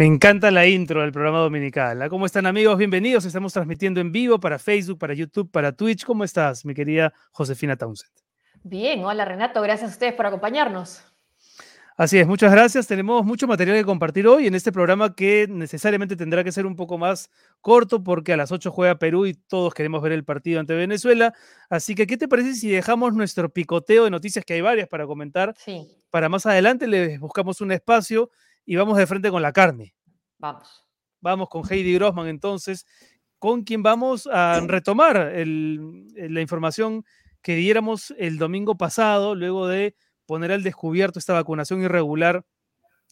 Me 0.00 0.06
encanta 0.06 0.50
la 0.50 0.66
intro 0.66 1.02
del 1.02 1.12
programa 1.12 1.40
dominical. 1.40 2.00
¿ah? 2.00 2.08
¿Cómo 2.08 2.24
están 2.24 2.46
amigos? 2.46 2.78
Bienvenidos. 2.78 3.26
Estamos 3.26 3.52
transmitiendo 3.52 4.00
en 4.00 4.12
vivo 4.12 4.40
para 4.40 4.58
Facebook, 4.58 4.98
para 4.98 5.12
YouTube, 5.12 5.50
para 5.50 5.72
Twitch. 5.72 6.06
¿Cómo 6.06 6.24
estás, 6.24 6.64
mi 6.64 6.72
querida 6.72 7.12
Josefina 7.32 7.76
Townsend? 7.76 8.10
Bien, 8.62 9.04
hola 9.04 9.26
Renato, 9.26 9.60
gracias 9.60 9.90
a 9.90 9.92
ustedes 9.92 10.14
por 10.14 10.24
acompañarnos. 10.24 11.04
Así 11.98 12.18
es, 12.18 12.26
muchas 12.26 12.50
gracias. 12.50 12.86
Tenemos 12.86 13.26
mucho 13.26 13.46
material 13.46 13.76
que 13.76 13.84
compartir 13.84 14.26
hoy 14.26 14.46
en 14.46 14.54
este 14.54 14.72
programa 14.72 15.14
que 15.14 15.46
necesariamente 15.50 16.16
tendrá 16.16 16.42
que 16.42 16.50
ser 16.50 16.64
un 16.64 16.76
poco 16.76 16.96
más 16.96 17.28
corto 17.60 18.02
porque 18.02 18.32
a 18.32 18.38
las 18.38 18.52
8 18.52 18.70
juega 18.70 18.98
Perú 18.98 19.26
y 19.26 19.34
todos 19.34 19.74
queremos 19.74 20.00
ver 20.00 20.12
el 20.12 20.24
partido 20.24 20.60
ante 20.60 20.72
Venezuela. 20.72 21.34
Así 21.68 21.94
que, 21.94 22.06
¿qué 22.06 22.16
te 22.16 22.26
parece 22.26 22.54
si 22.54 22.70
dejamos 22.70 23.12
nuestro 23.12 23.50
picoteo 23.52 24.04
de 24.04 24.10
noticias, 24.10 24.46
que 24.46 24.54
hay 24.54 24.62
varias 24.62 24.88
para 24.88 25.06
comentar? 25.06 25.54
Sí. 25.58 25.94
Para 26.08 26.30
más 26.30 26.46
adelante 26.46 26.86
les 26.86 27.20
buscamos 27.20 27.60
un 27.60 27.70
espacio 27.70 28.30
y 28.70 28.76
vamos 28.76 28.96
de 28.96 29.04
frente 29.08 29.32
con 29.32 29.42
la 29.42 29.52
carne. 29.52 29.96
Vamos. 30.38 30.86
Vamos 31.20 31.48
con 31.48 31.64
Heidi 31.68 31.92
Grossman 31.94 32.28
entonces, 32.28 32.86
con 33.40 33.64
quien 33.64 33.82
vamos 33.82 34.28
a 34.32 34.60
retomar 34.60 35.32
la 35.34 36.40
información 36.40 37.04
que 37.42 37.56
diéramos 37.56 38.14
el 38.16 38.38
domingo 38.38 38.76
pasado, 38.76 39.34
luego 39.34 39.66
de 39.66 39.96
poner 40.24 40.52
al 40.52 40.62
descubierto 40.62 41.18
esta 41.18 41.32
vacunación 41.32 41.82
irregular 41.82 42.44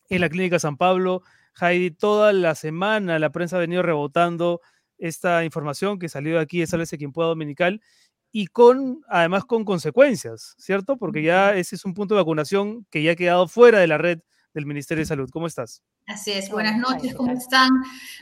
en 0.09 0.21
la 0.21 0.29
Clínica 0.29 0.61
San 0.61 0.77
Pablo. 0.77 1.23
Heidi, 1.61 1.91
toda 1.91 2.33
la 2.33 2.55
semana 2.55 3.19
la 3.19 3.31
prensa 3.31 3.57
ha 3.57 3.59
venido 3.59 3.83
rebotando 3.83 4.61
esta 4.97 5.45
información 5.45 5.99
que 5.99 6.09
salió 6.09 6.37
de 6.37 6.43
aquí 6.43 6.61
de 6.61 6.69
Sálvese 6.69 6.99
quien 6.99 7.11
pueda 7.11 7.31
dominical 7.31 7.83
y 8.31 8.47
con, 8.47 9.01
además 9.09 9.45
con 9.45 9.65
consecuencias, 9.65 10.55
¿cierto? 10.57 10.99
Porque 10.99 11.25
ya 11.25 11.57
ese 11.57 11.75
es 11.75 11.85
un 11.85 11.95
punto 11.95 12.15
de 12.15 12.21
vacunación 12.21 12.87
que 12.91 13.03
ya 13.03 13.11
ha 13.11 13.17
quedado 13.17 13.49
fuera 13.49 13.81
de 13.81 13.89
la 13.89 13.99
red 13.99 14.21
del 14.55 14.67
Ministerio 14.67 15.03
de 15.03 15.07
Salud. 15.07 15.31
¿Cómo 15.31 15.47
estás? 15.47 15.83
Así 16.07 16.33
es, 16.33 16.51
buenas 16.51 16.77
noches, 16.79 17.15
¿cómo 17.15 17.33
están? 17.33 17.71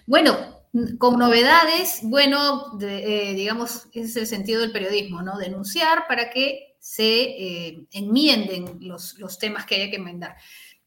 Bueno, 0.06 0.37
con 0.98 1.19
novedades, 1.19 2.00
bueno, 2.03 2.78
eh, 2.81 3.34
digamos, 3.34 3.88
ese 3.92 4.04
es 4.04 4.16
el 4.16 4.26
sentido 4.26 4.60
del 4.60 4.72
periodismo, 4.72 5.22
¿no? 5.22 5.38
Denunciar 5.38 6.06
para 6.06 6.31
que 6.31 6.76
se 6.78 7.22
eh, 7.22 7.86
enmienden 7.92 8.78
los, 8.81 9.19
los 9.19 9.38
temas 9.38 9.66
que 9.66 9.76
haya 9.76 9.91
que 9.91 9.97
enmendar. 9.97 10.36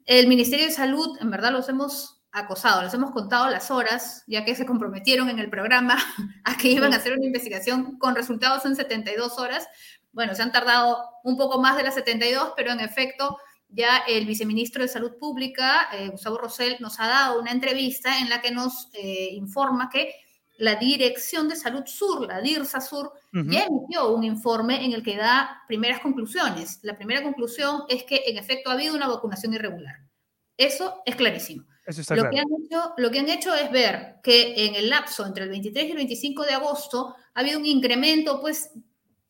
El 0.05 0.27
Ministerio 0.27 0.65
de 0.65 0.71
Salud, 0.71 1.17
en 1.21 1.29
verdad, 1.29 1.51
los 1.51 1.69
hemos 1.69 2.19
acosado, 2.31 2.83
les 2.83 2.93
hemos 2.93 3.11
contado 3.11 3.49
las 3.49 3.71
horas, 3.71 4.23
ya 4.27 4.45
que 4.45 4.55
se 4.55 4.65
comprometieron 4.65 5.29
en 5.29 5.39
el 5.39 5.49
programa 5.49 5.97
a 6.43 6.57
que 6.57 6.69
iban 6.69 6.93
a 6.93 6.97
hacer 6.97 7.13
una 7.13 7.25
investigación 7.25 7.97
con 7.97 8.15
resultados 8.15 8.65
en 8.65 8.75
72 8.75 9.39
horas. 9.39 9.67
Bueno, 10.11 10.35
se 10.35 10.41
han 10.41 10.51
tardado 10.51 11.03
un 11.23 11.37
poco 11.37 11.61
más 11.61 11.77
de 11.77 11.83
las 11.83 11.95
72, 11.95 12.53
pero 12.55 12.71
en 12.71 12.79
efecto, 12.79 13.37
ya 13.69 13.99
el 14.07 14.25
viceministro 14.25 14.81
de 14.81 14.89
Salud 14.89 15.17
Pública, 15.17 15.89
eh, 15.93 16.09
Gustavo 16.09 16.37
Rosell, 16.37 16.77
nos 16.79 16.99
ha 16.99 17.07
dado 17.07 17.39
una 17.39 17.51
entrevista 17.51 18.19
en 18.19 18.29
la 18.29 18.41
que 18.41 18.51
nos 18.51 18.89
eh, 18.93 19.29
informa 19.33 19.89
que 19.89 20.13
la 20.57 20.75
Dirección 20.75 21.47
de 21.47 21.55
Salud 21.55 21.83
Sur, 21.85 22.27
la 22.27 22.41
DIRSA 22.41 22.81
Sur, 22.81 23.13
ya 23.31 23.63
emitió 23.63 24.09
un 24.13 24.25
informe 24.25 24.83
en 24.83 24.91
el 24.91 25.01
que 25.01 25.15
da 25.15 25.63
primeras 25.69 26.01
conclusiones. 26.01 26.79
La 26.81 26.97
primera 26.97 27.23
conclusión 27.23 27.83
es 27.87 28.03
que 28.03 28.23
en 28.25 28.37
efecto 28.37 28.69
ha 28.69 28.73
habido 28.73 28.93
una 28.93 29.07
vacunación 29.07 29.53
irregular. 29.53 29.95
Eso 30.57 31.01
es 31.05 31.15
clarísimo. 31.15 31.63
lo, 31.85 32.29
que 32.29 32.39
han 32.39 32.47
hecho, 32.61 32.93
lo 32.97 33.09
que 33.09 33.19
han 33.19 33.29
hecho 33.29 33.55
es 33.55 33.71
ver 33.71 34.15
que 34.21 34.65
en 34.65 34.75
el 34.75 34.89
lapso 34.89 35.25
entre 35.25 35.45
el 35.45 35.49
23 35.49 35.85
y 35.85 35.91
el 35.91 35.95
25 35.95 36.43
de 36.43 36.51
agosto 36.51 37.15
ha 37.33 37.39
habido 37.39 37.57
un 37.57 37.65
incremento 37.65 38.41
pues 38.41 38.71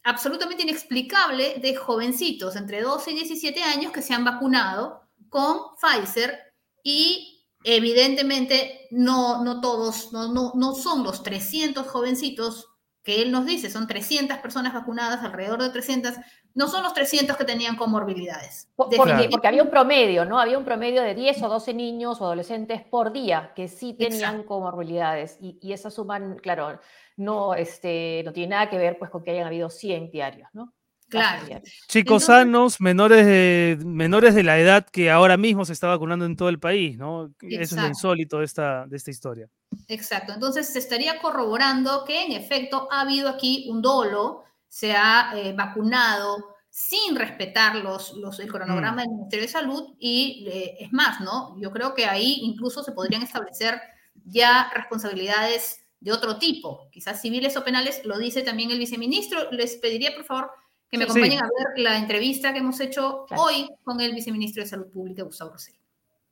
absolutamente 0.03 0.63
inexplicable 0.63 1.55
de 1.61 1.75
jovencitos 1.75 2.55
entre 2.55 2.81
12 2.81 3.11
y 3.11 3.15
17 3.15 3.63
años 3.63 3.91
que 3.91 4.01
se 4.01 4.13
han 4.13 4.23
vacunado 4.23 5.01
con 5.29 5.75
Pfizer 5.79 6.39
y 6.83 7.39
Evidentemente, 7.63 8.87
no, 8.91 9.43
no 9.43 9.59
todos, 9.59 10.13
no, 10.13 10.31
no, 10.31 10.53
no 10.55 10.75
son 10.75 11.03
los 11.03 11.23
300 11.23 11.85
jovencitos 11.87 12.68
que 13.09 13.23
él 13.23 13.31
nos 13.31 13.47
dice, 13.47 13.71
son 13.71 13.87
300 13.87 14.37
personas 14.37 14.71
vacunadas, 14.71 15.23
alrededor 15.23 15.63
de 15.63 15.71
300, 15.71 16.13
no 16.53 16.67
son 16.67 16.83
los 16.83 16.93
300 16.93 17.35
que 17.35 17.43
tenían 17.43 17.75
comorbilidades. 17.75 18.69
Porque, 18.75 18.97
porque 19.31 19.47
había 19.47 19.63
un 19.63 19.71
promedio, 19.71 20.25
¿no? 20.25 20.39
Había 20.39 20.59
un 20.59 20.63
promedio 20.63 21.01
de 21.01 21.15
10 21.15 21.41
o 21.41 21.49
12 21.49 21.73
niños 21.73 22.21
o 22.21 22.25
adolescentes 22.25 22.83
por 22.83 23.11
día 23.11 23.51
que 23.55 23.67
sí 23.67 23.95
tenían 23.95 24.43
comorbilidades 24.43 25.39
y, 25.41 25.57
y, 25.59 25.73
esa 25.73 25.89
suma, 25.89 26.21
claro, 26.35 26.79
no, 27.17 27.55
este, 27.55 28.21
no 28.25 28.31
tiene 28.31 28.51
nada 28.51 28.69
que 28.69 28.77
ver 28.77 28.99
pues 28.99 29.09
con 29.09 29.23
que 29.23 29.31
hayan 29.31 29.47
habido 29.47 29.71
100 29.71 30.11
diarios, 30.11 30.47
¿no? 30.53 30.71
Claro. 31.09 31.61
Chicos 31.87 32.25
sanos, 32.25 32.79
menores 32.79 33.25
de, 33.25 33.79
menores 33.83 34.35
de 34.35 34.43
la 34.43 34.59
edad 34.59 34.85
que 34.85 35.09
ahora 35.09 35.37
mismo 35.37 35.65
se 35.65 35.73
está 35.73 35.87
vacunando 35.87 36.25
en 36.25 36.35
todo 36.35 36.49
el 36.49 36.59
país, 36.59 36.97
¿no? 36.97 37.33
Eso 37.41 37.75
es 37.75 37.81
lo 37.81 37.87
insólito 37.87 38.39
de 38.39 38.45
esta, 38.45 38.85
de 38.85 38.95
esta 38.95 39.09
historia. 39.09 39.49
Exacto. 39.87 40.33
Entonces 40.33 40.71
se 40.71 40.79
estaría 40.79 41.19
corroborando 41.19 42.03
que 42.05 42.25
en 42.25 42.33
efecto 42.33 42.87
ha 42.91 43.01
habido 43.01 43.27
aquí 43.27 43.67
un 43.69 43.81
dolo, 43.81 44.43
se 44.67 44.93
ha 44.93 45.31
eh, 45.35 45.53
vacunado 45.53 46.55
sin 46.69 47.15
respetar 47.15 47.75
los, 47.77 48.13
los, 48.13 48.39
el 48.39 48.51
cronograma 48.51 48.93
mm. 48.93 49.05
del 49.05 49.09
Ministerio 49.09 49.45
de 49.45 49.51
Salud 49.51 49.95
y 49.99 50.47
eh, 50.47 50.77
es 50.79 50.93
más, 50.93 51.19
¿no? 51.21 51.55
Yo 51.59 51.71
creo 51.71 51.95
que 51.95 52.05
ahí 52.05 52.39
incluso 52.43 52.83
se 52.83 52.91
podrían 52.91 53.23
establecer 53.23 53.81
ya 54.25 54.69
responsabilidades 54.75 55.83
de 55.99 56.11
otro 56.11 56.37
tipo, 56.37 56.87
quizás 56.91 57.21
civiles 57.21 57.57
o 57.57 57.63
penales, 57.63 58.01
lo 58.05 58.17
dice 58.17 58.41
también 58.41 58.71
el 58.71 58.79
viceministro. 58.79 59.51
Les 59.51 59.75
pediría, 59.75 60.13
por 60.15 60.23
favor, 60.23 60.51
que 60.89 60.97
me 60.97 61.03
acompañen 61.03 61.39
a 61.39 61.43
ver 61.43 61.83
la 61.83 61.97
entrevista 61.97 62.51
que 62.51 62.59
hemos 62.59 62.79
hecho 62.79 63.25
hoy 63.35 63.69
con 63.83 63.99
el 64.01 64.13
viceministro 64.13 64.63
de 64.63 64.69
Salud 64.69 64.87
Pública, 64.91 65.23
Gustavo 65.23 65.51
Rosell. 65.51 65.75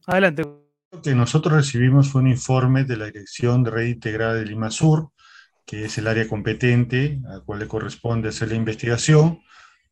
Adelante. 0.07 0.43
Lo 0.91 1.01
que 1.01 1.13
nosotros 1.13 1.53
recibimos 1.53 2.09
fue 2.09 2.21
un 2.21 2.29
informe 2.29 2.85
de 2.85 2.97
la 2.97 3.05
Dirección 3.05 3.63
de 3.63 3.71
Red 3.71 3.87
Integrada 3.87 4.33
de 4.35 4.45
Lima 4.45 4.71
Sur, 4.71 5.11
que 5.65 5.85
es 5.85 5.97
el 5.97 6.07
área 6.07 6.27
competente 6.27 7.19
a 7.27 7.35
la 7.35 7.39
cual 7.41 7.59
le 7.59 7.67
corresponde 7.67 8.29
hacer 8.29 8.49
la 8.49 8.55
investigación, 8.55 9.41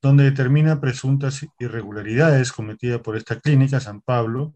donde 0.01 0.23
determina 0.23 0.79
presuntas 0.79 1.45
irregularidades 1.59 2.51
cometidas 2.51 3.01
por 3.01 3.17
esta 3.17 3.39
clínica, 3.39 3.79
San 3.79 4.01
Pablo, 4.01 4.53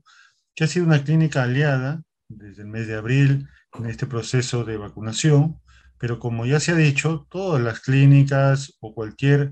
que 0.55 0.63
ha 0.63 0.67
sido 0.67 0.85
una 0.85 1.03
clínica 1.03 1.43
aliada 1.43 2.01
desde 2.29 2.61
el 2.61 2.69
mes 2.69 2.87
de 2.87 2.95
abril 2.95 3.47
en 3.73 3.85
este 3.87 4.07
proceso 4.07 4.63
de 4.63 4.77
vacunación, 4.77 5.59
pero 5.97 6.19
como 6.19 6.45
ya 6.45 6.59
se 6.59 6.71
ha 6.71 6.75
dicho, 6.75 7.27
todas 7.29 7.61
las 7.61 7.81
clínicas 7.81 8.77
o 8.79 8.93
cualquier 8.93 9.51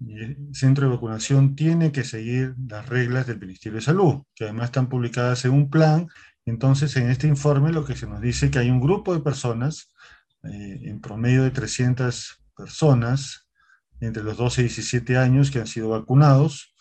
el 0.00 0.48
centro 0.52 0.86
de 0.86 0.94
vacunación 0.94 1.54
tiene 1.54 1.92
que 1.92 2.04
seguir 2.04 2.54
las 2.68 2.88
reglas 2.88 3.26
del 3.26 3.40
Ministerio 3.40 3.76
de 3.76 3.84
Salud, 3.84 4.22
que 4.34 4.44
además 4.44 4.66
están 4.66 4.88
publicadas 4.88 5.44
en 5.44 5.52
un 5.52 5.70
plan. 5.70 6.08
Entonces, 6.44 6.96
en 6.96 7.10
este 7.10 7.26
informe 7.26 7.72
lo 7.72 7.84
que 7.84 7.96
se 7.96 8.06
nos 8.06 8.20
dice 8.20 8.50
que 8.50 8.58
hay 8.58 8.70
un 8.70 8.80
grupo 8.80 9.14
de 9.14 9.20
personas, 9.20 9.92
eh, 10.44 10.80
en 10.84 11.00
promedio 11.00 11.42
de 11.42 11.50
300 11.50 12.42
personas, 12.56 13.48
entre 14.00 14.22
los 14.22 14.36
12 14.36 14.62
y 14.62 14.64
17 14.64 15.16
años, 15.16 15.50
que 15.50 15.60
han 15.60 15.66
sido 15.66 15.90
vacunados, 15.90 16.74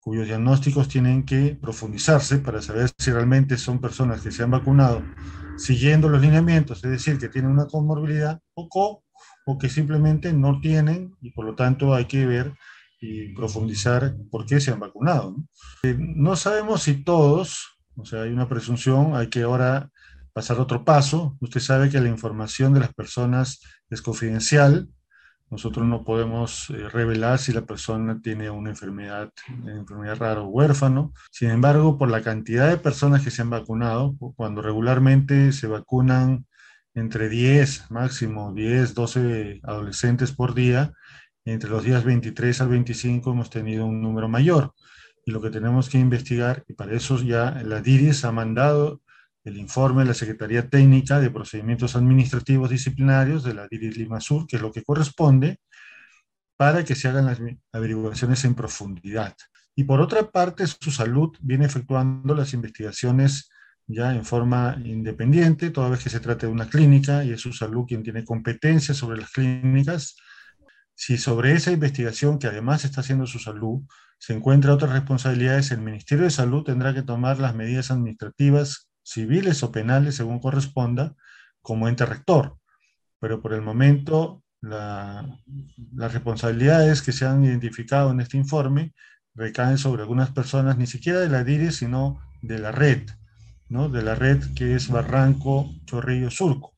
cuyos 0.00 0.26
diagnósticos 0.26 0.88
tienen 0.88 1.24
que 1.24 1.56
profundizarse 1.60 2.38
para 2.38 2.60
saber 2.60 2.90
si 2.98 3.10
realmente 3.10 3.56
son 3.56 3.80
personas 3.80 4.20
que 4.20 4.32
se 4.32 4.42
han 4.42 4.50
vacunado 4.50 5.02
siguiendo 5.56 6.08
los 6.08 6.20
lineamientos, 6.20 6.84
es 6.84 6.90
decir, 6.90 7.18
que 7.18 7.28
tienen 7.28 7.50
una 7.50 7.66
comorbilidad 7.66 8.40
o, 8.54 9.03
o 9.44 9.58
que 9.58 9.68
simplemente 9.68 10.32
no 10.32 10.60
tienen 10.60 11.14
y 11.20 11.30
por 11.30 11.44
lo 11.44 11.54
tanto 11.54 11.94
hay 11.94 12.06
que 12.06 12.26
ver 12.26 12.54
y 13.00 13.34
profundizar 13.34 14.16
por 14.30 14.46
qué 14.46 14.60
se 14.60 14.70
han 14.70 14.80
vacunado. 14.80 15.36
Eh, 15.82 15.96
no 15.98 16.36
sabemos 16.36 16.82
si 16.82 17.04
todos, 17.04 17.78
o 17.96 18.04
sea, 18.04 18.22
hay 18.22 18.30
una 18.30 18.48
presunción, 18.48 19.14
hay 19.14 19.28
que 19.28 19.42
ahora 19.42 19.90
pasar 20.32 20.58
otro 20.58 20.84
paso. 20.84 21.36
Usted 21.40 21.60
sabe 21.60 21.90
que 21.90 22.00
la 22.00 22.08
información 22.08 22.72
de 22.72 22.80
las 22.80 22.94
personas 22.94 23.60
es 23.90 24.00
confidencial. 24.00 24.88
Nosotros 25.50 25.86
no 25.86 26.02
podemos 26.02 26.70
eh, 26.70 26.88
revelar 26.88 27.38
si 27.38 27.52
la 27.52 27.66
persona 27.66 28.20
tiene 28.22 28.48
una 28.50 28.70
enfermedad, 28.70 29.30
una 29.62 29.76
enfermedad 29.76 30.16
rara 30.16 30.40
o 30.40 30.48
huérfano. 30.48 31.12
Sin 31.30 31.50
embargo, 31.50 31.98
por 31.98 32.10
la 32.10 32.22
cantidad 32.22 32.68
de 32.68 32.78
personas 32.78 33.22
que 33.22 33.30
se 33.30 33.42
han 33.42 33.50
vacunado, 33.50 34.16
cuando 34.34 34.62
regularmente 34.62 35.52
se 35.52 35.66
vacunan 35.66 36.46
entre 36.94 37.28
10, 37.28 37.90
máximo 37.90 38.52
10, 38.54 38.94
12 38.94 39.60
adolescentes 39.64 40.32
por 40.32 40.54
día. 40.54 40.92
Entre 41.44 41.68
los 41.68 41.84
días 41.84 42.04
23 42.04 42.60
al 42.60 42.68
25 42.68 43.32
hemos 43.32 43.50
tenido 43.50 43.84
un 43.84 44.00
número 44.00 44.28
mayor. 44.28 44.72
Y 45.26 45.32
lo 45.32 45.40
que 45.40 45.50
tenemos 45.50 45.88
que 45.88 45.98
investigar, 45.98 46.64
y 46.68 46.74
para 46.74 46.94
eso 46.94 47.18
ya 47.18 47.50
la 47.64 47.80
DIRIS 47.80 48.24
ha 48.24 48.32
mandado 48.32 49.02
el 49.42 49.58
informe 49.58 50.02
de 50.02 50.08
la 50.08 50.14
Secretaría 50.14 50.68
Técnica 50.68 51.20
de 51.20 51.30
Procedimientos 51.30 51.96
Administrativos 51.96 52.70
Disciplinarios 52.70 53.42
de 53.42 53.54
la 53.54 53.68
DIRIS 53.68 53.96
Lima 53.98 54.20
Sur, 54.20 54.46
que 54.46 54.56
es 54.56 54.62
lo 54.62 54.72
que 54.72 54.82
corresponde, 54.82 55.58
para 56.56 56.84
que 56.84 56.94
se 56.94 57.08
hagan 57.08 57.26
las 57.26 57.40
averiguaciones 57.72 58.44
en 58.44 58.54
profundidad. 58.54 59.34
Y 59.74 59.84
por 59.84 60.00
otra 60.00 60.30
parte, 60.30 60.66
su 60.66 60.90
salud 60.90 61.36
viene 61.40 61.66
efectuando 61.66 62.34
las 62.34 62.54
investigaciones 62.54 63.50
ya 63.86 64.14
en 64.14 64.24
forma 64.24 64.76
independiente, 64.84 65.70
toda 65.70 65.90
vez 65.90 66.02
que 66.02 66.10
se 66.10 66.20
trate 66.20 66.46
de 66.46 66.52
una 66.52 66.68
clínica 66.68 67.24
y 67.24 67.32
es 67.32 67.40
su 67.40 67.52
salud 67.52 67.84
quien 67.86 68.02
tiene 68.02 68.24
competencia 68.24 68.94
sobre 68.94 69.18
las 69.18 69.30
clínicas. 69.30 70.16
Si 70.94 71.18
sobre 71.18 71.52
esa 71.52 71.72
investigación, 71.72 72.38
que 72.38 72.46
además 72.46 72.84
está 72.84 73.00
haciendo 73.00 73.26
su 73.26 73.38
salud, 73.38 73.82
se 74.18 74.32
encuentra 74.32 74.72
otras 74.72 74.92
responsabilidades, 74.92 75.70
el 75.70 75.80
Ministerio 75.80 76.24
de 76.24 76.30
Salud 76.30 76.64
tendrá 76.64 76.94
que 76.94 77.02
tomar 77.02 77.38
las 77.40 77.54
medidas 77.54 77.90
administrativas 77.90 78.88
civiles 79.02 79.62
o 79.62 79.70
penales, 79.70 80.14
según 80.14 80.40
corresponda, 80.40 81.14
como 81.60 81.88
ente 81.88 82.06
rector. 82.06 82.56
Pero 83.20 83.42
por 83.42 83.52
el 83.52 83.60
momento, 83.60 84.42
las 84.60 85.26
responsabilidades 86.12 87.02
que 87.02 87.12
se 87.12 87.26
han 87.26 87.44
identificado 87.44 88.12
en 88.12 88.20
este 88.20 88.38
informe 88.38 88.94
recaen 89.34 89.76
sobre 89.76 90.02
algunas 90.02 90.30
personas, 90.30 90.78
ni 90.78 90.86
siquiera 90.86 91.20
de 91.20 91.28
la 91.28 91.44
DIRE, 91.44 91.70
sino 91.70 92.20
de 92.40 92.58
la 92.58 92.72
red, 92.72 93.10
¿no? 93.68 93.88
de 93.88 94.02
la 94.02 94.14
red 94.14 94.42
que 94.54 94.74
es 94.74 94.88
Barranco, 94.88 95.70
Chorrillo, 95.84 96.30
Surco. 96.30 96.74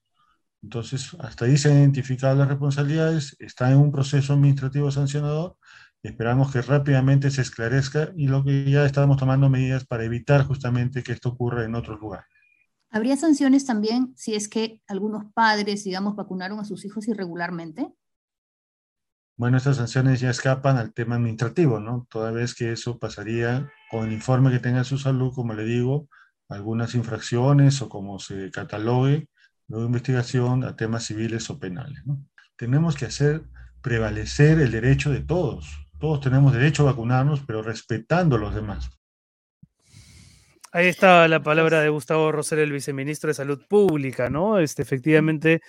Entonces, 0.62 1.14
hasta 1.20 1.44
ahí 1.44 1.56
se 1.56 1.70
han 1.70 1.78
identificado 1.78 2.34
las 2.36 2.48
responsabilidades, 2.48 3.36
está 3.38 3.70
en 3.70 3.78
un 3.78 3.92
proceso 3.92 4.32
administrativo 4.32 4.90
sancionador 4.90 5.56
esperamos 6.06 6.52
que 6.52 6.62
rápidamente 6.62 7.30
se 7.30 7.42
esclarezca 7.42 8.12
y 8.16 8.28
lo 8.28 8.44
que 8.44 8.70
ya 8.70 8.84
estamos 8.84 9.16
tomando 9.16 9.48
medidas 9.48 9.84
para 9.84 10.04
evitar 10.04 10.44
justamente 10.46 11.02
que 11.02 11.12
esto 11.12 11.30
ocurra 11.30 11.64
en 11.64 11.74
otro 11.74 11.96
lugar. 11.96 12.24
¿Habría 12.90 13.16
sanciones 13.16 13.66
también 13.66 14.14
si 14.16 14.34
es 14.34 14.48
que 14.48 14.80
algunos 14.86 15.24
padres, 15.32 15.84
digamos, 15.84 16.16
vacunaron 16.16 16.60
a 16.60 16.64
sus 16.64 16.84
hijos 16.84 17.08
irregularmente? 17.08 17.92
Bueno, 19.36 19.58
estas 19.58 19.76
sanciones 19.76 20.20
ya 20.20 20.30
escapan 20.30 20.78
al 20.78 20.94
tema 20.94 21.16
administrativo, 21.16 21.78
¿no? 21.78 22.06
Toda 22.08 22.30
vez 22.30 22.54
que 22.54 22.72
eso 22.72 22.98
pasaría 22.98 23.70
con 23.90 24.06
el 24.06 24.14
informe 24.14 24.50
que 24.50 24.60
tenga 24.60 24.82
su 24.84 24.96
salud, 24.96 25.34
como 25.34 25.52
le 25.52 25.64
digo, 25.64 26.08
algunas 26.48 26.94
infracciones 26.94 27.82
o 27.82 27.88
como 27.88 28.18
se 28.18 28.50
catalogue, 28.50 29.28
nueva 29.68 29.86
investigación 29.86 30.64
a 30.64 30.76
temas 30.76 31.04
civiles 31.04 31.50
o 31.50 31.58
penales, 31.58 32.04
¿no? 32.06 32.24
Tenemos 32.56 32.96
que 32.96 33.06
hacer 33.06 33.42
prevalecer 33.82 34.58
el 34.58 34.72
derecho 34.72 35.10
de 35.10 35.20
todos. 35.20 35.86
Todos 36.00 36.20
tenemos 36.20 36.52
derecho 36.52 36.82
a 36.82 36.92
vacunarnos, 36.92 37.40
pero 37.46 37.62
respetando 37.62 38.36
a 38.36 38.38
los 38.38 38.54
demás. 38.54 38.90
Ahí 40.72 40.88
está 40.88 41.26
la 41.28 41.42
palabra 41.42 41.80
de 41.80 41.88
Gustavo 41.88 42.32
Rosel, 42.32 42.58
el 42.58 42.72
viceministro 42.72 43.28
de 43.28 43.34
Salud 43.34 43.62
Pública, 43.68 44.28
¿no? 44.28 44.58
Este, 44.58 44.82
efectivamente, 44.82 45.62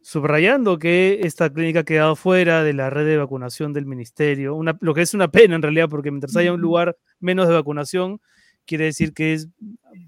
subrayando 0.00 0.78
que 0.78 1.20
esta 1.24 1.50
clínica 1.50 1.80
ha 1.80 1.84
quedado 1.84 2.14
fuera 2.14 2.62
de 2.62 2.74
la 2.74 2.90
red 2.90 3.06
de 3.06 3.16
vacunación 3.16 3.72
del 3.72 3.86
ministerio, 3.86 4.58
lo 4.80 4.94
que 4.94 5.02
es 5.02 5.12
una 5.12 5.28
pena 5.28 5.56
en 5.56 5.62
realidad, 5.62 5.88
porque 5.88 6.10
mientras 6.10 6.36
haya 6.36 6.52
un 6.52 6.60
lugar 6.60 6.96
menos 7.18 7.48
de 7.48 7.54
vacunación, 7.54 8.20
quiere 8.66 8.84
decir 8.84 9.12
que 9.12 9.34
es, 9.34 9.48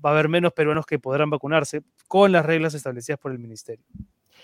va 0.05 0.11
a 0.11 0.13
haber 0.13 0.29
menos 0.29 0.53
peruanos 0.53 0.87
que 0.87 0.99
podrán 0.99 1.31
vacunarse 1.31 1.83
con 2.09 2.33
las 2.33 2.45
reglas 2.45 2.75
establecidas 2.75 3.19
por 3.19 3.33
el 3.33 3.39
ministerio. 3.39 3.85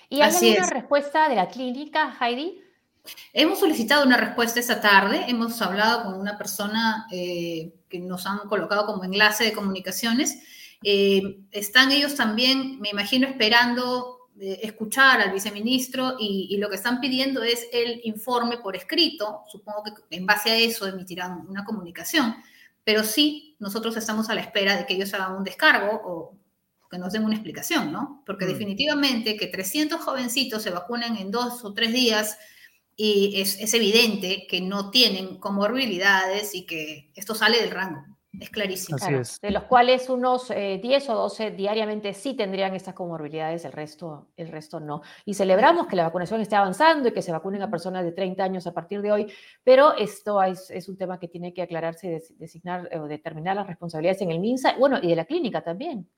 ¿Y 0.09 0.21
hay 0.21 0.35
alguna 0.35 0.71
respuesta 0.71 1.29
de 1.29 1.37
la 1.37 1.49
clínica, 1.49 2.17
Heidi? 2.21 2.61
Hemos 3.33 3.59
solicitado 3.59 4.07
una 4.07 4.17
respuesta 4.17 4.61
esta 4.61 4.81
tarde, 4.81 5.25
hemos 5.27 5.61
hablado 5.61 6.05
con 6.05 6.21
una 6.21 6.39
persona 6.39 7.07
eh, 7.11 7.73
que 7.89 7.99
nos 7.99 8.27
han 8.27 8.41
colocado 8.49 8.87
como 8.87 9.05
enlace 9.05 9.45
de 9.45 9.53
comunicaciones. 9.53 10.41
Eh, 10.85 11.41
están 11.51 11.91
ellos 11.91 12.15
también, 12.15 12.81
me 12.81 12.91
imagino, 12.91 13.27
esperando 13.27 14.23
escuchar 14.41 15.21
al 15.21 15.33
viceministro 15.33 16.17
y, 16.19 16.57
lo 16.57 16.69
que 16.69 16.77
están 16.77 17.01
pidiendo 17.01 17.43
es 17.43 17.69
el 17.73 18.01
informe 18.05 18.59
por 18.59 18.75
escrito. 18.75 19.43
Supongo 19.47 19.85
que 19.85 20.17
en 20.17 20.27
base 20.27 20.51
a 20.51 20.57
eso 20.57 20.87
emitirán 20.87 21.47
una 21.49 21.65
comunicación, 21.65 22.37
pero 22.83 23.05
sí 23.05 23.52
nosotros 23.63 23.97
estamos 23.97 24.29
a 24.29 24.35
la 24.35 24.41
espera 24.41 24.77
de 24.77 24.85
que 24.85 24.95
ellos 24.95 25.15
hagan 25.15 25.37
un 25.37 25.45
descargo 25.45 26.01
o 26.05 26.37
que 26.91 26.99
nos 26.99 27.13
den 27.13 27.25
una 27.25 27.37
explicación, 27.37 27.93
¿no? 27.93 28.23
Porque 28.27 28.45
mm. 28.45 28.49
definitivamente 28.49 29.37
que 29.37 29.47
300 29.47 30.01
jovencitos 30.01 30.65
se 30.65 30.71
vacunen 30.71 31.17
en 31.17 31.31
dos 31.31 31.65
o 31.65 31.73
tres 31.73 31.93
días 31.93 32.39
y 32.97 33.41
es, 33.41 33.59
es 33.61 33.73
evidente 33.73 34.49
que 34.51 34.61
no 34.61 34.91
tienen 34.91 35.39
comorbilidades 35.39 36.57
y 36.57 36.67
que 36.67 37.13
esto 37.15 37.37
sale 37.37 37.61
del 37.61 37.71
rango. 37.71 38.05
Es 38.41 38.49
clarísimo. 38.49 38.97
De 39.43 39.51
los 39.51 39.65
cuales 39.65 40.09
unos 40.09 40.49
10 40.49 40.55
eh, 40.55 41.05
o 41.09 41.15
12 41.15 41.51
diariamente 41.51 42.15
sí 42.15 42.35
tendrían 42.35 42.75
estas 42.75 42.95
comorbilidades, 42.95 43.65
el 43.67 43.73
resto, 43.73 44.31
el 44.37 44.49
resto 44.49 44.81
no. 44.81 45.03
Y 45.27 45.35
celebramos 45.35 45.87
que 45.87 45.97
la 45.97 46.05
vacunación 46.05 46.41
esté 46.41 46.57
avanzando 46.57 47.09
y 47.09 47.13
que 47.13 47.21
se 47.21 47.31
vacunen 47.31 47.61
a 47.61 47.71
personas 47.71 48.05
de 48.05 48.13
30 48.13 48.43
años 48.43 48.67
a 48.67 48.73
partir 48.73 49.03
de 49.03 49.13
hoy, 49.13 49.33
pero 49.63 49.95
esto 49.97 50.43
es, 50.43 50.71
es 50.71 50.89
un 50.89 50.97
tema 50.97 51.21
que 51.21 51.29
tiene 51.29 51.53
que 51.53 51.61
aclararse 51.61 52.07
y 52.09 52.35
designar 52.37 52.89
o 52.99 53.07
determinar 53.07 53.57
las 53.57 53.67
responsabilidades 53.67 54.23
en 54.23 54.31
el 54.31 54.41
MINSA, 54.41 54.77
bueno, 54.79 54.99
y 55.03 55.09
de 55.09 55.17
la 55.17 55.27
clínica 55.27 55.63
también. 55.63 56.09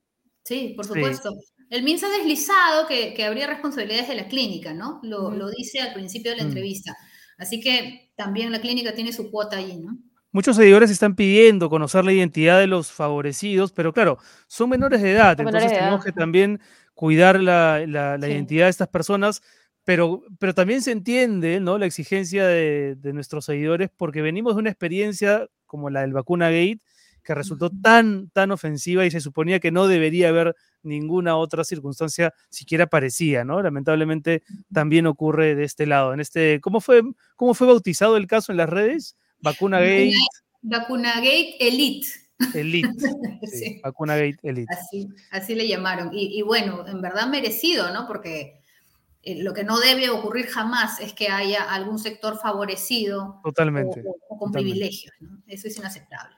Sí, 0.44 0.74
por 0.76 0.86
supuesto. 0.86 1.30
El 1.68 1.82
MINSA 1.82 2.06
ha 2.06 2.10
deslizado 2.10 2.86
que, 2.86 3.12
que, 3.14 3.24
habría 3.24 3.48
responsabilidades 3.48 4.08
de 4.08 4.14
la 4.14 4.28
clínica, 4.28 4.72
¿no? 4.72 5.00
Lo, 5.02 5.30
lo 5.30 5.50
dice 5.50 5.80
al 5.80 5.94
principio 5.94 6.30
de 6.30 6.36
la 6.36 6.44
mm. 6.44 6.48
entrevista. 6.48 6.96
Así 7.38 7.60
que 7.60 8.12
también 8.14 8.52
la 8.52 8.60
clínica 8.60 8.94
tiene 8.94 9.12
su 9.12 9.30
cuota 9.30 9.56
allí, 9.56 9.78
¿no? 9.78 9.98
Muchos 10.34 10.56
seguidores 10.56 10.90
están 10.90 11.14
pidiendo 11.14 11.70
conocer 11.70 12.04
la 12.04 12.12
identidad 12.12 12.58
de 12.58 12.66
los 12.66 12.90
favorecidos, 12.90 13.70
pero 13.70 13.92
claro, 13.92 14.18
son 14.48 14.68
menores 14.68 15.00
de 15.00 15.12
edad, 15.12 15.38
entonces 15.38 15.70
tenemos 15.70 16.04
que 16.04 16.10
también 16.10 16.60
cuidar 16.92 17.38
la, 17.38 17.80
identidad 18.18 18.64
de 18.64 18.70
estas 18.70 18.88
personas, 18.88 19.42
pero, 19.84 20.24
pero 20.40 20.52
también 20.52 20.82
se 20.82 20.90
entiende 20.90 21.60
¿no? 21.60 21.78
la 21.78 21.86
exigencia 21.86 22.48
de, 22.48 22.96
nuestros 23.14 23.44
seguidores 23.44 23.90
porque 23.96 24.22
venimos 24.22 24.56
de 24.56 24.62
una 24.62 24.70
experiencia 24.70 25.46
como 25.66 25.88
la 25.88 26.00
del 26.00 26.12
vacuna 26.12 26.46
gate 26.46 26.80
que 27.22 27.32
resultó 27.36 27.70
tan, 27.70 28.28
tan 28.30 28.50
ofensiva 28.50 29.06
y 29.06 29.12
se 29.12 29.20
suponía 29.20 29.60
que 29.60 29.70
no 29.70 29.86
debería 29.86 30.30
haber 30.30 30.56
ninguna 30.82 31.36
otra 31.36 31.62
circunstancia 31.62 32.34
siquiera 32.50 32.88
parecida, 32.88 33.44
¿no? 33.44 33.62
Lamentablemente 33.62 34.42
también 34.72 35.06
ocurre 35.06 35.54
de 35.54 35.62
este 35.62 35.86
lado. 35.86 36.12
En 36.12 36.18
este, 36.18 36.60
¿cómo 36.60 36.80
fue, 36.80 37.02
cómo 37.36 37.54
fue 37.54 37.68
bautizado 37.68 38.16
el 38.16 38.26
caso 38.26 38.50
en 38.50 38.58
las 38.58 38.68
redes? 38.68 39.16
Vacuna 39.44 39.78
Gate. 39.78 40.14
Vacuna 40.62 41.16
Gate 41.16 41.56
Elite. 41.60 42.08
Elite. 42.54 42.88
Sí, 43.46 43.80
Vacuna 43.84 44.16
Gate 44.16 44.38
Elite. 44.42 44.72
Así, 44.72 45.08
así 45.30 45.54
le 45.54 45.68
llamaron. 45.68 46.10
Y, 46.12 46.40
bueno, 46.42 46.86
en 46.88 47.02
verdad 47.02 47.28
merecido, 47.28 47.92
¿no? 47.92 48.06
Porque 48.06 48.60
eh, 49.22 49.42
lo 49.42 49.52
que 49.52 49.64
no 49.64 49.78
debe 49.78 50.08
ocurrir 50.08 50.46
jamás 50.46 50.98
es 51.00 51.12
que 51.12 51.28
haya 51.28 51.62
algún 51.62 51.98
sector 51.98 52.38
favorecido 52.38 53.40
totalmente, 53.44 54.02
o, 54.28 54.38
con 54.38 54.50
privilegios, 54.50 55.14
¿no? 55.20 55.42
Eso 55.46 55.68
es 55.68 55.76
inaceptable. 55.76 56.36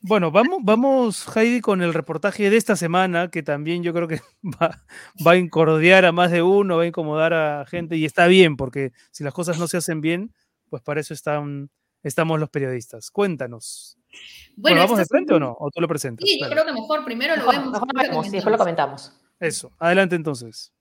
Bueno, 0.00 0.30
vamos, 0.30 0.60
vamos, 0.62 1.36
Heidi, 1.36 1.60
con 1.60 1.82
el 1.82 1.92
reportaje 1.92 2.50
de 2.50 2.56
esta 2.56 2.76
semana, 2.76 3.30
que 3.32 3.42
también 3.42 3.82
yo 3.82 3.92
creo 3.92 4.06
que 4.06 4.20
va, 4.62 4.84
va, 5.26 5.32
a 5.32 5.36
incordiar 5.36 6.04
a 6.04 6.12
más 6.12 6.30
de 6.30 6.42
uno, 6.42 6.76
va 6.76 6.84
a 6.84 6.86
incomodar 6.86 7.34
a 7.34 7.66
gente, 7.66 7.96
y 7.96 8.04
está 8.04 8.28
bien, 8.28 8.56
porque 8.56 8.92
si 9.10 9.24
las 9.24 9.34
cosas 9.34 9.58
no 9.58 9.66
se 9.66 9.78
hacen 9.78 10.00
bien, 10.00 10.32
pues 10.70 10.82
para 10.82 11.00
eso 11.00 11.14
están 11.14 11.68
estamos 12.02 12.38
los 12.38 12.50
periodistas. 12.50 13.10
Cuéntanos. 13.10 13.96
Bueno, 14.56 14.80
¿vamos 14.80 14.98
de 14.98 15.06
frente 15.06 15.34
o 15.34 15.40
no? 15.40 15.56
¿O 15.58 15.70
tú 15.70 15.80
lo 15.80 15.88
presentas? 15.88 16.28
Sí, 16.28 16.38
yo 16.40 16.48
creo 16.48 16.64
que 16.64 16.72
mejor 16.72 17.04
primero 17.04 17.36
lo 17.36 17.46
vemos. 17.46 17.72
Mejor 17.72 18.30
después 18.30 18.52
lo 18.52 18.58
comentamos. 18.58 19.12
Eso, 19.38 19.70
adelante 19.78 20.16
entonces. 20.16 20.72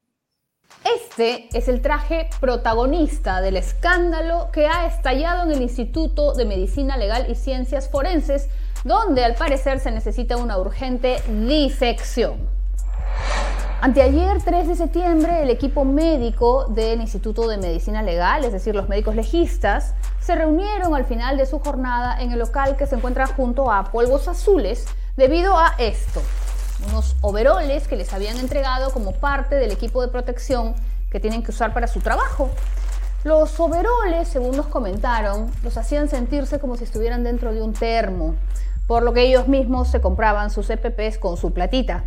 Este 0.84 1.48
es 1.58 1.68
el 1.68 1.82
traje 1.82 2.30
protagonista 2.40 3.42
del 3.42 3.58
escándalo 3.58 4.50
que 4.52 4.68
ha 4.68 4.86
estallado 4.88 5.44
en 5.44 5.52
el 5.52 5.62
Instituto 5.62 6.34
de 6.34 6.46
Medicina 6.46 6.98
Legal 6.98 7.30
y 7.30 7.36
Ciencias 7.36 7.90
Forenses, 7.90 8.50
donde 8.84 9.24
al 9.24 9.36
parecer 9.36 9.80
se 9.80 9.92
necesita 9.92 10.38
una 10.38 10.58
urgente 10.58 11.22
disección. 11.48 12.38
Anteayer, 13.80 14.42
3 14.44 14.68
de 14.68 14.76
septiembre, 14.76 15.44
el 15.44 15.50
equipo 15.50 15.86
médico 15.86 16.66
del 16.66 17.00
Instituto 17.00 17.48
de 17.48 17.58
Medicina 17.58 18.02
Legal, 18.02 18.44
es 18.44 18.52
decir, 18.52 18.76
los 18.76 18.90
médicos 18.90 19.16
legistas, 19.16 19.94
se 20.27 20.36
reunieron 20.36 20.93
al 20.93 21.05
final 21.05 21.38
de 21.38 21.46
su 21.46 21.57
jornada 21.60 22.22
en 22.22 22.34
el 22.34 22.39
local 22.39 22.75
que 22.75 22.86
se 22.86 22.96
encuentra 22.96 23.27
junto 23.27 23.72
a 23.72 23.86
Polvos 23.93 24.27
Azules 24.27 24.86
debido 25.15 25.57
a 25.57 25.75
esto, 25.77 26.22
unos 26.89 27.15
overoles 27.22 27.88
que 27.88 27.96
les 27.96 28.12
habían 28.12 28.38
entregado 28.38 28.91
como 28.91 29.13
parte 29.13 29.55
del 29.55 29.72
equipo 29.72 30.01
de 30.01 30.10
protección 30.10 30.75
que 31.10 31.22
tienen 31.22 31.43
que 31.43 31.51
usar 31.51 31.74
para 31.74 31.88
su 31.88 32.01
trabajo. 32.01 32.50
Los 33.24 33.57
overoles, 33.57 34.27
según 34.27 34.57
nos 34.57 34.67
comentaron, 34.67 35.50
los 35.63 35.77
hacían 35.77 36.10
sentirse 36.10 36.60
como 36.60 36.75
si 36.75 36.84
estuvieran 36.84 37.24
dentro 37.24 37.53
de 37.53 37.62
un 37.62 37.72
termo, 37.72 38.36
por 38.86 39.03
lo 39.03 39.13
que 39.13 39.22
ellos 39.22 39.48
mismos 39.48 39.88
se 39.88 40.01
compraban 40.01 40.50
sus 40.50 40.69
EPPs 40.69 41.19
con 41.19 41.38
su 41.38 41.53
platita. 41.53 42.03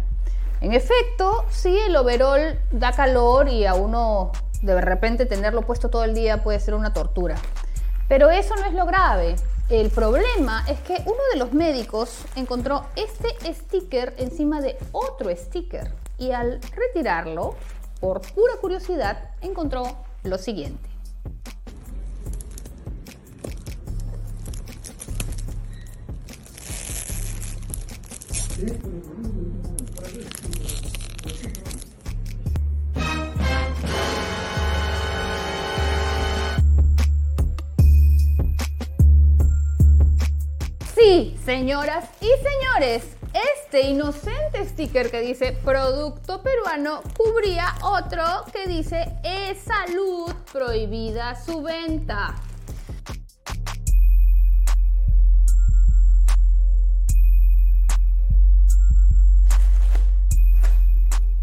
En 0.60 0.74
efecto, 0.74 1.46
sí, 1.48 1.74
el 1.86 1.96
overol 1.96 2.58
da 2.70 2.92
calor 2.92 3.48
y 3.48 3.64
a 3.64 3.72
uno 3.72 4.30
de 4.60 4.78
repente 4.78 5.24
tenerlo 5.24 5.62
puesto 5.62 5.88
todo 5.88 6.04
el 6.04 6.12
día 6.12 6.42
puede 6.42 6.60
ser 6.60 6.74
una 6.74 6.92
tortura. 6.92 7.36
Pero 8.10 8.28
eso 8.28 8.56
no 8.56 8.66
es 8.66 8.74
lo 8.74 8.86
grave. 8.86 9.36
El 9.68 9.88
problema 9.88 10.64
es 10.68 10.80
que 10.80 10.94
uno 11.06 11.20
de 11.32 11.38
los 11.38 11.52
médicos 11.52 12.24
encontró 12.34 12.86
este 12.96 13.28
sticker 13.54 14.16
encima 14.18 14.60
de 14.60 14.76
otro 14.90 15.30
sticker 15.30 15.94
y 16.18 16.32
al 16.32 16.60
retirarlo, 16.74 17.54
por 18.00 18.20
pura 18.20 18.54
curiosidad, 18.60 19.30
encontró 19.42 19.84
lo 20.24 20.38
siguiente. 20.38 20.88
Señoras 41.44 42.04
y 42.20 42.26
señores, 42.26 43.16
Este 43.32 43.82
inocente 43.82 44.66
sticker 44.66 45.10
que 45.10 45.20
dice 45.20 45.52
producto 45.64 46.42
peruano 46.42 47.00
cubría 47.16 47.74
otro 47.82 48.22
que 48.52 48.66
dice 48.66 49.06
es 49.22 49.58
salud 49.62 50.32
prohibida 50.52 51.36
su 51.40 51.62
venta. 51.62 52.34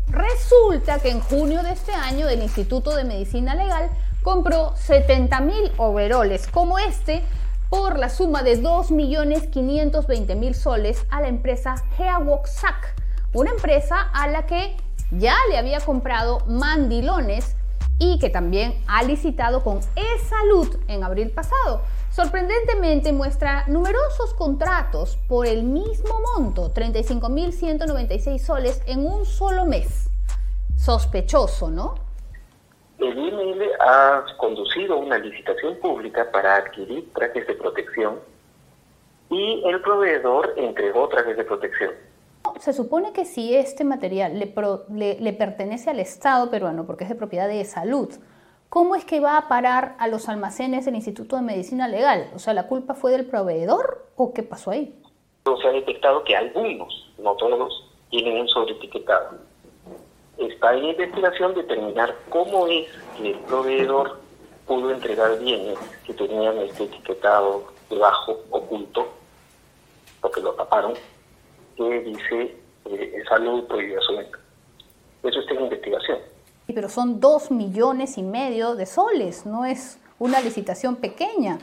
Resulta 0.07 0.99
que 0.99 1.09
en 1.09 1.21
junio 1.21 1.63
de 1.63 1.71
este 1.71 1.93
año 1.93 2.27
el 2.27 2.43
Instituto 2.43 2.95
de 2.95 3.05
Medicina 3.05 3.55
Legal 3.55 3.89
compró 4.23 4.75
70.000 4.75 5.71
overoles 5.77 6.47
como 6.47 6.77
este 6.79 7.23
por 7.69 7.99
la 7.99 8.09
suma 8.09 8.43
de 8.43 8.61
2.520.000 8.61 10.53
soles 10.53 11.05
a 11.09 11.21
la 11.21 11.27
empresa 11.27 11.75
Heawok-Sac, 11.97 12.95
una 13.33 13.51
empresa 13.51 14.01
a 14.13 14.27
la 14.27 14.45
que 14.45 14.77
ya 15.11 15.35
le 15.49 15.57
había 15.57 15.79
comprado 15.79 16.39
mandilones 16.47 17.55
y 17.99 18.19
que 18.19 18.29
también 18.29 18.83
ha 18.87 19.03
licitado 19.03 19.63
con 19.63 19.79
e-salud 19.95 20.77
en 20.87 21.03
abril 21.03 21.31
pasado. 21.31 21.81
Sorprendentemente 22.11 23.11
muestra 23.11 23.65
numerosos 23.67 24.33
contratos 24.33 25.17
por 25.27 25.45
el 25.45 25.63
mismo 25.63 26.19
monto, 26.35 26.73
35.196 26.73 28.39
soles 28.39 28.81
en 28.85 29.05
un 29.05 29.25
solo 29.25 29.65
mes. 29.65 30.09
Sospechoso, 30.75 31.69
¿no? 31.69 32.06
El 32.99 33.17
IML 33.17 33.63
ha 33.79 34.25
conducido 34.37 34.97
una 34.97 35.19
licitación 35.19 35.75
pública 35.77 36.29
para 36.31 36.55
adquirir 36.55 37.11
trajes 37.13 37.45
de 37.45 37.53
protección 37.53 38.19
y 39.29 39.63
el 39.65 39.81
proveedor 39.81 40.53
entregó 40.57 41.07
trajes 41.07 41.37
de 41.37 41.43
protección. 41.43 41.91
Se 42.59 42.73
supone 42.73 43.13
que 43.13 43.25
si 43.25 43.55
este 43.55 43.83
material 43.83 44.39
le, 44.39 45.19
le 45.19 45.33
pertenece 45.33 45.91
al 45.91 45.99
Estado 45.99 46.49
peruano, 46.49 46.85
porque 46.85 47.03
es 47.03 47.09
de 47.09 47.15
propiedad 47.15 47.47
de 47.47 47.63
salud, 47.65 48.09
¿cómo 48.69 48.95
es 48.95 49.05
que 49.05 49.19
va 49.19 49.37
a 49.37 49.47
parar 49.47 49.95
a 49.99 50.07
los 50.07 50.27
almacenes 50.27 50.85
del 50.85 50.95
Instituto 50.95 51.35
de 51.35 51.43
Medicina 51.43 51.87
Legal? 51.87 52.31
O 52.33 52.39
sea, 52.39 52.53
¿la 52.53 52.67
culpa 52.67 52.95
fue 52.95 53.11
del 53.11 53.25
proveedor 53.25 54.07
o 54.15 54.33
qué 54.33 54.41
pasó 54.43 54.71
ahí? 54.71 54.95
Se 55.43 55.67
ha 55.67 55.71
detectado 55.71 56.23
que 56.23 56.35
algunos, 56.35 57.13
no 57.19 57.35
todos, 57.35 57.91
tienen 58.09 58.41
un 58.41 58.47
sobreetiquetado. 58.47 59.37
Está 60.37 60.73
en 60.75 60.85
investigación 60.85 61.55
determinar 61.55 62.15
cómo 62.29 62.67
es 62.67 62.87
que 63.17 63.31
el 63.31 63.39
proveedor 63.39 64.19
pudo 64.65 64.91
entregar 64.91 65.39
bienes 65.39 65.77
que 66.05 66.13
tenían 66.13 66.57
este 66.59 66.83
etiquetado 66.83 67.63
debajo, 67.89 68.39
oculto, 68.51 69.07
porque 70.21 70.41
lo 70.41 70.53
taparon, 70.53 70.93
que 71.75 72.01
dice 72.01 72.55
eh, 72.85 73.23
salud 73.27 73.63
prohibida 73.65 74.01
su 74.01 74.15
venta. 74.17 74.37
Eso 75.23 75.39
está 75.39 75.53
en 75.53 75.63
investigación 75.63 76.19
pero 76.73 76.89
son 76.89 77.19
dos 77.19 77.49
millones 77.49 78.17
y 78.17 78.23
medio 78.23 78.75
de 78.75 78.85
soles, 78.85 79.45
no 79.45 79.65
es 79.65 79.99
una 80.19 80.41
licitación 80.41 80.95
pequeña. 80.97 81.59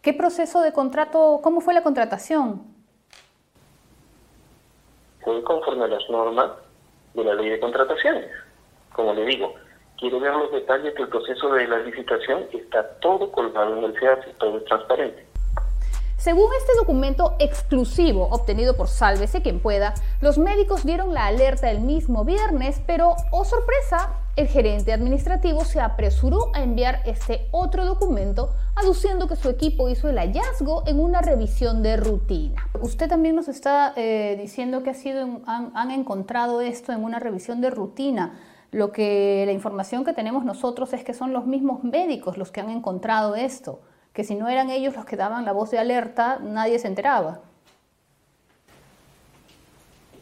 ¿Qué 0.00 0.12
proceso 0.12 0.60
de 0.62 0.72
contrato, 0.72 1.38
cómo 1.42 1.60
fue 1.60 1.74
la 1.74 1.82
contratación? 1.84 2.62
Fue 5.20 5.42
conforme 5.44 5.84
a 5.84 5.88
las 5.88 6.02
normas 6.10 6.50
de 7.14 7.24
la 7.24 7.34
ley 7.34 7.50
de 7.50 7.60
contrataciones. 7.60 8.30
Como 8.92 9.14
le 9.14 9.24
digo, 9.24 9.54
quiero 9.98 10.20
ver 10.20 10.32
los 10.34 10.52
detalles 10.52 10.94
del 10.94 11.08
proceso 11.08 11.52
de 11.52 11.66
la 11.66 11.78
licitación, 11.78 12.46
está 12.52 12.88
todo 13.00 13.30
colgado 13.32 13.78
en 13.78 13.84
el 13.84 13.98
CEAS 13.98 14.26
todo 14.38 14.58
es 14.58 14.64
transparente. 14.64 15.31
Según 16.22 16.46
este 16.56 16.70
documento 16.78 17.34
exclusivo 17.40 18.28
obtenido 18.30 18.76
por 18.76 18.86
Sálvese 18.86 19.42
quien 19.42 19.58
pueda, 19.58 19.92
los 20.20 20.38
médicos 20.38 20.84
dieron 20.84 21.14
la 21.14 21.26
alerta 21.26 21.68
el 21.68 21.80
mismo 21.80 22.24
viernes, 22.24 22.80
pero, 22.86 23.16
oh 23.32 23.44
sorpresa, 23.44 24.20
el 24.36 24.46
gerente 24.46 24.92
administrativo 24.92 25.64
se 25.64 25.80
apresuró 25.80 26.52
a 26.54 26.62
enviar 26.62 27.00
este 27.06 27.48
otro 27.50 27.84
documento, 27.84 28.54
aduciendo 28.76 29.26
que 29.26 29.34
su 29.34 29.48
equipo 29.48 29.88
hizo 29.88 30.08
el 30.08 30.16
hallazgo 30.16 30.84
en 30.86 31.00
una 31.00 31.22
revisión 31.22 31.82
de 31.82 31.96
rutina. 31.96 32.68
Usted 32.80 33.08
también 33.08 33.34
nos 33.34 33.48
está 33.48 33.92
eh, 33.96 34.38
diciendo 34.40 34.84
que 34.84 34.90
ha 34.90 34.94
sido, 34.94 35.22
han, 35.46 35.72
han 35.74 35.90
encontrado 35.90 36.60
esto 36.60 36.92
en 36.92 37.02
una 37.02 37.18
revisión 37.18 37.60
de 37.60 37.70
rutina. 37.70 38.38
Lo 38.70 38.92
que 38.92 39.42
la 39.44 39.50
información 39.50 40.04
que 40.04 40.12
tenemos 40.12 40.44
nosotros 40.44 40.92
es 40.92 41.02
que 41.02 41.14
son 41.14 41.32
los 41.32 41.46
mismos 41.46 41.82
médicos 41.82 42.38
los 42.38 42.52
que 42.52 42.60
han 42.60 42.70
encontrado 42.70 43.34
esto 43.34 43.80
que 44.12 44.24
si 44.24 44.34
no 44.34 44.48
eran 44.48 44.70
ellos 44.70 44.94
los 44.94 45.04
que 45.04 45.16
daban 45.16 45.44
la 45.44 45.52
voz 45.52 45.70
de 45.70 45.78
alerta, 45.78 46.38
nadie 46.40 46.78
se 46.78 46.88
enteraba. 46.88 47.40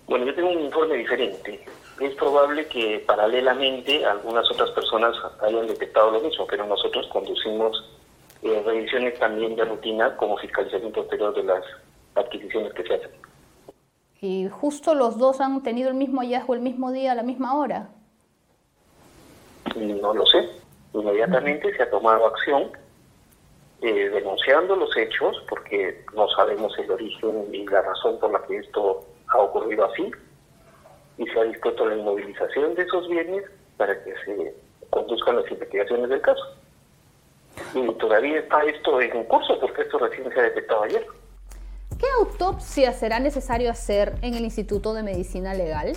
Bueno, 0.07 0.27
yo 0.27 0.35
tengo 0.35 0.51
un 0.51 0.61
informe 0.61 0.97
diferente. 0.97 1.65
Es 2.01 2.15
probable 2.15 2.67
que 2.67 3.03
paralelamente 3.07 4.05
algunas 4.05 4.51
otras 4.51 4.71
personas 4.71 5.15
hayan 5.43 5.67
detectado 5.67 6.11
lo 6.11 6.21
mismo, 6.21 6.47
pero 6.47 6.67
nosotros 6.67 7.07
conducimos 7.13 7.91
eh, 8.43 8.63
revisiones 8.65 9.19
también 9.19 9.55
de 9.55 9.65
rutina 9.65 10.17
como 10.17 10.37
fiscalización 10.39 10.93
posterior 10.93 11.35
de 11.35 11.45
las 11.45 11.65
adquisiciones 12.15 12.73
que 12.73 12.83
se 12.85 12.95
hacen. 12.95 13.11
¿Y 14.21 14.49
justo 14.49 14.95
los 14.95 15.19
dos 15.19 15.41
han 15.41 15.63
tenido 15.63 15.89
el 15.89 15.95
mismo 15.95 16.21
hallazgo 16.21 16.55
el 16.55 16.61
mismo 16.61 16.91
día, 16.91 17.13
a 17.13 17.15
la 17.15 17.23
misma 17.23 17.55
hora? 17.55 17.89
No 19.77 20.15
lo 20.15 20.27
sé. 20.27 20.49
Inmediatamente 20.93 21.75
se 21.77 21.83
ha 21.83 21.91
tomado 21.91 22.27
acción 22.27 22.71
eh, 23.83 24.11
denunciando 24.11 24.77
los 24.77 24.95
hechos, 24.97 25.43
porque 25.49 26.05
no 26.15 26.29
sabemos 26.29 26.77
el 26.79 26.91
origen 26.91 27.49
y 27.53 27.67
la 27.67 27.83
razón 27.83 28.19
por 28.19 28.33
la 28.33 28.43
que 28.47 28.59
esto 28.59 29.05
ha 29.29 29.39
ocurrido 29.39 29.87
así, 29.87 30.11
y 31.19 31.27
se 31.27 31.41
ha 31.41 31.45
dispuesto 31.45 31.87
la 31.87 31.97
inmovilización 31.97 32.75
de 32.75 32.83
esos 32.83 33.09
bienes 33.09 33.45
para 33.77 34.03
que 34.05 34.15
se 34.25 34.55
conduzcan 34.91 35.37
las 35.37 35.51
investigaciones 35.51 36.09
del 36.11 36.21
caso. 36.21 36.43
Y 37.75 37.87
todavía 37.95 38.41
está 38.41 38.63
esto 38.65 39.01
en 39.01 39.25
curso, 39.25 39.59
porque 39.61 39.83
esto 39.83 39.99
recién 39.99 40.31
se 40.33 40.41
ha 40.41 40.45
detectado 40.45 40.83
ayer. 40.83 41.07
¿Qué 41.99 42.07
autopsia 42.19 42.93
será 42.93 43.21
necesario 43.21 43.71
hacer 43.71 44.15
en 44.23 44.35
el 44.35 44.45
Instituto 44.45 44.95
de 44.95 45.03
Medicina 45.03 45.53
Legal? 45.53 45.93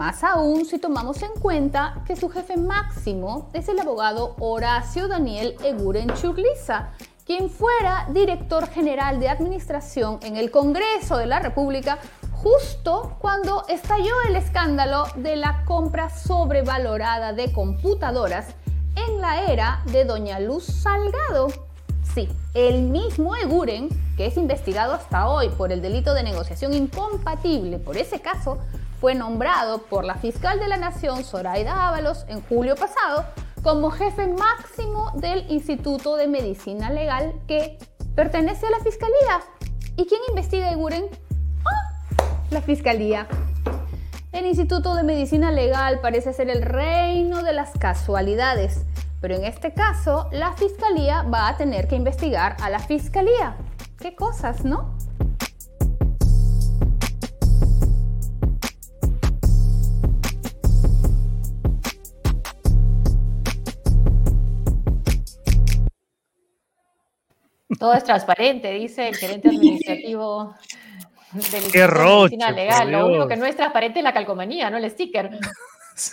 Más 0.00 0.24
aún 0.24 0.64
si 0.64 0.78
tomamos 0.78 1.20
en 1.20 1.32
cuenta 1.42 2.02
que 2.06 2.16
su 2.16 2.30
jefe 2.30 2.56
máximo 2.56 3.50
es 3.52 3.68
el 3.68 3.78
abogado 3.78 4.34
Horacio 4.38 5.08
Daniel 5.08 5.54
Eguren 5.62 6.08
Churliza, 6.14 6.92
quien 7.26 7.50
fuera 7.50 8.06
director 8.08 8.66
general 8.66 9.20
de 9.20 9.28
administración 9.28 10.18
en 10.22 10.38
el 10.38 10.50
Congreso 10.50 11.18
de 11.18 11.26
la 11.26 11.40
República 11.40 11.98
justo 12.32 13.18
cuando 13.18 13.66
estalló 13.68 14.14
el 14.26 14.36
escándalo 14.36 15.04
de 15.16 15.36
la 15.36 15.66
compra 15.66 16.08
sobrevalorada 16.08 17.34
de 17.34 17.52
computadoras 17.52 18.54
en 18.96 19.20
la 19.20 19.52
era 19.52 19.82
de 19.92 20.06
Doña 20.06 20.40
Luz 20.40 20.64
Salgado. 20.64 21.48
Sí, 22.14 22.26
el 22.54 22.80
mismo 22.80 23.36
Eguren, 23.36 23.90
que 24.16 24.24
es 24.24 24.38
investigado 24.38 24.94
hasta 24.94 25.28
hoy 25.28 25.50
por 25.50 25.72
el 25.72 25.82
delito 25.82 26.14
de 26.14 26.22
negociación 26.22 26.72
incompatible 26.72 27.78
por 27.78 27.98
ese 27.98 28.20
caso, 28.20 28.56
fue 29.00 29.14
nombrado 29.14 29.78
por 29.82 30.04
la 30.04 30.16
fiscal 30.16 30.60
de 30.60 30.68
la 30.68 30.76
Nación, 30.76 31.24
Zoraida 31.24 31.88
Ábalos, 31.88 32.26
en 32.28 32.42
julio 32.42 32.74
pasado, 32.76 33.24
como 33.62 33.90
jefe 33.90 34.26
máximo 34.26 35.10
del 35.14 35.50
Instituto 35.50 36.16
de 36.16 36.28
Medicina 36.28 36.90
Legal 36.90 37.32
que 37.48 37.78
pertenece 38.14 38.66
a 38.66 38.70
la 38.70 38.80
Fiscalía. 38.80 39.40
¿Y 39.96 40.04
quién 40.04 40.20
investiga 40.28 40.70
Iguren? 40.70 41.06
¡Ah! 41.64 42.22
La 42.50 42.60
Fiscalía. 42.60 43.26
El 44.32 44.44
Instituto 44.44 44.94
de 44.94 45.02
Medicina 45.02 45.50
Legal 45.50 46.00
parece 46.00 46.34
ser 46.34 46.50
el 46.50 46.62
reino 46.62 47.42
de 47.42 47.54
las 47.54 47.72
casualidades, 47.72 48.84
pero 49.22 49.34
en 49.34 49.44
este 49.44 49.72
caso 49.72 50.28
la 50.30 50.52
Fiscalía 50.52 51.22
va 51.22 51.48
a 51.48 51.56
tener 51.56 51.88
que 51.88 51.96
investigar 51.96 52.56
a 52.62 52.68
la 52.68 52.78
Fiscalía. 52.78 53.56
¿Qué 53.98 54.14
cosas, 54.14 54.64
no? 54.64 54.94
Todo 67.80 67.94
es 67.94 68.04
transparente, 68.04 68.74
dice 68.74 69.08
el 69.08 69.16
gerente 69.16 69.48
administrativo 69.48 70.54
del 71.32 71.72
Qué 71.72 71.86
roche, 71.86 72.36
Legal. 72.36 72.92
Lo 72.92 73.06
único 73.06 73.26
que 73.26 73.36
no 73.36 73.46
es 73.46 73.56
transparente 73.56 74.00
es 74.00 74.04
la 74.04 74.12
calcomanía, 74.12 74.68
no 74.68 74.76
el 74.76 74.90
sticker. 74.90 75.30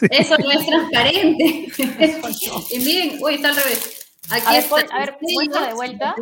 Eso 0.10 0.38
no 0.38 0.50
es 0.50 0.66
transparente. 0.66 1.68
y 2.72 2.80
miren, 2.80 3.20
uy, 3.22 3.36
está 3.36 3.50
al 3.50 3.58
revés. 3.58 4.10
Aquí 4.30 4.46
a 4.46 4.52
ver, 4.52 4.60
está, 4.60 4.76
a 4.76 5.00
ver 5.00 5.18
muestra 5.20 5.68
de 5.68 5.74
vuelta. 5.74 6.16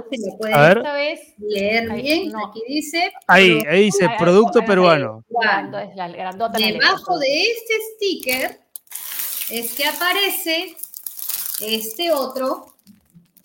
a 0.51 0.61
ver. 0.61 0.77
Esta 0.77 0.93
vez 0.93 1.19
leer 1.37 1.93
bien. 1.93 2.33
Aquí 2.35 2.63
dice. 2.67 3.11
Ahí, 3.27 3.61
ahí 3.69 3.83
dice 3.83 4.09
producto 4.17 4.65
peruano. 4.65 5.23
Debajo 6.57 7.19
de 7.19 7.41
este 7.43 7.73
sticker 7.93 8.59
es 9.51 9.75
que 9.75 9.85
aparece 9.85 10.75
este 11.59 12.11
otro 12.11 12.73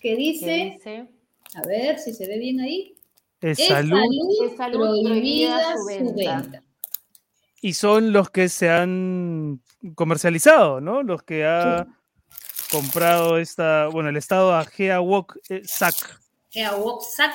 que 0.01 0.17
dice 0.17 1.11
a 1.55 1.63
ver 1.67 1.99
si 1.99 2.15
se 2.15 2.27
ve 2.27 2.39
bien 2.39 2.61
ahí. 2.61 2.97
Es 3.41 3.59
salud, 3.67 3.99
es 4.45 4.57
salud 4.57 5.05
prohibida, 5.05 5.75
su 5.77 6.15
venta. 6.15 6.63
Y 7.63 7.75
son 7.75 8.13
los 8.13 8.31
que 8.31 8.49
se 8.49 8.71
han 8.71 9.61
comercializado, 9.95 10.81
¿no? 10.81 11.03
Los 11.03 11.23
que 11.23 11.45
ha 11.45 11.87
comprado 12.71 13.37
esta, 13.39 13.89
bueno, 13.89 14.09
el 14.11 14.17
Estado 14.17 14.55
a 14.55 14.65
Geawok 14.65 15.37
eh, 15.49 15.63
SAC. 15.65 16.21
Geawok 16.51 17.03
SAC 17.03 17.35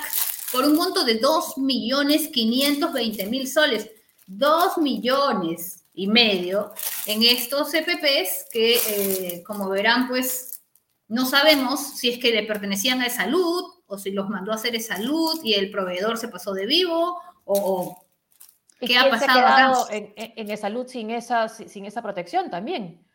por 0.52 0.64
un 0.64 0.76
monto 0.76 1.04
de 1.04 1.20
2.520.000 1.20 3.46
soles. 3.46 3.90
2 4.26 4.78
millones 4.78 5.84
y 5.94 6.06
medio 6.08 6.72
en 7.06 7.22
estos 7.22 7.70
CPPs 7.70 8.46
que, 8.50 8.76
eh, 8.76 9.44
como 9.44 9.68
verán, 9.68 10.08
pues 10.08 10.62
no 11.08 11.26
sabemos 11.26 11.98
si 11.98 12.08
es 12.10 12.18
que 12.18 12.32
le 12.32 12.42
pertenecían 12.42 13.00
a 13.02 13.10
salud 13.10 13.75
o 13.86 13.98
si 13.98 14.10
los 14.10 14.28
mandó 14.28 14.52
a 14.52 14.56
hacer 14.56 14.80
salud 14.80 15.40
y 15.42 15.54
el 15.54 15.70
proveedor 15.70 16.18
se 16.18 16.28
pasó 16.28 16.52
de 16.52 16.66
vivo 16.66 17.20
o, 17.44 18.04
qué 18.80 18.98
ha 18.98 19.08
pasado 19.08 19.88
en, 19.90 20.12
en, 20.16 20.56
salud 20.58 20.86
sin 20.86 21.10
esa, 21.10 21.48
sin 21.48 21.86
esa 21.86 22.02
protección 22.02 22.50
también 22.50 23.06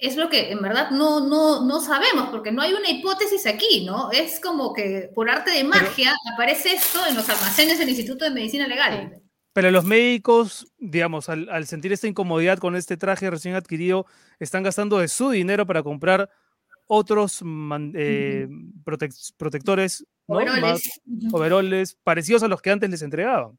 es 0.00 0.16
lo 0.16 0.30
que 0.30 0.50
en 0.50 0.62
verdad 0.62 0.90
no, 0.90 1.20
no, 1.28 1.64
no 1.66 1.80
sabemos, 1.80 2.30
porque 2.30 2.50
no 2.50 2.62
hay 2.62 2.72
una 2.72 2.88
hipótesis 2.88 3.46
aquí, 3.46 3.84
¿no? 3.84 4.10
Es 4.10 4.40
como 4.40 4.72
que 4.72 5.10
por 5.14 5.28
arte 5.28 5.50
de 5.50 5.62
magia 5.62 6.14
aparece 6.32 6.72
esto 6.72 7.06
en 7.06 7.14
los 7.14 7.28
almacenes 7.28 7.78
del 7.78 7.90
Instituto 7.90 8.24
de 8.24 8.30
Medicina 8.30 8.66
Legal. 8.66 9.20
Pero 9.52 9.70
los 9.70 9.84
médicos, 9.84 10.72
digamos, 10.78 11.28
al, 11.28 11.66
sentir 11.66 11.92
esta 11.92 12.06
incomodidad 12.06 12.58
con 12.58 12.76
este 12.76 12.96
traje 12.96 13.28
recién 13.30 13.54
adquirido, 13.54 14.06
están 14.38 14.62
gastando 14.62 14.98
de 14.98 15.08
su 15.08 15.30
dinero 15.30 15.66
para 15.66 15.82
comprar 15.82 16.30
otros 16.92 17.40
eh, 17.94 18.48
protectores, 19.36 20.04
¿no? 20.26 20.40
overoles, 21.32 21.96
parecidos 22.02 22.42
a 22.42 22.48
los 22.48 22.60
que 22.60 22.72
antes 22.72 22.90
les 22.90 23.02
entregaban. 23.02 23.56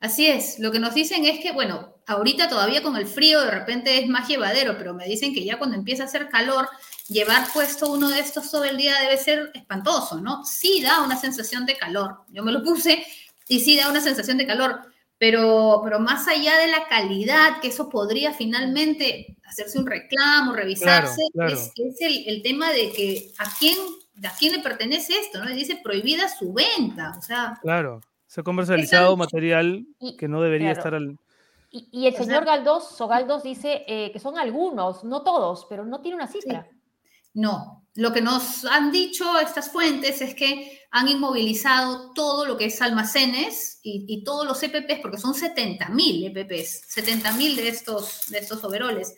Así 0.00 0.26
es, 0.26 0.58
lo 0.58 0.72
que 0.72 0.80
nos 0.80 0.94
dicen 0.94 1.26
es 1.26 1.38
que, 1.40 1.52
bueno, 1.52 1.96
ahorita 2.06 2.48
todavía 2.48 2.82
con 2.82 2.96
el 2.96 3.06
frío 3.06 3.42
de 3.42 3.50
repente 3.50 3.98
es 3.98 4.08
más 4.08 4.26
llevadero, 4.26 4.78
pero 4.78 4.94
me 4.94 5.04
dicen 5.04 5.34
que 5.34 5.44
ya 5.44 5.58
cuando 5.58 5.76
empieza 5.76 6.04
a 6.04 6.06
hacer 6.06 6.30
calor, 6.30 6.66
llevar 7.08 7.52
puesto 7.52 7.92
uno 7.92 8.08
de 8.08 8.20
estos 8.20 8.50
todo 8.50 8.64
el 8.64 8.78
día 8.78 8.98
debe 9.00 9.18
ser 9.18 9.50
espantoso, 9.52 10.22
¿no? 10.22 10.42
Sí 10.46 10.80
da 10.80 11.02
una 11.02 11.18
sensación 11.18 11.66
de 11.66 11.76
calor, 11.76 12.22
yo 12.30 12.42
me 12.42 12.52
lo 12.52 12.62
puse 12.62 13.04
y 13.48 13.60
sí 13.60 13.76
da 13.76 13.90
una 13.90 14.00
sensación 14.00 14.38
de 14.38 14.46
calor, 14.46 14.80
pero, 15.22 15.80
pero 15.84 16.00
más 16.00 16.26
allá 16.26 16.58
de 16.58 16.66
la 16.66 16.88
calidad, 16.88 17.60
que 17.60 17.68
eso 17.68 17.88
podría 17.88 18.32
finalmente 18.32 19.36
hacerse 19.44 19.78
un 19.78 19.86
reclamo, 19.86 20.52
revisarse, 20.52 21.22
Es, 21.46 21.72
el, 22.00 22.24
el, 22.26 22.42
tema 22.42 22.72
de 22.72 22.90
que 22.90 23.30
a 23.38 23.44
quién, 23.56 23.76
a 24.24 24.36
quién 24.36 24.56
le 24.56 24.58
pertenece 24.58 25.12
esto, 25.16 25.38
¿no? 25.38 25.48
Dice 25.54 25.78
prohibida 25.80 26.28
su 26.28 26.52
venta, 26.52 27.14
o 27.16 27.22
sea... 27.22 27.56
Claro. 27.62 28.00
Se 28.26 28.40
ha 28.40 28.42
comercializado 28.42 29.16
material 29.16 29.86
que 30.18 30.26
no 30.26 30.42
debería 30.42 30.72
estar 30.72 30.92
al... 30.92 31.16
Y, 31.70 32.08
el 32.08 32.16
señor 32.16 32.44
Galdós, 32.44 32.98
Galdós 32.98 33.44
dice 33.44 33.84
eh, 33.86 34.10
que 34.10 34.18
son 34.18 34.36
algunos, 34.38 35.04
no 35.04 35.22
todos, 35.22 35.66
pero 35.70 35.84
no 35.84 36.00
tiene 36.00 36.16
una 36.16 36.26
cifra. 36.26 36.66
No, 37.34 37.82
lo 37.94 38.12
que 38.12 38.22
nos 38.22 38.64
han 38.64 38.90
dicho 38.90 39.38
estas 39.38 39.70
fuentes 39.70 40.22
es 40.22 40.34
que 40.34 40.80
han 40.90 41.08
inmovilizado 41.08 42.12
todo 42.14 42.46
lo 42.46 42.56
que 42.56 42.66
es 42.66 42.80
almacenes 42.80 43.80
y, 43.82 44.22
todos 44.24 44.46
los 44.46 44.62
EPPs, 44.62 45.00
porque 45.00 45.18
son 45.18 45.34
70.000 45.34 46.30
EPPs, 46.30 46.82
70.000 46.94 47.56
de 47.56 47.68
estos, 47.68 48.30
de 48.30 48.38
estos 48.38 48.62
overoles. 48.64 49.14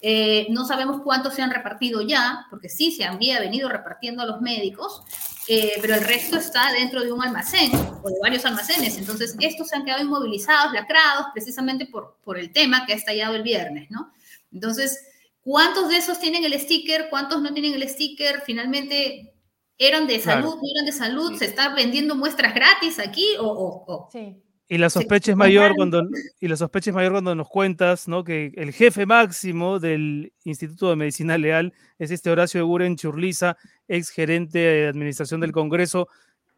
Eh, 0.00 0.46
no 0.50 0.66
sabemos 0.66 1.00
cuántos 1.02 1.34
se 1.34 1.42
han 1.42 1.50
repartido 1.50 2.02
ya, 2.02 2.46
porque 2.50 2.68
sí 2.68 2.92
se 2.92 3.04
había 3.04 3.40
venido 3.40 3.68
repartiendo 3.68 4.22
a 4.22 4.26
los 4.26 4.40
médicos, 4.40 5.02
eh, 5.48 5.72
pero 5.80 5.94
el 5.94 6.04
resto 6.04 6.36
está 6.36 6.72
dentro 6.72 7.02
de 7.02 7.12
un 7.12 7.22
almacén 7.22 7.72
o 7.74 8.08
de 8.08 8.18
varios 8.22 8.44
almacenes. 8.44 8.96
Entonces, 8.96 9.36
estos 9.40 9.68
se 9.68 9.76
han 9.76 9.84
quedado 9.84 10.02
inmovilizados, 10.02 10.72
lacrados, 10.72 11.26
precisamente 11.32 11.86
por, 11.86 12.16
por 12.22 12.38
el 12.38 12.52
tema 12.52 12.86
que 12.86 12.92
ha 12.92 12.96
estallado 12.96 13.34
el 13.34 13.42
viernes, 13.42 13.90
¿no? 13.90 14.12
Entonces, 14.52 14.98
¿cuántos 15.42 15.88
de 15.88 15.96
esos 15.96 16.18
tienen 16.20 16.44
el 16.44 16.58
sticker? 16.58 17.08
¿Cuántos 17.10 17.42
no 17.42 17.52
tienen 17.52 17.74
el 17.74 17.88
sticker? 17.88 18.42
Finalmente, 18.44 19.34
¿eran 19.78 20.06
de 20.06 20.20
salud? 20.20 20.56
¿No 20.56 20.62
eran 20.74 20.86
de 20.86 20.92
salud? 20.92 21.38
¿Se 21.38 21.46
está 21.46 21.74
vendiendo 21.74 22.14
muestras 22.14 22.54
gratis 22.54 22.98
aquí? 22.98 23.26
O, 23.38 24.08
Sí. 24.12 24.36
Y 24.70 24.76
la 24.76 24.90
sospecha 24.90 25.30
es 25.30 25.36
mayor 25.36 25.74
cuando 25.76 26.02
y 26.40 26.46
la 26.46 26.54
sospecha 26.54 26.90
es 26.90 26.94
mayor 26.94 27.12
cuando 27.12 27.34
nos 27.34 27.48
cuentas, 27.48 28.06
¿no? 28.06 28.22
Que 28.22 28.52
el 28.54 28.74
jefe 28.74 29.06
máximo 29.06 29.78
del 29.78 30.30
Instituto 30.44 30.90
de 30.90 30.96
Medicina 30.96 31.38
Leal 31.38 31.72
es 31.98 32.10
este 32.10 32.28
Horacio 32.28 32.60
Eguren 32.60 32.96
Churliza, 32.96 33.56
ex 33.88 34.10
gerente 34.10 34.58
de 34.58 34.88
administración 34.88 35.40
del 35.40 35.52
Congreso, 35.52 36.08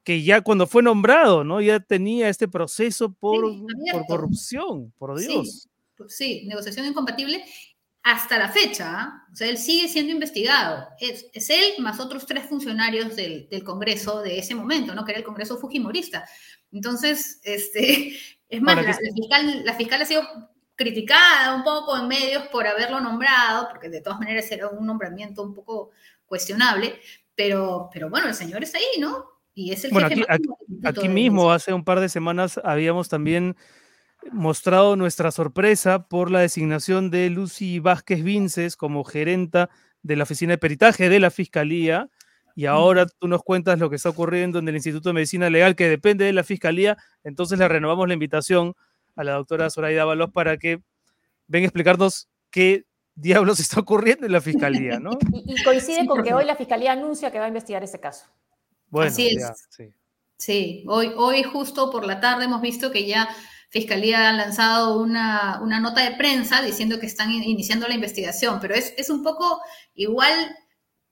que 0.02 0.24
ya 0.24 0.40
cuando 0.40 0.66
fue 0.66 0.82
nombrado, 0.82 1.44
¿no? 1.44 1.60
Ya 1.60 1.78
tenía 1.78 2.28
este 2.28 2.48
proceso 2.48 3.12
por, 3.12 3.44
por 3.92 4.06
corrupción, 4.08 4.92
por 4.98 5.16
Dios. 5.16 5.68
Sí, 6.08 6.46
negociación 6.48 6.86
incompatible 6.86 7.44
hasta 8.02 8.38
la 8.38 8.48
fecha, 8.48 9.24
o 9.30 9.36
sea, 9.36 9.48
él 9.48 9.58
sigue 9.58 9.88
siendo 9.88 10.12
investigado. 10.12 10.88
Es, 10.98 11.26
es 11.32 11.50
él 11.50 11.74
más 11.78 12.00
otros 12.00 12.26
tres 12.26 12.46
funcionarios 12.46 13.14
del, 13.14 13.48
del, 13.50 13.62
Congreso 13.62 14.22
de 14.22 14.38
ese 14.38 14.54
momento, 14.54 14.94
¿no? 14.94 15.04
Que 15.04 15.12
era 15.12 15.18
el 15.18 15.24
Congreso 15.24 15.58
Fujimorista. 15.58 16.26
Entonces, 16.72 17.40
este, 17.44 18.16
es 18.48 18.62
más, 18.62 18.82
la, 18.82 18.94
fiscal, 18.94 19.64
la 19.64 19.74
fiscal 19.74 20.02
ha 20.02 20.06
sido 20.06 20.22
criticada 20.74 21.54
un 21.54 21.62
poco 21.62 21.96
en 21.96 22.08
medios 22.08 22.44
por 22.48 22.66
haberlo 22.66 23.00
nombrado, 23.00 23.68
porque 23.68 23.90
de 23.90 24.00
todas 24.00 24.18
maneras 24.18 24.50
era 24.50 24.68
un 24.68 24.86
nombramiento 24.86 25.42
un 25.42 25.54
poco 25.54 25.90
cuestionable, 26.24 26.98
pero, 27.34 27.90
pero 27.92 28.08
bueno, 28.08 28.28
el 28.28 28.34
señor 28.34 28.62
está 28.62 28.78
ahí, 28.78 28.98
¿no? 28.98 29.26
Y 29.52 29.72
es 29.72 29.84
el 29.84 29.90
bueno, 29.90 30.06
aquí, 30.06 30.24
aquí, 30.84 31.08
mismo, 31.08 31.52
hace 31.52 31.74
un 31.74 31.84
par 31.84 32.00
de 32.00 32.08
semanas, 32.08 32.58
habíamos 32.64 33.10
también 33.10 33.56
mostrado 34.32 34.96
nuestra 34.96 35.30
sorpresa 35.30 36.06
por 36.06 36.30
la 36.30 36.40
designación 36.40 37.10
de 37.10 37.30
Lucy 37.30 37.78
Vázquez 37.78 38.22
Vinces 38.22 38.76
como 38.76 39.04
gerenta 39.04 39.70
de 40.02 40.16
la 40.16 40.24
oficina 40.24 40.52
de 40.52 40.58
peritaje 40.58 41.08
de 41.08 41.20
la 41.20 41.30
Fiscalía, 41.30 42.08
y 42.54 42.66
ahora 42.66 43.06
tú 43.06 43.28
nos 43.28 43.42
cuentas 43.42 43.78
lo 43.78 43.88
que 43.88 43.96
está 43.96 44.08
ocurriendo 44.08 44.58
en 44.58 44.68
el 44.68 44.74
Instituto 44.74 45.08
de 45.08 45.14
Medicina 45.14 45.48
Legal, 45.50 45.76
que 45.76 45.88
depende 45.88 46.24
de 46.24 46.32
la 46.32 46.44
Fiscalía, 46.44 46.96
entonces 47.24 47.58
le 47.58 47.68
renovamos 47.68 48.06
la 48.08 48.14
invitación 48.14 48.74
a 49.16 49.24
la 49.24 49.32
doctora 49.32 49.70
Zoraida 49.70 50.04
Balos 50.04 50.30
para 50.30 50.56
que 50.56 50.82
venga 51.46 51.64
a 51.64 51.68
explicarnos 51.68 52.28
qué 52.50 52.84
diablos 53.14 53.60
está 53.60 53.80
ocurriendo 53.80 54.26
en 54.26 54.32
la 54.32 54.40
Fiscalía, 54.40 54.98
¿no? 54.98 55.10
Y, 55.46 55.62
coincide 55.62 56.06
con 56.06 56.22
que 56.22 56.34
hoy 56.34 56.44
la 56.44 56.56
Fiscalía 56.56 56.92
anuncia 56.92 57.30
que 57.30 57.38
va 57.38 57.44
a 57.44 57.48
investigar 57.48 57.82
ese 57.82 58.00
caso. 58.00 58.26
Bueno, 58.88 59.10
Así 59.10 59.28
es. 59.28 59.68
sí. 59.70 59.92
sí, 60.36 60.84
hoy, 60.88 61.12
hoy 61.16 61.42
justo 61.42 61.90
por 61.90 62.06
la 62.06 62.20
tarde 62.20 62.44
hemos 62.44 62.60
visto 62.60 62.90
que 62.90 63.06
ya 63.06 63.28
Fiscalía 63.70 64.28
ha 64.28 64.32
lanzado 64.32 65.00
una, 65.00 65.60
una, 65.62 65.78
nota 65.78 66.02
de 66.02 66.16
prensa 66.16 66.60
diciendo 66.60 66.98
que 66.98 67.06
están 67.06 67.30
iniciando 67.30 67.86
la 67.86 67.94
investigación, 67.94 68.58
pero 68.60 68.74
es, 68.74 68.92
es 68.96 69.10
un 69.10 69.22
poco 69.22 69.60
igual 69.94 70.56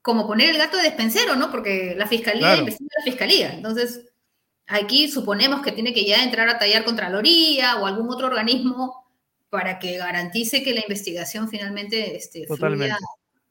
como 0.03 0.27
poner 0.27 0.51
el 0.51 0.59
gato 0.59 0.77
de 0.77 0.85
despensero, 0.85 1.37
¿no? 1.37 1.51
Porque 1.51 1.95
la 1.97 2.09
fiscalía 2.09 2.57
investiga 2.57 2.91
la 2.99 3.05
fiscalía. 3.05 3.53
Entonces, 3.53 4.11
aquí 4.67 5.09
suponemos 5.09 5.63
que 5.63 5.71
tiene 5.71 5.93
que 5.93 6.05
ya 6.05 6.25
entrar 6.25 6.49
a 6.49 6.59
tallar 6.59 6.85
Contraloría 6.85 7.77
o 7.77 7.87
algún 7.87 8.11
otro 8.11 8.27
organismo 8.27 9.05
para 9.51 9.79
que 9.79 9.97
garantice 9.97 10.63
que 10.63 10.75
la 10.75 10.81
investigación 10.81 11.49
finalmente 11.49 12.17
este, 12.17 12.47
fluya 12.47 12.99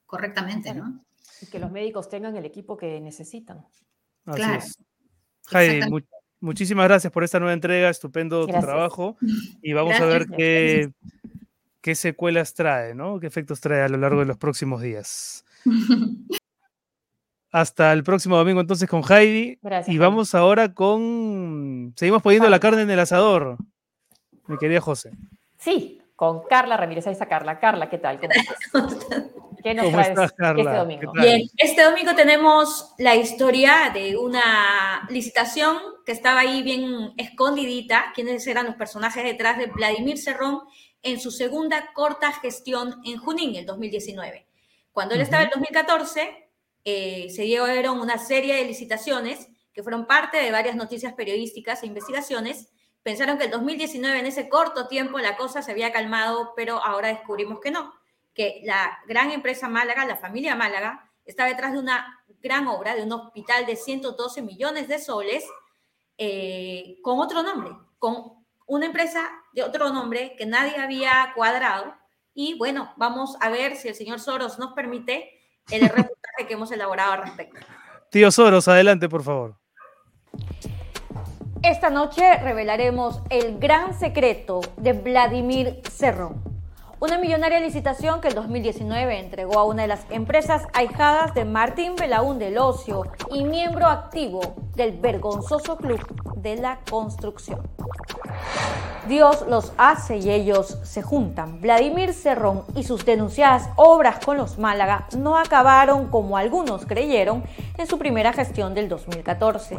correctamente, 0.06 0.74
¿no? 0.74 1.06
Y 1.42 1.46
que 1.46 1.60
los 1.60 1.72
médicos 1.72 2.10
tengan 2.10 2.36
el 2.36 2.46
equipo 2.46 2.76
que 2.76 3.00
necesitan. 3.00 3.66
claro. 4.26 4.64
Heidi, 5.52 5.80
muchísimas 6.40 6.88
gracias 6.88 7.12
por 7.12 7.24
esta 7.24 7.40
nueva 7.40 7.54
entrega, 7.54 7.90
estupendo 7.90 8.46
tu 8.48 8.60
trabajo. 8.60 9.18
Y 9.62 9.74
vamos 9.74 10.00
a 10.00 10.06
ver 10.06 10.28
qué, 10.28 10.92
qué 11.82 11.96
secuelas 11.96 12.54
trae, 12.54 12.96
¿no? 12.96 13.20
¿Qué 13.20 13.28
efectos 13.28 13.60
trae 13.60 13.82
a 13.82 13.90
lo 13.90 13.98
largo 13.98 14.20
de 14.20 14.26
los 14.26 14.38
próximos 14.38 14.82
días? 14.82 15.46
Hasta 17.52 17.94
el 17.94 18.04
próximo 18.04 18.38
domingo 18.38 18.62
entonces 18.62 18.90
con 18.90 19.04
Heidi. 19.10 19.60
y 19.88 19.98
vamos 19.98 20.36
ahora 20.36 20.74
con... 20.74 21.94
Seguimos 21.96 22.22
poniendo 22.22 22.50
la 22.50 22.60
carne 22.60 22.82
en 22.82 22.92
el 22.92 23.00
asador, 23.00 23.58
mi 24.48 24.58
querida 24.58 24.82
José. 24.82 25.12
Sí, 25.58 26.02
con 26.16 26.44
Carla 26.50 26.78
Ramírez. 26.78 27.08
Ahí 27.08 27.14
está 27.14 27.28
Carla. 27.28 27.60
Carla, 27.60 27.90
¿qué 27.90 27.98
tal? 27.98 28.20
¿Qué 29.68 29.74
nos 29.74 29.92
traes 29.92 30.32
este 30.58 30.64
domingo? 30.64 31.12
Bien, 31.14 31.42
este 31.58 31.84
domingo 31.84 32.16
tenemos 32.16 32.94
la 32.98 33.16
historia 33.16 33.92
de 33.94 34.16
una 34.16 35.06
licitación 35.10 35.78
que 36.06 36.14
estaba 36.14 36.42
ahí 36.42 36.64
bien 36.64 37.14
escondidita. 37.18 38.14
¿Quiénes 38.16 38.48
eran 38.48 38.66
los 38.66 38.76
personajes 38.76 39.24
detrás 39.24 39.58
de 39.58 39.66
Vladimir 39.68 40.18
Cerrón 40.18 40.62
en 41.04 41.20
su 41.20 41.32
segunda 41.32 41.92
corta 41.94 42.32
gestión 42.32 43.02
en 43.04 43.18
Junín, 43.18 43.56
el 43.56 43.66
2019? 43.66 44.48
Cuando 44.94 45.16
él 45.16 45.22
estaba 45.22 45.44
en 45.44 45.50
el 45.50 45.54
2014, 45.56 46.50
eh, 46.86 47.28
se 47.30 47.42
dieron 47.42 48.00
una 48.00 48.18
serie 48.18 48.56
de 48.56 48.64
licitaciones 48.64 49.50
que 49.74 49.84
fueron 49.84 50.08
parte 50.08 50.38
de 50.38 50.50
varias 50.50 50.78
noticias 50.78 51.14
periodísticas 51.14 51.84
e 51.84 51.88
investigaciones. 51.88 52.70
Pensaron 53.04 53.38
que 53.38 53.46
el 53.46 53.52
2019, 53.52 54.20
en 54.20 54.26
ese 54.26 54.48
corto 54.48 54.88
tiempo, 54.88 55.20
la 55.20 55.36
cosa 55.36 55.62
se 55.62 55.72
había 55.72 55.92
calmado, 55.92 56.54
pero 56.56 56.82
ahora 56.84 57.10
descubrimos 57.10 57.60
que 57.60 57.72
no, 57.72 57.94
que 58.38 58.62
la 58.64 59.00
gran 59.08 59.32
empresa 59.32 59.68
Málaga, 59.68 60.06
la 60.06 60.16
familia 60.16 60.56
Málaga, 60.56 61.10
está 61.26 61.46
detrás 61.46 61.74
de 61.74 61.80
una 61.80 62.24
gran 62.40 62.68
obra, 62.68 62.94
de 62.94 63.02
un 63.02 63.12
hospital 63.12 63.66
de 63.66 63.76
112 63.76 64.44
millones 64.44 64.88
de 64.88 65.00
soles, 65.00 65.44
eh, 66.20 67.00
con 67.02 67.18
otro 67.20 67.42
nombre, 67.42 67.72
con 67.98 68.46
una 68.68 68.86
empresa 68.86 69.28
de 69.54 69.64
otro 69.64 69.90
nombre 69.92 70.36
que 70.38 70.46
nadie 70.46 70.78
había 70.78 71.34
cuadrado. 71.36 71.96
Y 72.36 72.56
bueno, 72.60 72.94
vamos 72.96 73.36
a 73.42 73.50
ver 73.50 73.76
si 73.76 73.88
el 73.88 73.96
señor 73.96 74.20
Soros 74.20 74.60
nos 74.60 74.74
permite 74.74 75.32
el 75.72 75.82
reportaje 75.90 76.46
que 76.48 76.54
hemos 76.54 76.72
elaborado 76.72 77.14
al 77.14 77.24
respecto. 77.24 77.60
Tío 78.12 78.30
Soros, 78.30 78.68
adelante, 78.68 79.10
por 79.10 79.24
favor. 79.24 79.58
Esta 81.64 81.90
noche 81.90 82.38
revelaremos 82.38 83.20
el 83.32 83.58
gran 83.58 83.98
secreto 83.98 84.62
de 84.78 84.94
Vladimir 84.94 85.82
Cerrón 85.90 86.47
una 87.00 87.20
millonaria 87.20 87.60
licitación 87.60 88.22
que 88.22 88.30
el 88.30 88.34
2019 88.34 89.20
entregó 89.20 89.60
a 89.60 89.66
una 89.66 89.84
de 89.84 89.88
las 89.88 90.06
empresas 90.10 90.64
ahijadas 90.74 91.36
de 91.36 91.46
Martín 91.46 91.96
Belaún 91.96 92.40
del 92.40 92.58
Ocio 92.58 93.04
y 93.32 93.44
miembro 93.44 93.86
activo 93.86 94.42
del 94.76 94.98
vergonzoso 94.98 95.78
club 95.78 96.00
de 96.38 96.56
la 96.56 96.80
construcción. 96.90 97.62
Dios 99.08 99.46
los 99.48 99.74
hace 99.78 100.18
y 100.18 100.30
ellos 100.32 100.80
se 100.84 101.02
juntan. 101.02 101.62
Vladimir 101.62 102.14
Cerrón 102.14 102.64
y 102.76 102.84
sus 102.84 103.06
denunciadas 103.06 103.70
obras 103.78 104.24
con 104.26 104.36
los 104.36 104.58
Málaga 104.58 105.08
no 105.18 105.38
acabaron 105.38 106.08
como 106.08 106.36
algunos 106.36 106.86
creyeron 106.86 107.44
en 107.78 107.88
su 107.88 107.98
primera 107.98 108.34
gestión 108.34 108.74
del 108.74 108.90
2014. 108.90 109.78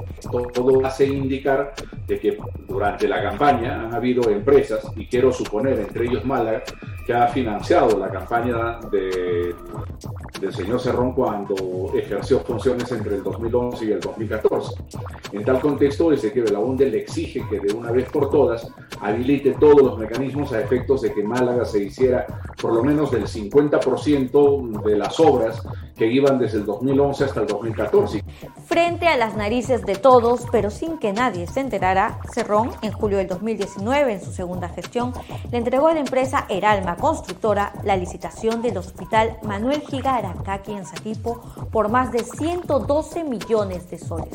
Todo 0.54 0.86
hace 0.86 1.06
indicar 1.06 1.74
de 2.06 2.18
que 2.18 2.38
durante 2.66 3.06
la 3.06 3.22
campaña 3.22 3.84
han 3.84 3.92
habido 3.92 4.30
empresas, 4.30 4.86
y 4.96 5.06
quiero 5.06 5.30
suponer 5.30 5.78
entre 5.78 6.06
ellos 6.06 6.24
Málaga, 6.24 6.62
que 7.08 7.14
ha 7.14 7.26
financiado 7.26 7.98
la 7.98 8.10
campaña 8.10 8.80
de, 8.92 9.54
del 10.42 10.52
señor 10.52 10.78
Cerrón 10.78 11.14
cuando 11.14 11.54
ejerció 11.94 12.40
funciones 12.40 12.92
entre 12.92 13.14
el 13.14 13.22
2011 13.22 13.84
y 13.86 13.92
el 13.92 14.00
2014. 14.00 14.74
En 15.32 15.42
tal 15.42 15.58
contexto, 15.58 16.12
el 16.12 16.20
que 16.20 16.42
Belaunde 16.42 16.90
le 16.90 16.98
exige 16.98 17.42
que 17.48 17.60
de 17.60 17.72
una 17.72 17.92
vez 17.92 18.10
por 18.10 18.28
todas 18.28 18.70
habilite 19.00 19.52
todos 19.58 19.80
los 19.80 19.98
mecanismos 19.98 20.52
a 20.52 20.60
efectos 20.60 21.00
de 21.00 21.14
que 21.14 21.22
Málaga 21.22 21.64
se 21.64 21.82
hiciera 21.82 22.26
por 22.60 22.74
lo 22.74 22.84
menos 22.84 23.10
del 23.10 23.24
50% 23.26 24.82
de 24.82 24.98
las 24.98 25.18
obras 25.18 25.62
que 25.96 26.06
iban 26.06 26.38
desde 26.38 26.58
el 26.58 26.66
2011 26.66 27.24
hasta 27.24 27.40
el 27.40 27.46
2014. 27.46 28.22
Frente 28.66 29.08
a 29.08 29.16
las 29.16 29.36
narices 29.36 29.84
de 29.84 29.96
todos, 29.96 30.46
pero 30.52 30.70
sin 30.70 30.98
que 30.98 31.12
nadie 31.12 31.46
se 31.46 31.60
enterara, 31.60 32.20
Cerrón, 32.32 32.70
en 32.82 32.92
julio 32.92 33.18
del 33.18 33.26
2019, 33.26 34.12
en 34.12 34.20
su 34.20 34.32
segunda 34.32 34.68
gestión, 34.68 35.12
le 35.50 35.58
entregó 35.58 35.88
a 35.88 35.94
la 35.94 36.00
empresa 36.00 36.46
Eralma 36.48 36.97
Constructora 37.00 37.72
la 37.84 37.96
licitación 37.96 38.60
del 38.60 38.76
Hospital 38.76 39.38
Manuel 39.42 39.82
Giga 39.82 40.16
Aracaki 40.16 40.72
en 40.72 40.84
Saquipo 40.84 41.40
por 41.70 41.88
más 41.88 42.10
de 42.10 42.24
112 42.24 43.24
millones 43.24 43.88
de 43.88 43.98
soles. 43.98 44.34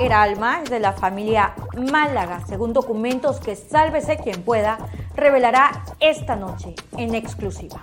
Eralma 0.00 0.62
es 0.62 0.70
de 0.70 0.80
la 0.80 0.92
familia 0.92 1.54
Málaga, 1.76 2.44
según 2.46 2.72
documentos 2.72 3.40
que 3.40 3.56
sálvese 3.56 4.16
quien 4.16 4.42
pueda, 4.42 4.78
revelará 5.14 5.84
esta 6.00 6.36
noche 6.36 6.74
en 6.96 7.14
exclusiva. 7.14 7.80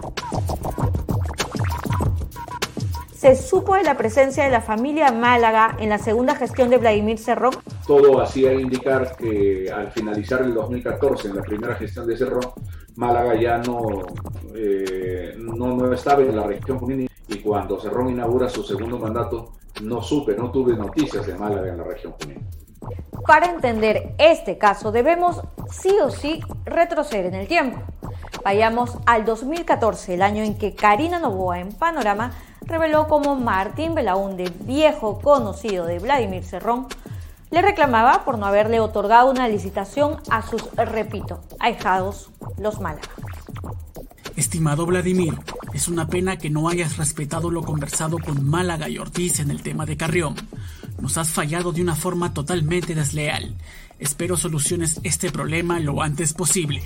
Se 3.16 3.34
supo 3.38 3.76
de 3.76 3.84
la 3.84 3.96
presencia 3.96 4.44
de 4.44 4.50
la 4.50 4.60
familia 4.60 5.10
Málaga 5.10 5.78
en 5.80 5.88
la 5.88 5.98
segunda 5.98 6.36
gestión 6.36 6.70
de 6.70 6.78
Vladimir 6.78 7.18
Cerrón. 7.18 7.54
Todo 7.88 8.20
hacía 8.20 8.54
indicar 8.54 9.16
que 9.16 9.72
al 9.74 9.90
finalizar 9.94 10.42
el 10.42 10.54
2014, 10.54 11.30
en 11.30 11.38
la 11.38 11.42
primera 11.42 11.76
gestión 11.76 12.06
de 12.08 12.18
Cerrón, 12.18 12.52
Málaga 12.98 13.40
ya 13.40 13.58
no, 13.60 14.04
eh, 14.54 15.34
no, 15.38 15.76
no, 15.78 15.94
estaba 15.94 16.24
en 16.24 16.36
la 16.36 16.44
región 16.44 16.78
Junín 16.78 17.08
y 17.30 17.38
cuando 17.40 17.80
Cerrón 17.80 18.10
inaugura 18.10 18.50
su 18.50 18.64
segundo 18.64 19.00
mandato, 19.00 19.54
no 19.82 20.02
supe, 20.02 20.36
no 20.36 20.52
tuve 20.52 20.76
noticias 20.76 21.26
de 21.26 21.36
Málaga 21.36 21.70
en 21.70 21.78
la 21.78 21.84
región 21.86 22.14
Junín. 22.22 22.46
Para 23.26 23.50
entender 23.50 24.14
este 24.18 24.58
caso 24.58 24.92
debemos 24.92 25.42
sí 25.72 25.96
o 26.04 26.10
sí 26.10 26.42
retroceder 26.66 27.28
en 27.28 27.36
el 27.36 27.48
tiempo. 27.48 27.80
Vayamos 28.44 28.98
al 29.06 29.24
2014, 29.24 30.16
el 30.16 30.22
año 30.22 30.44
en 30.44 30.58
que 30.58 30.76
Karina 30.76 31.18
Novoa 31.18 31.60
en 31.60 31.70
Panorama 31.70 32.34
reveló 32.66 33.08
cómo 33.08 33.36
Martín 33.36 33.96
Belaunde, 33.96 34.52
viejo 34.62 35.20
conocido 35.20 35.86
de 35.86 36.00
Vladimir 36.00 36.44
Cerrón, 36.44 36.88
le 37.52 37.62
reclamaba 37.62 38.26
por 38.26 38.38
no 38.38 38.46
haberle 38.46 38.80
otorgado 38.80 39.30
una 39.30 39.48
licitación 39.48 40.18
a 40.30 40.42
sus, 40.42 40.64
repito, 40.76 41.42
ahijados, 41.60 42.30
los 42.58 42.82
Málaga. 42.82 43.10
Estimado 44.36 44.86
Vladimir, 44.86 45.34
es 45.74 45.88
una 45.88 46.08
pena 46.08 46.38
que 46.38 46.50
no 46.50 46.68
hayas 46.68 46.98
respetado 46.98 47.50
lo 47.50 47.64
conversado 47.64 48.18
con 48.18 48.46
Málaga 48.46 48.90
y 48.90 48.98
Ortiz 48.98 49.40
en 49.40 49.52
el 49.52 49.62
tema 49.62 49.86
de 49.86 49.96
Carrión. 49.96 50.36
Nos 51.00 51.18
has 51.18 51.30
fallado 51.30 51.72
de 51.72 51.82
una 51.82 51.96
forma 51.96 52.34
totalmente 52.34 52.96
desleal. 52.96 53.56
Espero 54.00 54.36
soluciones 54.36 55.00
este 55.04 55.32
problema 55.32 55.80
lo 55.80 56.02
antes 56.02 56.34
posible. 56.34 56.84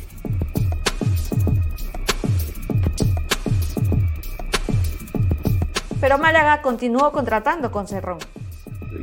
Pero 6.02 6.18
Málaga 6.18 6.62
continuó 6.62 7.12
contratando 7.12 7.72
con 7.72 7.88
Cerrón. 7.88 8.20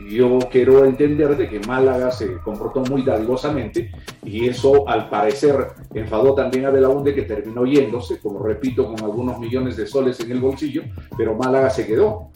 Yo 0.08 0.38
quiero 0.50 0.84
entender 0.84 1.36
de 1.36 1.48
que 1.48 1.60
Málaga 1.60 2.10
se 2.10 2.38
comportó 2.38 2.80
muy 2.80 3.02
dadivosamente 3.02 3.90
y 4.24 4.48
eso 4.48 4.88
al 4.88 5.08
parecer 5.08 5.68
enfadó 5.94 6.34
también 6.34 6.64
a 6.66 6.70
Belaunde 6.70 7.14
que 7.14 7.22
terminó 7.22 7.64
yéndose, 7.66 8.20
como 8.20 8.42
repito, 8.42 8.86
con 8.86 9.02
algunos 9.04 9.38
millones 9.38 9.76
de 9.76 9.86
soles 9.86 10.18
en 10.20 10.32
el 10.32 10.40
bolsillo, 10.40 10.82
pero 11.16 11.34
Málaga 11.34 11.70
se 11.70 11.86
quedó. 11.86 12.30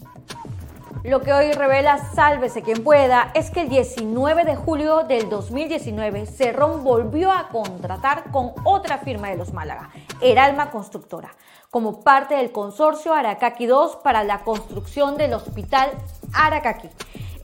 Lo 1.03 1.21
que 1.21 1.33
hoy 1.33 1.51
revela 1.53 1.97
Sálvese 2.13 2.61
quien 2.61 2.83
pueda 2.83 3.31
es 3.33 3.49
que 3.49 3.61
el 3.61 3.69
19 3.69 4.45
de 4.45 4.55
julio 4.55 5.03
del 5.03 5.29
2019 5.29 6.27
Cerrón 6.27 6.83
volvió 6.83 7.31
a 7.31 7.49
contratar 7.49 8.29
con 8.31 8.51
otra 8.65 8.99
firma 8.99 9.29
de 9.29 9.37
los 9.37 9.51
Málaga, 9.51 9.89
Eralma 10.21 10.69
Constructora, 10.69 11.31
como 11.71 12.01
parte 12.01 12.35
del 12.35 12.51
consorcio 12.51 13.13
Aracaki 13.13 13.65
2 13.65 13.99
para 14.03 14.25
la 14.25 14.39
construcción 14.39 15.17
del 15.17 15.33
Hospital 15.33 15.89
Aracaki. 16.33 16.89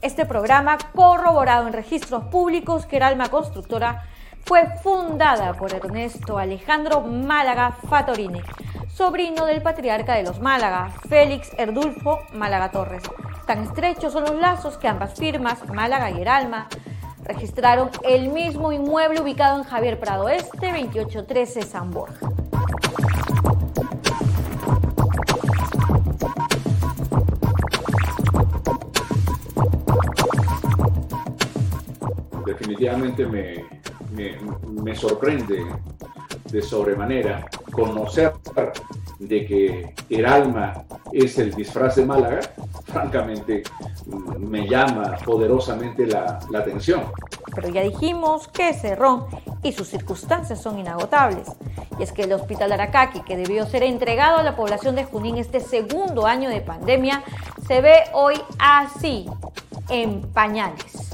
Este 0.02 0.26
programa, 0.26 0.76
corroborado 0.94 1.66
en 1.66 1.72
registros 1.72 2.24
públicos 2.24 2.84
que 2.84 2.96
Eralma 2.96 3.30
Constructora 3.30 4.04
fue 4.44 4.66
fundada 4.82 5.54
por 5.54 5.72
Ernesto 5.72 6.38
Alejandro 6.38 7.00
Málaga 7.00 7.72
Fatorini, 7.88 8.42
sobrino 8.94 9.46
del 9.46 9.62
patriarca 9.62 10.14
de 10.14 10.24
los 10.24 10.40
Málaga, 10.40 10.90
Félix 11.08 11.50
Erdulfo 11.56 12.18
Málaga 12.34 12.70
Torres. 12.70 13.04
Tan 13.46 13.62
estrechos 13.62 14.12
son 14.12 14.24
los 14.24 14.34
lazos 14.34 14.76
que 14.76 14.88
ambas 14.88 15.14
firmas, 15.14 15.66
Málaga 15.70 16.10
y 16.10 16.20
Heralma, 16.20 16.68
registraron 17.24 17.90
el 18.04 18.28
mismo 18.28 18.72
inmueble 18.72 19.22
ubicado 19.22 19.56
en 19.56 19.64
Javier 19.64 19.98
Prado 19.98 20.28
Este, 20.28 20.66
2813 20.66 21.62
San 21.62 21.90
Borja. 21.90 22.28
Definitivamente 32.78 33.66
me, 34.12 34.36
me, 34.82 34.94
sorprende 34.94 35.66
de 36.44 36.62
sobremanera 36.62 37.44
conocer 37.72 38.34
de 39.18 39.44
que 39.44 39.94
el 40.08 40.24
alma 40.24 40.84
es 41.12 41.38
el 41.38 41.52
disfraz 41.54 41.96
de 41.96 42.06
Málaga, 42.06 42.38
francamente 42.84 43.64
me 44.38 44.68
llama 44.68 45.16
poderosamente 45.24 46.06
la, 46.06 46.38
la 46.52 46.60
atención. 46.60 47.02
Pero 47.52 47.68
ya 47.68 47.82
dijimos 47.82 48.46
que 48.46 48.72
Cerrón 48.72 49.26
y 49.64 49.72
sus 49.72 49.88
circunstancias 49.88 50.62
son 50.62 50.78
inagotables. 50.78 51.48
Y 51.98 52.04
es 52.04 52.12
que 52.12 52.22
el 52.22 52.32
Hospital 52.32 52.70
Aracaki, 52.70 53.22
que 53.22 53.36
debió 53.36 53.66
ser 53.66 53.82
entregado 53.82 54.38
a 54.38 54.44
la 54.44 54.54
población 54.54 54.94
de 54.94 55.02
Junín 55.02 55.36
este 55.36 55.58
segundo 55.58 56.26
año 56.26 56.48
de 56.48 56.60
pandemia, 56.60 57.24
se 57.66 57.80
ve 57.80 58.04
hoy 58.12 58.40
así, 58.60 59.26
en 59.88 60.20
pañales 60.20 61.08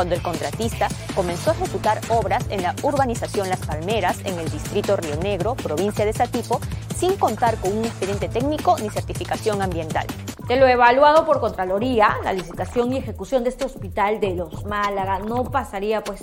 cuando 0.00 0.14
el 0.14 0.22
contratista 0.22 0.88
comenzó 1.14 1.50
a 1.50 1.52
ejecutar 1.52 2.00
obras 2.08 2.42
en 2.48 2.62
la 2.62 2.74
urbanización 2.82 3.50
Las 3.50 3.66
Palmeras, 3.66 4.18
en 4.24 4.38
el 4.38 4.50
distrito 4.50 4.96
Río 4.96 5.16
Negro, 5.16 5.56
provincia 5.56 6.06
de 6.06 6.14
Satipo, 6.14 6.58
sin 6.96 7.16
contar 7.16 7.58
con 7.58 7.76
un 7.76 7.84
expediente 7.84 8.30
técnico 8.30 8.78
ni 8.78 8.88
certificación 8.88 9.60
ambiental. 9.60 10.06
De 10.48 10.56
lo 10.56 10.66
evaluado 10.66 11.26
por 11.26 11.38
Contraloría, 11.40 12.16
la 12.24 12.32
licitación 12.32 12.94
y 12.94 12.96
ejecución 12.96 13.44
de 13.44 13.50
este 13.50 13.66
hospital 13.66 14.20
de 14.20 14.36
los 14.36 14.64
Málaga 14.64 15.18
no 15.18 15.44
pasaría 15.44 16.02
pues 16.02 16.22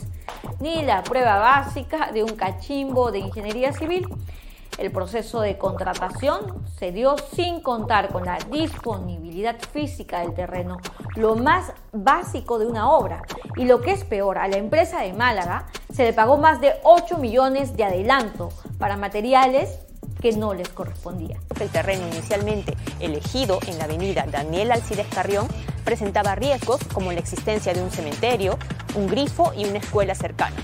ni 0.60 0.82
la 0.82 1.04
prueba 1.04 1.38
básica 1.38 2.12
de 2.12 2.24
un 2.24 2.36
cachimbo 2.36 3.12
de 3.12 3.20
ingeniería 3.20 3.74
civil 3.74 4.08
el 4.78 4.92
proceso 4.92 5.42
de 5.42 5.58
contratación 5.58 6.64
se 6.78 6.92
dio 6.92 7.16
sin 7.36 7.62
contar 7.62 8.10
con 8.10 8.26
la 8.26 8.38
disponibilidad 8.52 9.56
física 9.72 10.20
del 10.20 10.34
terreno, 10.34 10.78
lo 11.16 11.36
más 11.36 11.74
básico 11.92 12.60
de 12.60 12.68
una 12.68 12.92
obra. 12.92 13.24
Y 13.56 13.66
lo 13.66 13.82
que 13.82 13.92
es 13.92 14.04
peor, 14.04 14.38
a 14.38 14.48
la 14.48 14.58
empresa 14.58 15.02
de 15.02 15.14
Málaga 15.14 15.68
se 15.94 16.04
le 16.04 16.14
pagó 16.14 16.38
más 16.38 16.62
de 16.62 16.74
8 16.84 17.18
millones 17.18 17.76
de 17.76 17.84
adelanto 17.84 18.50
para 18.78 18.98
materiales 18.98 19.80
que 20.22 20.32
no 20.34 20.54
les 20.54 20.70
correspondía. 20.70 21.40
El 21.60 21.70
terreno 21.70 22.08
inicialmente 22.08 22.76
elegido 23.00 23.60
en 23.68 23.78
la 23.78 23.86
avenida 23.86 24.26
Daniel 24.30 24.72
Alcides 24.72 25.08
Carrión 25.08 25.48
presentaba 25.84 26.36
riesgos 26.36 26.82
como 26.94 27.12
la 27.12 27.20
existencia 27.20 27.74
de 27.74 27.82
un 27.82 27.92
cementerio, 27.92 28.58
un 28.96 29.08
grifo 29.08 29.54
y 29.56 29.66
una 29.66 29.80
escuela 29.80 30.16
cercana. 30.16 30.56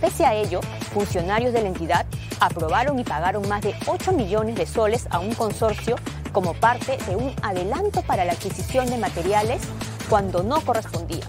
Pese 0.00 0.24
a 0.24 0.34
ello, 0.34 0.60
funcionarios 0.92 1.52
de 1.52 1.62
la 1.62 1.68
entidad 1.68 2.06
aprobaron 2.40 2.98
y 2.98 3.04
pagaron 3.04 3.46
más 3.48 3.60
de 3.60 3.74
8 3.86 4.12
millones 4.12 4.56
de 4.56 4.66
soles 4.66 5.06
a 5.10 5.18
un 5.18 5.34
consorcio 5.34 5.96
como 6.32 6.54
parte 6.54 6.96
de 7.06 7.16
un 7.16 7.34
adelanto 7.42 8.02
para 8.02 8.24
la 8.24 8.32
adquisición 8.32 8.88
de 8.88 8.96
materiales 8.96 9.60
cuando 10.08 10.42
no 10.42 10.60
correspondía. 10.62 11.26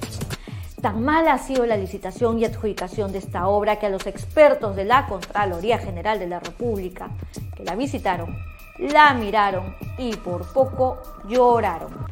Tan 0.81 1.03
mala 1.03 1.33
ha 1.33 1.37
sido 1.37 1.67
la 1.67 1.77
licitación 1.77 2.39
y 2.39 2.45
adjudicación 2.45 3.11
de 3.11 3.19
esta 3.19 3.47
obra 3.47 3.77
que 3.77 3.85
a 3.85 3.89
los 3.89 4.07
expertos 4.07 4.75
de 4.75 4.83
la 4.83 5.05
Contraloría 5.05 5.77
General 5.77 6.17
de 6.17 6.25
la 6.25 6.39
República 6.39 7.11
que 7.55 7.63
la 7.63 7.75
visitaron, 7.75 8.35
la 8.79 9.13
miraron 9.13 9.75
y 9.99 10.15
por 10.15 10.51
poco 10.51 10.97
lloraron. 11.27 12.07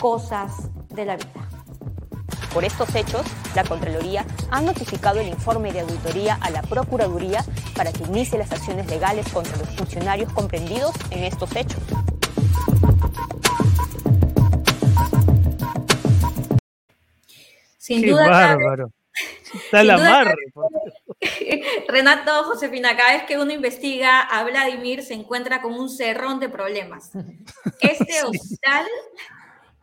Cosas 0.00 0.70
de 0.90 1.04
la 1.04 1.16
vida. 1.16 1.48
Por 2.54 2.64
estos 2.64 2.94
hechos, 2.94 3.22
la 3.56 3.64
Contraloría 3.64 4.24
ha 4.50 4.60
notificado 4.60 5.18
el 5.18 5.26
informe 5.26 5.72
de 5.72 5.80
auditoría 5.80 6.38
a 6.40 6.50
la 6.50 6.62
Procuraduría 6.62 7.44
para 7.74 7.92
que 7.92 8.04
inicie 8.04 8.38
las 8.38 8.52
acciones 8.52 8.86
legales 8.86 9.26
contra 9.32 9.56
los 9.56 9.68
funcionarios 9.70 10.32
comprendidos 10.32 10.92
en 11.10 11.24
estos 11.24 11.56
hechos. 11.56 11.80
Sin 17.82 18.00
Qué 18.00 18.10
duda, 18.12 18.28
bárbaro. 18.28 18.92
Está 19.52 19.82
la 19.82 19.98
mar. 19.98 20.36
Renato 21.88 22.44
Josefina, 22.44 22.96
cada 22.96 23.14
vez 23.14 23.24
que 23.24 23.36
uno 23.36 23.50
investiga 23.50 24.20
a 24.20 24.44
Vladimir 24.44 25.02
se 25.02 25.14
encuentra 25.14 25.60
con 25.60 25.74
un 25.74 25.90
cerrón 25.90 26.38
de 26.38 26.48
problemas. 26.48 27.10
Este 27.80 28.22
hospital, 28.22 28.86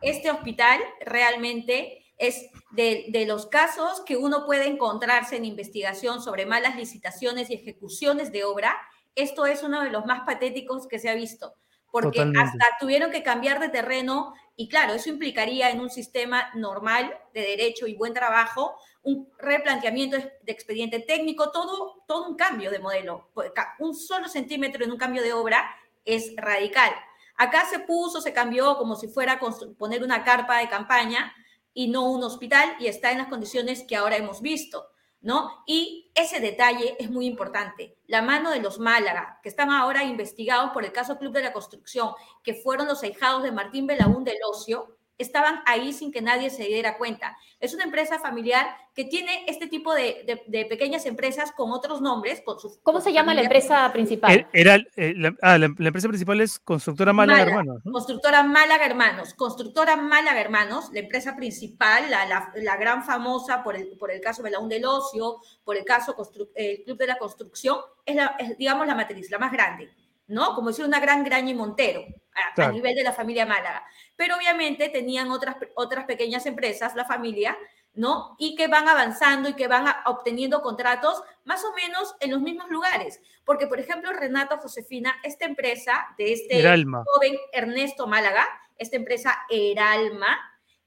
este 0.00 0.30
hospital 0.30 0.80
realmente 1.04 2.06
es 2.16 2.46
de, 2.70 3.04
de 3.10 3.26
los 3.26 3.44
casos 3.44 4.00
que 4.06 4.16
uno 4.16 4.46
puede 4.46 4.66
encontrarse 4.66 5.36
en 5.36 5.44
investigación 5.44 6.22
sobre 6.22 6.46
malas 6.46 6.76
licitaciones 6.76 7.50
y 7.50 7.54
ejecuciones 7.54 8.32
de 8.32 8.44
obra. 8.44 8.78
Esto 9.14 9.44
es 9.44 9.62
uno 9.62 9.82
de 9.82 9.90
los 9.90 10.06
más 10.06 10.22
patéticos 10.22 10.88
que 10.88 10.98
se 10.98 11.10
ha 11.10 11.14
visto, 11.14 11.54
porque 11.90 12.20
Totalmente. 12.20 12.40
hasta 12.40 12.76
tuvieron 12.78 13.10
que 13.10 13.22
cambiar 13.22 13.60
de 13.60 13.68
terreno 13.68 14.34
y 14.56 14.68
claro, 14.68 14.94
eso 14.94 15.08
implicaría 15.08 15.70
en 15.70 15.80
un 15.80 15.90
sistema 15.90 16.50
normal 16.54 17.18
de 17.32 17.40
derecho 17.40 17.86
y 17.86 17.94
buen 17.94 18.12
trabajo 18.12 18.76
un 19.02 19.28
replanteamiento 19.38 20.18
de 20.18 20.52
expediente 20.52 21.00
técnico, 21.00 21.50
todo, 21.50 22.02
todo 22.06 22.28
un 22.28 22.36
cambio 22.36 22.70
de 22.70 22.78
modelo. 22.78 23.30
Pues, 23.32 23.52
Un 23.78 23.94
solo 23.94 24.28
centímetro 24.28 24.84
en 24.84 24.92
un 24.92 24.98
cambio 24.98 25.22
de 25.22 25.32
obra 25.32 25.74
es 26.04 26.34
radical. 26.36 26.92
Acá 27.36 27.64
se 27.64 27.78
puso, 27.78 28.20
se 28.20 28.34
cambió 28.34 28.76
como 28.76 28.96
si 28.96 29.08
fuera 29.08 29.40
poner 29.78 30.02
una 30.02 30.24
carpa 30.24 30.58
de 30.58 30.68
campaña 30.68 31.32
y 31.72 31.88
no 31.88 32.10
un 32.10 32.22
hospital 32.22 32.76
y 32.78 32.86
está 32.86 33.12
en 33.12 33.18
las 33.18 33.28
condiciones 33.28 33.84
que 33.88 33.96
ahora 33.96 34.16
hemos 34.16 34.42
visto, 34.42 34.89
¿no? 35.20 35.62
Y 35.66 36.10
ese 36.14 36.40
detalle 36.40 36.96
es 36.98 37.10
muy 37.10 37.26
importante. 37.26 37.96
La 38.06 38.22
mano 38.22 38.50
de 38.50 38.60
los 38.60 38.78
Málaga, 38.78 39.38
que 39.42 39.48
están 39.48 39.70
ahora 39.70 40.04
investigados 40.04 40.70
por 40.72 40.84
el 40.84 40.92
caso 40.92 41.18
Club 41.18 41.32
de 41.32 41.42
la 41.42 41.52
Construcción, 41.52 42.12
que 42.42 42.54
fueron 42.54 42.86
los 42.86 43.02
ahijados 43.02 43.42
de 43.42 43.52
Martín 43.52 43.86
Belaún 43.86 44.24
del 44.24 44.38
Ocio, 44.50 44.96
estaban 45.22 45.62
ahí 45.66 45.92
sin 45.92 46.10
que 46.12 46.20
nadie 46.22 46.50
se 46.50 46.64
diera 46.64 46.96
cuenta. 46.98 47.36
Es 47.60 47.74
una 47.74 47.84
empresa 47.84 48.18
familiar 48.18 48.66
que 48.94 49.04
tiene 49.04 49.44
este 49.46 49.66
tipo 49.66 49.94
de, 49.94 50.24
de- 50.26 50.42
de 50.46 50.64
pequeñas 50.66 51.06
empresas 51.06 51.52
con 51.52 51.72
otros 51.72 52.00
nombres. 52.00 52.40
Con 52.44 52.58
su, 52.58 52.80
¿Cómo 52.82 52.98
con 52.98 53.02
se 53.02 53.12
llama 53.12 53.34
la 53.34 53.42
empresa 53.42 53.90
principal? 53.92 54.32
Er- 54.32 54.46
Era, 54.52 54.76
eh, 54.96 55.14
la, 55.16 55.34
ah, 55.42 55.58
la- 55.58 55.74
la 55.76 55.86
empresa 55.88 56.08
principal 56.08 56.40
es 56.40 56.58
Constructora 56.58 57.12
Málaga, 57.12 57.38
Málaga, 57.40 57.58
hermanos. 57.60 57.82
¿no? 57.84 57.92
Constructora 57.92 58.42
Málaga 58.42 58.86
Hermanos. 58.86 59.34
Constructora 59.34 59.96
Málaga 59.96 60.40
Hermanos, 60.40 60.90
la 60.92 61.00
empresa 61.00 61.36
principal, 61.36 62.10
la, 62.10 62.26
la- 62.26 62.52
la 62.56 62.76
gran 62.76 63.04
famosa 63.04 63.62
por 63.62 63.76
el, 63.76 63.96
por 63.98 64.10
el 64.10 64.20
caso 64.20 64.42
Belaún 64.42 64.68
del 64.68 64.84
Ocio, 64.86 65.36
por 65.64 65.76
el 65.76 65.84
caso 65.84 66.16
Constru- 66.16 66.48
el 66.54 66.82
Club 66.84 66.96
de 66.98 67.06
la 67.06 67.18
Construcción, 67.18 67.78
es, 68.06 68.16
la, 68.16 68.34
es, 68.38 68.56
digamos, 68.56 68.86
la 68.86 68.94
matriz, 68.94 69.30
la 69.30 69.38
más 69.38 69.52
grande, 69.52 69.90
¿no? 70.30 70.54
Como 70.54 70.68
decir 70.68 70.84
una 70.84 71.00
gran 71.00 71.22
Graña 71.24 71.50
y 71.50 71.54
Montero 71.54 72.02
a, 72.34 72.48
a 72.50 72.54
Claro. 72.54 72.72
nivel 72.72 72.94
de 72.94 73.02
la 73.02 73.12
familia 73.12 73.44
Málaga. 73.46 73.84
Pero 74.16 74.36
obviamente 74.36 74.88
tenían 74.88 75.30
otras, 75.30 75.56
otras 75.74 76.04
pequeñas 76.06 76.46
empresas, 76.46 76.94
la 76.94 77.04
familia, 77.04 77.56
¿no? 77.94 78.36
Y 78.38 78.54
que 78.54 78.68
van 78.68 78.88
avanzando 78.88 79.48
y 79.48 79.54
que 79.54 79.66
van 79.66 79.88
a- 79.88 80.02
obteniendo 80.06 80.62
contratos 80.62 81.22
más 81.44 81.64
o 81.64 81.72
menos 81.74 82.14
en 82.20 82.30
los 82.30 82.40
mismos 82.40 82.70
lugares. 82.70 83.20
Porque, 83.44 83.66
por 83.66 83.80
ejemplo, 83.80 84.12
Renato 84.12 84.56
Josefina, 84.58 85.16
esta 85.24 85.44
empresa 85.44 86.06
de 86.16 86.32
este 86.32 86.60
Eralma. 86.60 87.02
joven 87.04 87.36
Ernesto 87.52 88.06
Málaga, 88.06 88.46
esta 88.78 88.96
empresa 88.96 89.36
Eralma, 89.50 90.38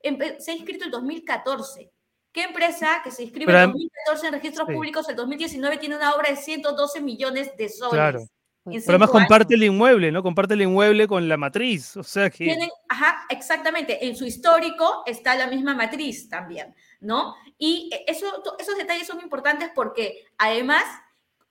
empe- 0.01 0.39
se 0.39 0.51
ha 0.51 0.55
inscrito 0.55 0.85
en 0.85 0.91
2014. 0.91 1.91
¿Qué 2.31 2.43
empresa 2.43 3.01
que 3.03 3.11
se 3.11 3.23
inscribe 3.23 3.47
Pero, 3.47 3.57
en 3.59 3.63
em, 3.65 3.71
2014 3.73 4.27
en 4.27 4.33
registros 4.33 4.67
sí. 4.67 4.73
públicos 4.73 5.07
el 5.09 5.15
2019 5.15 5.77
tiene 5.77 5.97
una 5.97 6.15
obra 6.15 6.29
de 6.29 6.35
112 6.37 7.01
millones 7.01 7.55
de 7.57 7.69
soles? 7.69 7.93
Claro. 7.93 8.19
En 8.65 8.71
Pero 8.73 8.83
además 8.91 9.09
cinco 9.09 9.17
años? 9.17 9.27
comparte 9.27 9.53
el 9.55 9.63
inmueble, 9.63 10.11
¿no? 10.11 10.23
Comparte 10.23 10.53
el 10.53 10.61
inmueble 10.61 11.07
con 11.07 11.27
la 11.27 11.37
matriz. 11.37 11.97
O 11.97 12.03
sea 12.03 12.29
que. 12.29 12.45
Tienen, 12.45 12.69
ajá, 12.89 13.25
exactamente. 13.29 14.05
En 14.07 14.15
su 14.15 14.25
histórico 14.25 15.03
está 15.05 15.35
la 15.35 15.47
misma 15.47 15.75
matriz 15.75 16.29
también, 16.29 16.73
¿no? 17.01 17.35
Y 17.57 17.89
eso, 18.07 18.41
to- 18.43 18.55
esos 18.59 18.77
detalles 18.77 19.07
son 19.07 19.19
importantes 19.21 19.69
porque 19.75 20.25
además, 20.37 20.83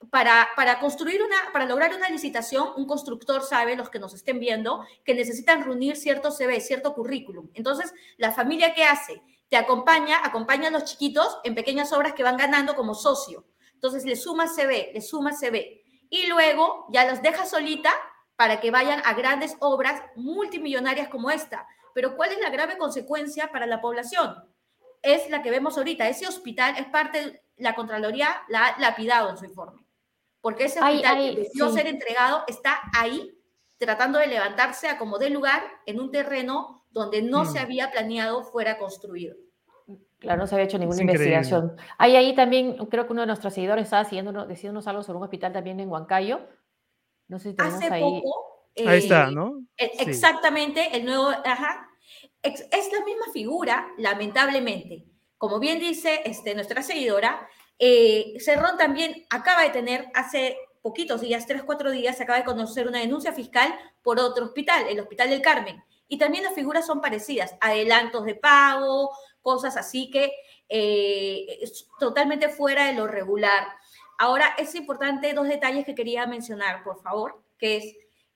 para, 0.09 0.49
para 0.55 0.79
construir 0.79 1.21
una, 1.23 1.35
para 1.53 1.65
lograr 1.65 1.93
una 1.95 2.09
licitación, 2.09 2.69
un 2.75 2.85
constructor 2.87 3.41
sabe, 3.43 3.75
los 3.75 3.89
que 3.89 3.99
nos 3.99 4.13
estén 4.13 4.39
viendo, 4.39 4.85
que 5.05 5.13
necesitan 5.15 5.63
reunir 5.63 5.95
cierto 5.95 6.29
CV, 6.31 6.59
cierto 6.61 6.93
currículum. 6.93 7.49
Entonces, 7.53 7.93
la 8.17 8.31
familia 8.31 8.73
¿qué 8.73 8.83
hace? 8.83 9.21
Te 9.49 9.55
acompaña, 9.55 10.17
acompaña 10.23 10.69
a 10.69 10.71
los 10.71 10.85
chiquitos 10.85 11.37
en 11.43 11.53
pequeñas 11.55 11.93
obras 11.93 12.13
que 12.13 12.23
van 12.23 12.37
ganando 12.37 12.75
como 12.75 12.95
socio. 12.95 13.45
Entonces, 13.75 14.03
le 14.03 14.15
suma 14.15 14.47
CV, 14.47 14.91
le 14.93 15.01
suma 15.01 15.31
CV. 15.33 15.82
Y 16.13 16.27
luego 16.27 16.85
ya 16.89 17.05
los 17.09 17.23
deja 17.23 17.43
solita 17.43 17.91
para 18.35 18.59
que 18.59 18.69
vayan 18.69 19.01
a 19.03 19.15
grandes 19.15 19.57
obras 19.59 19.99
multimillonarias 20.15 21.09
como 21.09 21.31
esta. 21.31 21.65
Pero 21.95 22.15
¿cuál 22.15 22.31
es 22.31 22.39
la 22.39 22.51
grave 22.51 22.77
consecuencia 22.77 23.51
para 23.51 23.65
la 23.65 23.81
población? 23.81 24.35
Es 25.01 25.27
la 25.31 25.41
que 25.41 25.49
vemos 25.49 25.75
ahorita. 25.75 26.07
Ese 26.07 26.27
hospital 26.27 26.75
es 26.77 26.85
parte, 26.85 27.19
de 27.19 27.43
la 27.57 27.73
Contraloría 27.73 28.43
la 28.47 28.67
ha 28.67 28.79
lapidado 28.79 29.31
en 29.31 29.37
su 29.37 29.45
informe. 29.45 29.81
Porque 30.39 30.65
ese 30.65 30.79
hospital 30.79 31.17
ay, 31.17 31.35
que 31.35 31.41
debió 31.41 31.69
sí. 31.69 31.73
ser 31.73 31.87
entregado 31.87 32.43
está 32.45 32.79
ahí 32.95 33.35
tratando 33.79 34.19
de 34.19 34.27
levantarse 34.27 34.89
a 34.89 34.99
como 34.99 35.17
de 35.17 35.31
lugar 35.31 35.63
en 35.87 35.99
un 35.99 36.11
terreno 36.11 36.85
donde 36.91 37.23
no 37.23 37.43
Mm. 37.43 37.53
se 37.53 37.59
había 37.59 37.89
planeado 37.89 38.43
fuera 38.43 38.77
construido. 38.77 39.35
Claro, 40.23 40.39
no 40.41 40.47
se 40.47 40.55
había 40.55 40.65
hecho 40.65 40.77
ninguna 40.79 40.95
Es 40.95 41.01
increíble. 41.01 41.25
investigación. 41.35 41.77
Hay 41.97 42.15
ahí 42.15 42.33
también, 42.33 42.77
creo 42.87 43.05
que 43.05 43.11
uno 43.13 43.21
de 43.21 43.27
nuestros 43.27 43.53
seguidores 43.53 43.83
estaba 43.83 44.05
siguiendo, 44.05 44.45
diciéndonos 44.47 44.87
algo 44.87 45.03
sobre 45.03 45.17
un 45.17 45.23
hospital 45.23 45.53
también 45.53 45.79
en 45.79 45.89
Huancayo. 45.89 46.39
No 47.27 47.39
sé 47.39 47.51
si 47.51 47.55
tenemos 47.55 47.77
Hace 47.83 47.93
ahí. 47.93 48.01
poco... 48.01 48.63
Ahí 48.87 48.97
está, 48.99 49.27
eh, 49.27 49.31
¿no? 49.31 49.61
E- 49.77 49.91
Sí. 49.97 50.09
Exactamente, 50.09 50.95
el 50.97 51.05
nuevo, 51.05 51.27
ajá. 51.29 51.87
Es 52.41 52.61
la 52.91 53.05
misma 53.05 53.25
figura, 53.31 53.87
lamentablemente. 53.97 55.05
Como 55.37 55.59
bien 55.59 55.79
dice 55.79 56.21
este, 56.25 56.55
nuestra 56.55 56.81
seguidora, 56.81 57.47
eh, 57.77 58.33
Cerrón 58.39 58.77
también 58.77 59.25
acaba 59.29 59.61
de 59.63 59.69
tener 59.69 60.07
hace 60.15 60.57
poquitos 60.81 61.21
días, 61.21 61.45
tres, 61.47 61.63
cuatro 61.63 61.91
días, 61.91 62.17
se 62.17 62.23
acaba 62.23 62.39
de 62.39 62.45
conocer 62.45 62.87
una 62.87 62.99
denuncia 62.99 63.31
fiscal 63.33 63.73
por 64.01 64.19
otro 64.19 64.45
hospital, 64.45 64.85
el 64.89 64.99
Hospital 64.99 65.29
del 65.29 65.41
Carmen. 65.41 65.83
Y 66.07 66.17
también 66.17 66.43
las 66.43 66.53
figuras 66.53 66.85
son 66.85 66.99
parecidas, 67.01 67.55
adelantos 67.61 68.25
de 68.25 68.35
pago, 68.35 69.11
cosas 69.43 69.77
así 69.77 70.09
que 70.09 70.33
eh, 70.69 71.45
es 71.61 71.87
totalmente 71.99 72.49
fuera 72.49 72.87
de 72.87 72.93
lo 72.93 73.05
regular. 73.05 73.67
Ahora, 74.17 74.55
es 74.57 74.73
importante 74.73 75.33
dos 75.33 75.47
detalles 75.47 75.85
que 75.85 75.93
quería 75.93 76.25
mencionar, 76.25 76.83
por 76.83 76.99
favor, 77.03 77.43
que 77.59 77.77
es 77.77 77.83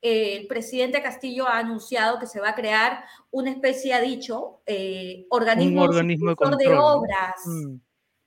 eh, 0.04 0.38
el 0.38 0.48
presidente 0.48 1.02
Castillo 1.02 1.48
ha 1.48 1.58
anunciado 1.58 2.20
que 2.20 2.28
se 2.28 2.40
va 2.40 2.50
a 2.50 2.56
crear 2.56 3.04
una 3.32 3.50
especie, 3.50 3.94
ha 3.96 4.02
dicho, 4.02 4.60
eh, 4.68 5.26
organismo, 5.32 5.82
Un 5.84 5.90
organismo 5.90 6.30
de 6.30 6.36
control, 6.36 6.78
obras. 6.80 7.42
Mm. 7.46 7.78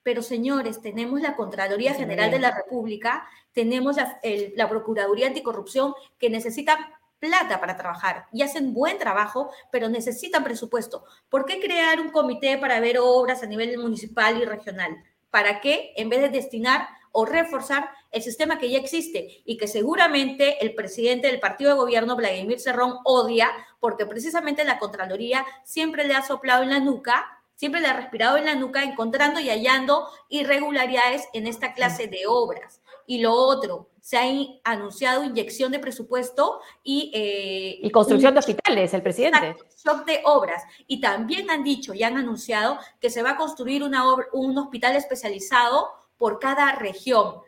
Pero 0.03 0.23
señores, 0.23 0.81
tenemos 0.81 1.21
la 1.21 1.37
Contraloría 1.37 1.95
General 1.95 2.31
de 2.31 2.39
la 2.39 2.51
República, 2.57 3.29
tenemos 3.53 3.97
la, 3.97 4.19
el- 4.23 4.55
la 4.57 4.69
Procuraduría 4.69 5.27
Anticorrupción 5.27 5.95
que 6.19 6.31
necesitan 6.31 6.79
plata 7.21 7.61
para 7.61 7.77
trabajar 7.77 8.27
y 8.33 8.43
hacen 8.43 8.75
buen 8.75 8.99
trabajo, 8.99 9.53
pero 9.71 9.89
necesitan 9.89 10.43
presupuesto. 10.43 11.05
¿Por 11.29 11.45
qué 11.45 11.61
crear 11.61 12.01
un 12.01 12.11
comité 12.11 12.59
para 12.59 12.81
ver 12.81 12.99
obras 12.99 13.43
a 13.43 13.47
nivel 13.47 13.79
municipal 13.79 14.41
y 14.41 14.45
regional? 14.45 15.05
¿Para 15.31 15.61
qué? 15.61 15.93
En 15.97 16.09
vez 16.09 16.23
de 16.23 16.31
destinar 16.31 16.89
o 17.13 17.25
reforzar 17.25 17.91
el 18.11 18.23
sistema 18.23 18.59
que 18.59 18.71
ya 18.71 18.79
existe 18.79 19.43
y 19.45 19.57
que 19.57 19.69
seguramente 19.69 20.65
el 20.65 20.75
presidente 20.75 21.29
del 21.29 21.41
partido 21.41 21.71
de 21.71 21.77
gobierno, 21.77 22.17
Vladimir 22.17 22.61
Cerrón, 22.61 22.99
odia, 23.05 23.51
porque 23.79 24.07
precisamente 24.07 24.65
la 24.65 24.79
Contraloría 24.79 25.45
siempre 25.65 26.05
le 26.05 26.15
ha 26.15 26.23
soplado 26.23 26.63
en 26.63 26.71
la 26.71 26.81
nuca, 26.81 27.41
siempre 27.55 27.81
le 27.81 27.89
ha 27.89 27.97
respirado 27.97 28.37
en 28.37 28.47
la 28.47 28.55
nuca, 28.55 28.83
encontrando 28.83 29.39
y 29.41 29.51
hallando 29.51 30.09
irregularidades 30.29 31.29
en 31.33 31.47
esta 31.47 31.75
clase 31.75 32.07
de 32.07 32.27
obras. 32.27 32.80
Y 33.11 33.19
lo 33.19 33.35
otro, 33.35 33.91
se 34.01 34.17
ha 34.17 34.23
anunciado 34.63 35.25
inyección 35.25 35.73
de 35.73 35.81
presupuesto 35.81 36.61
y... 36.85 37.11
Eh, 37.13 37.81
y 37.83 37.91
construcción 37.91 38.33
de 38.33 38.39
hospitales, 38.39 38.95
el 38.95 39.03
presidente. 39.03 39.57
Shock 39.85 40.05
de 40.05 40.21
obras. 40.27 40.63
Y 40.87 41.01
también 41.01 41.51
han 41.51 41.65
dicho 41.65 41.93
y 41.93 42.05
han 42.05 42.17
anunciado 42.17 42.79
que 43.01 43.11
se 43.11 43.25
va 43.25 43.31
a 43.31 43.37
construir 43.37 43.83
una 43.83 44.05
un 44.33 44.57
hospital 44.57 44.95
especializado 44.95 45.89
por 46.19 46.39
cada 46.39 46.77
región. 46.77 47.41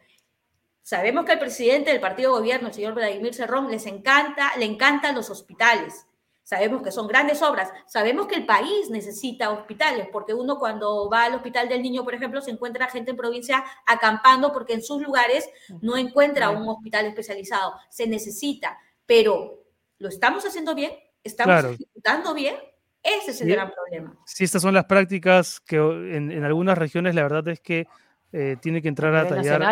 Sabemos 0.82 1.26
que 1.26 1.30
al 1.30 1.38
presidente 1.38 1.92
del 1.92 2.00
partido 2.00 2.32
de 2.32 2.40
gobierno, 2.40 2.66
el 2.66 2.74
señor 2.74 2.94
Vladimir 2.94 3.32
Cerrón, 3.32 3.70
les 3.70 3.86
encanta, 3.86 4.50
le 4.58 4.64
encantan 4.64 5.14
los 5.14 5.30
hospitales. 5.30 6.06
Sabemos 6.42 6.82
que 6.82 6.90
son 6.90 7.06
grandes 7.06 7.40
obras. 7.42 7.70
Sabemos 7.86 8.26
que 8.26 8.34
el 8.34 8.46
país 8.46 8.90
necesita 8.90 9.50
hospitales, 9.50 10.08
porque 10.12 10.34
uno 10.34 10.58
cuando 10.58 11.08
va 11.08 11.24
al 11.24 11.34
hospital 11.34 11.68
del 11.68 11.82
niño, 11.82 12.04
por 12.04 12.14
ejemplo, 12.14 12.40
se 12.40 12.50
encuentra 12.50 12.88
gente 12.88 13.12
en 13.12 13.16
provincia 13.16 13.64
acampando 13.86 14.52
porque 14.52 14.74
en 14.74 14.82
sus 14.82 15.00
lugares 15.00 15.48
no 15.80 15.96
encuentra 15.96 16.50
un 16.50 16.68
hospital 16.68 17.06
especializado. 17.06 17.74
Se 17.88 18.06
necesita, 18.06 18.78
pero 19.06 19.62
¿lo 19.98 20.08
estamos 20.08 20.44
haciendo 20.44 20.74
bien? 20.74 20.92
¿Estamos 21.22 21.64
ejecutando 21.64 22.34
bien? 22.34 22.56
Ese 23.02 23.32
es 23.32 23.40
el 23.40 23.48
gran 23.50 23.70
problema. 23.70 24.16
Sí, 24.26 24.44
estas 24.44 24.62
son 24.62 24.74
las 24.74 24.84
prácticas 24.84 25.60
que 25.60 25.76
en, 25.76 26.44
algunas 26.44 26.78
regiones 26.78 27.14
la 27.14 27.22
verdad 27.22 27.48
es 27.48 27.60
que 27.60 27.86
eh, 28.32 28.56
tiene 28.60 28.80
que 28.80 28.88
entrar 28.88 29.14
a 29.14 29.28
tallar. 29.28 29.62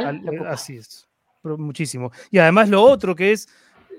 así 0.49 0.77
es, 0.77 1.09
muchísimo. 1.43 2.11
Y 2.31 2.39
además 2.39 2.69
lo 2.69 2.83
otro 2.83 3.15
que 3.15 3.33
es 3.33 3.49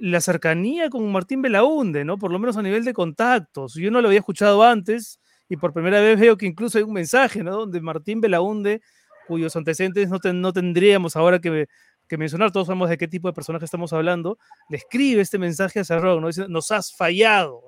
la 0.01 0.19
cercanía 0.19 0.89
con 0.89 1.11
Martín 1.11 1.43
Belaunde, 1.43 2.03
¿no? 2.03 2.17
Por 2.17 2.31
lo 2.31 2.39
menos 2.39 2.57
a 2.57 2.63
nivel 2.63 2.83
de 2.83 2.91
contactos. 2.91 3.75
Yo 3.75 3.91
no 3.91 4.01
lo 4.01 4.07
había 4.07 4.19
escuchado 4.19 4.63
antes 4.63 5.19
y 5.47 5.57
por 5.57 5.73
primera 5.73 6.01
vez 6.01 6.19
veo 6.19 6.37
que 6.37 6.47
incluso 6.47 6.79
hay 6.79 6.83
un 6.83 6.93
mensaje, 6.93 7.43
¿no? 7.43 7.55
Donde 7.55 7.79
Martín 7.81 8.19
Belaunde, 8.19 8.81
cuyos 9.27 9.55
antecedentes 9.55 10.09
no, 10.09 10.17
no 10.33 10.53
tendríamos 10.53 11.15
ahora 11.15 11.37
que, 11.37 11.67
que, 12.07 12.17
mencionar, 12.17 12.51
todos 12.51 12.65
sabemos 12.65 12.89
de 12.89 12.97
qué 12.97 13.07
tipo 13.07 13.27
de 13.27 13.33
personaje 13.33 13.63
estamos 13.63 13.93
hablando, 13.93 14.39
le 14.69 14.77
escribe 14.77 15.21
este 15.21 15.37
mensaje 15.37 15.79
a 15.79 15.83
Cerrón, 15.83 16.23
¿no? 16.23 16.47
Nos 16.47 16.71
has 16.71 16.95
fallado. 16.95 17.61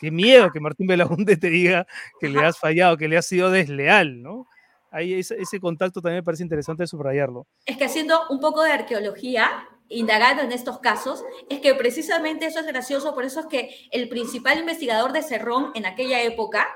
Qué 0.00 0.10
miedo 0.10 0.50
que 0.50 0.58
Martín 0.58 0.88
Belaunde 0.88 1.36
te 1.36 1.48
diga 1.48 1.86
que 2.18 2.28
le 2.28 2.44
has 2.44 2.58
fallado, 2.58 2.96
que 2.96 3.06
le 3.06 3.18
has 3.18 3.26
sido 3.26 3.52
desleal, 3.52 4.20
¿no? 4.20 4.48
Ahí 4.90 5.14
ese, 5.14 5.40
ese 5.40 5.60
contacto 5.60 6.02
también 6.02 6.18
me 6.18 6.24
parece 6.24 6.42
interesante 6.42 6.88
subrayarlo. 6.88 7.46
Es 7.64 7.76
que 7.76 7.84
haciendo 7.84 8.28
un 8.30 8.40
poco 8.40 8.64
de 8.64 8.72
arqueología, 8.72 9.48
indagando 9.92 10.42
en 10.42 10.52
estos 10.52 10.78
casos 10.80 11.24
es 11.48 11.60
que 11.60 11.74
precisamente 11.74 12.46
eso 12.46 12.60
es 12.60 12.66
gracioso, 12.66 13.14
por 13.14 13.24
eso 13.24 13.40
es 13.40 13.46
que 13.46 13.88
el 13.90 14.08
principal 14.08 14.58
investigador 14.58 15.12
de 15.12 15.22
Cerrón 15.22 15.70
en 15.74 15.86
aquella 15.86 16.22
época 16.22 16.68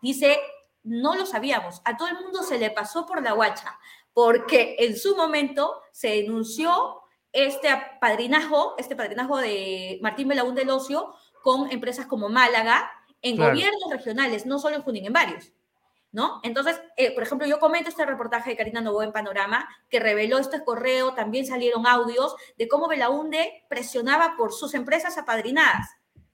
dice, 0.00 0.38
no 0.82 1.14
lo 1.14 1.26
sabíamos, 1.26 1.80
a 1.84 1.96
todo 1.96 2.08
el 2.08 2.18
mundo 2.20 2.42
se 2.42 2.58
le 2.58 2.70
pasó 2.70 3.06
por 3.06 3.22
la 3.22 3.32
guacha, 3.32 3.78
porque 4.12 4.76
en 4.78 4.96
su 4.96 5.16
momento 5.16 5.80
se 5.92 6.08
denunció 6.08 7.02
este 7.32 7.68
padrinajo, 8.00 8.74
este 8.78 8.96
padrinajo 8.96 9.38
de 9.38 9.98
Martín 10.02 10.28
Belaún 10.28 10.54
del 10.54 10.70
Ocio 10.70 11.14
con 11.42 11.70
empresas 11.70 12.06
como 12.06 12.28
Málaga 12.28 12.90
en 13.22 13.36
gobiernos 13.36 13.90
regionales, 13.90 14.46
no 14.46 14.58
solo 14.58 14.76
en 14.76 14.82
Junín, 14.82 15.06
en 15.06 15.12
varios. 15.12 15.52
¿No? 16.12 16.40
Entonces, 16.42 16.80
eh, 16.96 17.14
por 17.14 17.22
ejemplo, 17.22 17.46
yo 17.46 17.58
comento 17.58 17.88
este 17.88 18.04
reportaje 18.04 18.50
de 18.50 18.56
Karina 18.56 18.82
Novoa 18.82 19.04
en 19.04 19.12
Panorama, 19.12 19.66
que 19.88 19.98
reveló 19.98 20.38
este 20.38 20.62
correo, 20.62 21.14
también 21.14 21.46
salieron 21.46 21.86
audios 21.86 22.36
de 22.58 22.68
cómo 22.68 22.86
Belaunde 22.86 23.64
presionaba 23.68 24.34
por 24.36 24.52
sus 24.52 24.74
empresas 24.74 25.16
apadrinadas, 25.16 25.88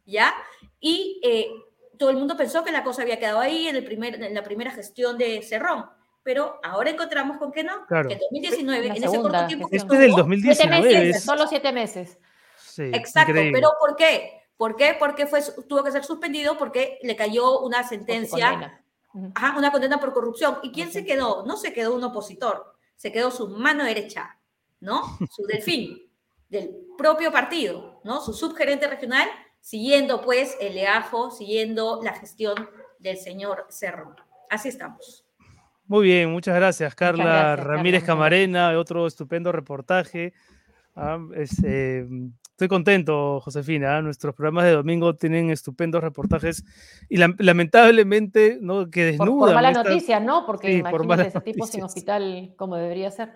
¿ya? 0.04 0.34
Y 0.80 1.20
eh, 1.22 1.48
todo 1.96 2.10
el 2.10 2.16
mundo 2.16 2.36
pensó 2.36 2.64
que 2.64 2.72
la 2.72 2.82
cosa 2.82 3.02
había 3.02 3.20
quedado 3.20 3.38
ahí 3.38 3.68
en, 3.68 3.76
el 3.76 3.84
primer, 3.84 4.20
en 4.20 4.34
la 4.34 4.42
primera 4.42 4.72
gestión 4.72 5.16
de 5.16 5.42
Cerrón, 5.42 5.86
pero 6.24 6.58
ahora 6.64 6.90
encontramos 6.90 7.38
con 7.38 7.52
que 7.52 7.62
no, 7.62 7.86
que 7.86 8.14
en 8.14 8.18
2019, 8.18 8.86
en 8.88 9.04
ese 9.04 9.20
corto 9.20 9.46
tiempo... 9.46 9.68
Esto 9.70 9.94
es 9.94 10.00
del 10.00 10.10
2019. 10.10 10.54
Siete 10.54 11.00
meses, 11.00 11.24
solo 11.24 11.46
siete 11.46 11.72
meses. 11.72 12.18
Sí, 12.56 12.90
Exacto, 12.92 13.32
pero 13.32 13.70
¿por 13.78 13.94
qué? 13.94 14.42
¿Por 14.56 14.74
qué? 14.74 14.96
Porque 14.98 15.28
fue, 15.28 15.40
tuvo 15.68 15.84
que 15.84 15.92
ser 15.92 16.04
suspendido 16.04 16.58
porque 16.58 16.98
le 17.02 17.14
cayó 17.14 17.60
una 17.60 17.86
sentencia 17.86 18.82
Ajá, 19.34 19.58
una 19.58 19.70
condena 19.70 19.98
por 19.98 20.12
corrupción. 20.12 20.58
¿Y 20.62 20.72
quién 20.72 20.90
se 20.90 21.04
quedó? 21.04 21.44
No 21.46 21.56
se 21.56 21.72
quedó 21.72 21.94
un 21.94 22.04
opositor, 22.04 22.74
se 22.96 23.12
quedó 23.12 23.30
su 23.30 23.48
mano 23.48 23.84
derecha, 23.84 24.38
¿no? 24.80 25.02
Su 25.30 25.46
delfín, 25.46 26.10
del 26.48 26.70
propio 26.96 27.30
partido, 27.30 28.00
¿no? 28.04 28.20
Su 28.20 28.32
subgerente 28.32 28.86
regional, 28.88 29.28
siguiendo 29.60 30.20
pues 30.20 30.56
el 30.60 30.74
leajo, 30.74 31.30
siguiendo 31.30 32.00
la 32.02 32.14
gestión 32.14 32.68
del 32.98 33.16
señor 33.16 33.66
Cerro. 33.68 34.16
Así 34.50 34.68
estamos. 34.68 35.24
Muy 35.86 36.04
bien, 36.04 36.30
muchas 36.30 36.54
gracias, 36.54 36.94
Carla 36.94 37.56
Ramírez 37.56 38.04
Camarena, 38.04 38.78
otro 38.78 39.06
estupendo 39.06 39.52
reportaje. 39.52 40.34
Ah, 40.94 41.18
este, 41.34 42.06
Estoy 42.58 42.66
contento, 42.66 43.38
Josefina. 43.38 43.98
¿ah? 43.98 44.02
Nuestros 44.02 44.34
programas 44.34 44.64
de 44.64 44.72
domingo 44.72 45.14
tienen 45.14 45.50
estupendos 45.50 46.02
reportajes 46.02 46.64
y 47.08 47.16
lamentablemente, 47.16 48.58
¿no? 48.60 48.90
Que 48.90 49.04
desnudan. 49.04 49.38
Por, 49.38 49.46
por 49.46 49.54
mala 49.54 49.70
noticia, 49.70 50.18
¿no? 50.18 50.44
Porque 50.44 50.66
sí, 50.66 50.78
imagínate 50.78 51.28
ese 51.28 51.40
tipo 51.40 51.68
sin 51.68 51.84
hospital 51.84 52.54
como 52.56 52.74
debería 52.74 53.12
ser. 53.12 53.32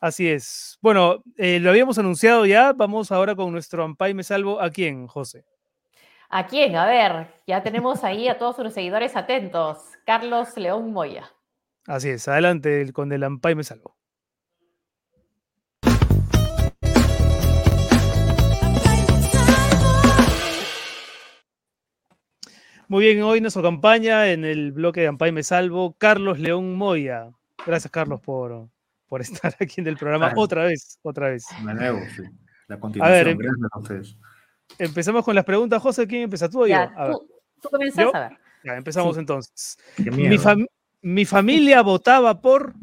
Así 0.00 0.26
es. 0.26 0.78
Bueno, 0.80 1.22
eh, 1.36 1.60
lo 1.60 1.68
habíamos 1.68 1.98
anunciado 1.98 2.46
ya. 2.46 2.72
Vamos 2.72 3.12
ahora 3.12 3.36
con 3.36 3.52
nuestro 3.52 3.84
Ampay 3.84 4.14
Me 4.14 4.24
Salvo. 4.24 4.58
¿A 4.58 4.70
quién, 4.70 5.06
José? 5.06 5.44
¿A 6.30 6.46
quién? 6.46 6.76
A 6.76 6.86
ver, 6.86 7.26
ya 7.46 7.62
tenemos 7.62 8.04
ahí 8.04 8.26
a 8.28 8.38
todos 8.38 8.56
los 8.60 8.72
seguidores 8.72 9.16
atentos. 9.16 9.80
Carlos 10.06 10.56
León 10.56 10.94
Moya. 10.94 11.30
Así 11.86 12.08
es. 12.08 12.26
Adelante 12.26 12.90
con 12.94 13.12
el 13.12 13.22
Ampay 13.22 13.54
Me 13.54 13.64
Salvo. 13.64 13.97
Muy 22.88 23.04
bien, 23.04 23.22
hoy 23.22 23.42
nuestra 23.42 23.60
campaña 23.60 24.32
en 24.32 24.46
el 24.46 24.72
bloque 24.72 25.02
de 25.02 25.08
Ampay 25.08 25.30
Me 25.30 25.42
Salvo, 25.42 25.94
Carlos 25.98 26.38
León 26.38 26.74
Moya. 26.74 27.30
Gracias, 27.66 27.90
Carlos, 27.90 28.18
por, 28.18 28.70
por 29.06 29.20
estar 29.50 29.54
aquí 29.60 29.82
en 29.82 29.88
el 29.88 29.98
programa 29.98 30.32
otra 30.34 30.64
vez, 30.64 30.98
otra 31.02 31.28
vez. 31.28 31.44
Me 31.62 31.74
nuevo, 31.74 31.98
sí. 32.16 32.22
La 32.66 32.80
continuación, 32.80 33.20
a 33.20 33.24
ver, 33.24 33.36
gracias 33.36 33.68
a 33.70 33.78
ustedes. 33.78 34.16
Empezamos 34.78 35.22
con 35.22 35.34
las 35.34 35.44
preguntas. 35.44 35.82
José, 35.82 36.06
¿quién 36.06 36.22
empieza? 36.22 36.48
¿Tú 36.48 36.62
o 36.62 36.66
yo? 36.66 36.76
tú, 37.12 37.28
tú 37.60 37.68
comienzas 37.68 38.14
a 38.14 38.20
ver. 38.20 38.38
Ya, 38.64 38.76
empezamos 38.76 39.18
entonces. 39.18 39.76
Mi, 39.98 40.38
mi 41.02 41.24
familia 41.26 41.82
votaba 41.82 42.40
por... 42.40 42.74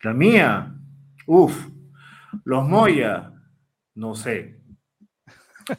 La 0.00 0.12
mía. 0.12 0.74
Uf. 1.24 1.68
Los 2.44 2.68
Moya. 2.68 3.32
No 3.94 4.16
sé 4.16 4.57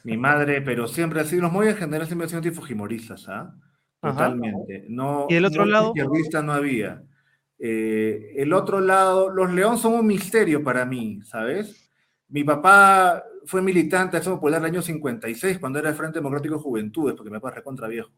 mi 0.04 0.18
madre, 0.18 0.62
pero 0.62 0.88
siempre 0.88 1.24
sido, 1.26 1.44
los 1.44 1.52
Moya 1.52 1.72
en 1.72 1.78
general 1.78 2.08
siempre 2.08 2.28
han 2.32 2.44
sido 2.44 2.56
fujimoristas, 2.56 3.28
¿ah? 3.30 3.56
Totalmente. 4.02 4.86
No, 4.90 5.28
¿Y 5.30 5.36
el 5.36 5.46
otro 5.46 5.66
lado? 5.66 5.94
no 6.44 6.54
había. 6.54 7.04
Eh, 7.58 8.36
el 8.38 8.54
otro 8.54 8.80
lado, 8.80 9.30
los 9.30 9.52
León 9.54 9.78
son 9.78 9.94
un 9.94 10.08
misterio 10.08 10.64
para 10.64 10.86
mí, 10.86 11.22
¿sabes? 11.24 11.92
Mi 12.30 12.44
papá 12.44 13.24
fue 13.46 13.62
militante 13.62 14.12
de 14.12 14.18
Acción 14.18 14.36
Popular 14.36 14.62
el 14.62 14.68
año 14.68 14.82
56, 14.82 15.60
cuando 15.60 15.80
era 15.80 15.90
el 15.90 15.96
Frente 15.96 16.20
Democrático 16.20 16.56
de 16.56 16.62
Juventudes, 16.62 17.16
porque 17.16 17.32
mi 17.32 17.38
papá 17.38 17.50
es 17.50 17.56
recontra 17.56 17.88
viejo. 17.88 18.12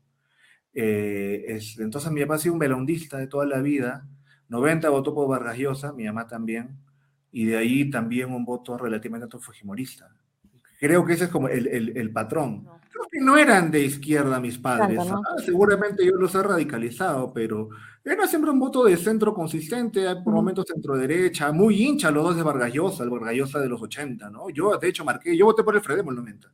Eh, 0.74 1.60
entonces 1.80 2.12
mi 2.12 2.22
papá 2.22 2.36
ha 2.36 2.38
sido 2.38 2.54
un 2.54 2.60
melondista 2.60 3.18
de 3.18 3.28
toda 3.28 3.46
la 3.46 3.62
vida. 3.62 4.08
90 4.50 4.90
votó 4.90 5.14
por 5.16 5.28
Vargas 5.28 5.58
Llosa, 5.58 5.94
mi 5.94 6.06
mamá 6.06 6.28
también. 6.28 6.78
Y 7.32 7.46
de 7.46 7.58
ahí 7.58 7.90
también 7.90 8.32
un 8.32 8.46
voto 8.46 8.78
relativamente 8.78 9.40
fujimorista. 9.40 10.10
Creo 10.82 11.06
que 11.06 11.14
ese 11.14 11.26
es 11.26 11.30
como 11.30 11.48
el, 11.48 11.68
el, 11.96 12.12
patrón. 12.12 12.66
Creo 12.90 13.06
que 13.12 13.22
no 13.22 13.38
eran 13.38 13.70
de 13.70 13.82
izquierda 13.82 14.40
mis 14.40 14.58
padres. 14.58 15.00
¿ah? 15.00 15.22
Seguramente 15.46 16.04
yo 16.04 16.16
los 16.16 16.34
he 16.34 16.42
radicalizado, 16.42 17.32
pero 17.32 17.70
era 18.04 18.26
siempre 18.26 18.50
un 18.50 18.60
voto 18.60 18.86
de 18.86 18.98
centro 18.98 19.32
consistente, 19.32 20.04
por 20.24 20.34
momentos 20.34 20.66
centro-derecha, 20.68 21.52
muy 21.52 21.84
hincha 21.84 22.10
los 22.10 22.24
dos 22.24 22.36
de 22.36 22.42
Vargallosa, 22.42 23.04
el 23.04 23.12
Vargallosa 23.12 23.60
de 23.60 23.70
los 23.70 23.80
80, 23.80 24.32
¿no? 24.32 24.50
Yo, 24.50 24.76
de 24.76 24.90
hecho, 24.90 25.06
marqué, 25.06 25.38
yo 25.38 25.46
voté 25.46 25.64
por 25.64 25.76
el 25.76 25.82
Fredemo 25.82 26.12
en 26.12 26.18
el 26.18 26.24
90. 26.24 26.52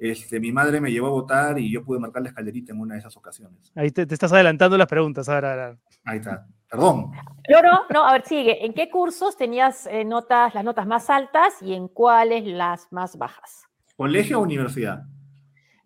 Este, 0.00 0.40
mi 0.40 0.50
madre 0.50 0.80
me 0.80 0.90
llevó 0.90 1.06
a 1.06 1.10
votar 1.10 1.56
y 1.56 1.70
yo 1.70 1.84
pude 1.84 2.00
marcar 2.00 2.24
la 2.24 2.30
escalerita 2.30 2.72
en 2.72 2.80
una 2.80 2.94
de 2.94 3.00
esas 3.00 3.16
ocasiones. 3.16 3.70
Ahí 3.76 3.92
te, 3.92 4.02
estás 4.02 4.32
adelantando 4.32 4.76
las 4.76 4.88
preguntas, 4.88 5.28
ahora. 5.28 5.78
Ahí 6.02 6.18
está. 6.18 6.44
Perdón. 6.74 7.12
Yo 7.48 7.62
no, 7.62 7.82
no, 7.88 8.04
a 8.04 8.14
ver, 8.14 8.24
sigue. 8.26 8.66
¿En 8.66 8.74
qué 8.74 8.90
cursos 8.90 9.36
tenías 9.36 9.86
eh, 9.86 10.04
notas, 10.04 10.56
las 10.56 10.64
notas 10.64 10.88
más 10.88 11.08
altas 11.08 11.62
y 11.62 11.72
en 11.72 11.86
cuáles 11.86 12.44
las 12.44 12.90
más 12.90 13.16
bajas? 13.16 13.62
¿Colegio 13.96 14.40
o 14.40 14.42
universidad? 14.42 15.04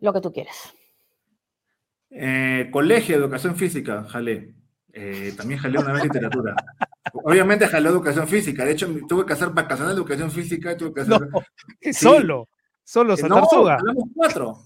Lo 0.00 0.14
que 0.14 0.22
tú 0.22 0.32
quieras. 0.32 0.74
Eh, 2.08 2.70
colegio, 2.72 3.16
educación 3.16 3.54
física, 3.56 4.04
jalé. 4.04 4.54
Eh, 4.94 5.34
también 5.36 5.60
jalé 5.60 5.78
una 5.78 5.92
vez 5.92 6.04
literatura. 6.04 6.56
Obviamente 7.12 7.66
jalé 7.66 7.90
educación 7.90 8.26
física. 8.26 8.64
De 8.64 8.72
hecho, 8.72 8.88
tuve 9.06 9.26
que 9.26 9.34
hacer 9.34 9.50
vacaciones 9.50 9.94
de 9.94 10.00
educación 10.00 10.30
física 10.30 10.72
y 10.72 10.76
tuve 10.78 10.94
que 10.94 11.00
hacer. 11.02 11.28
Solo, 11.92 12.48
solo, 12.82 13.14
No, 13.28 13.46
cuatro. 14.14 14.56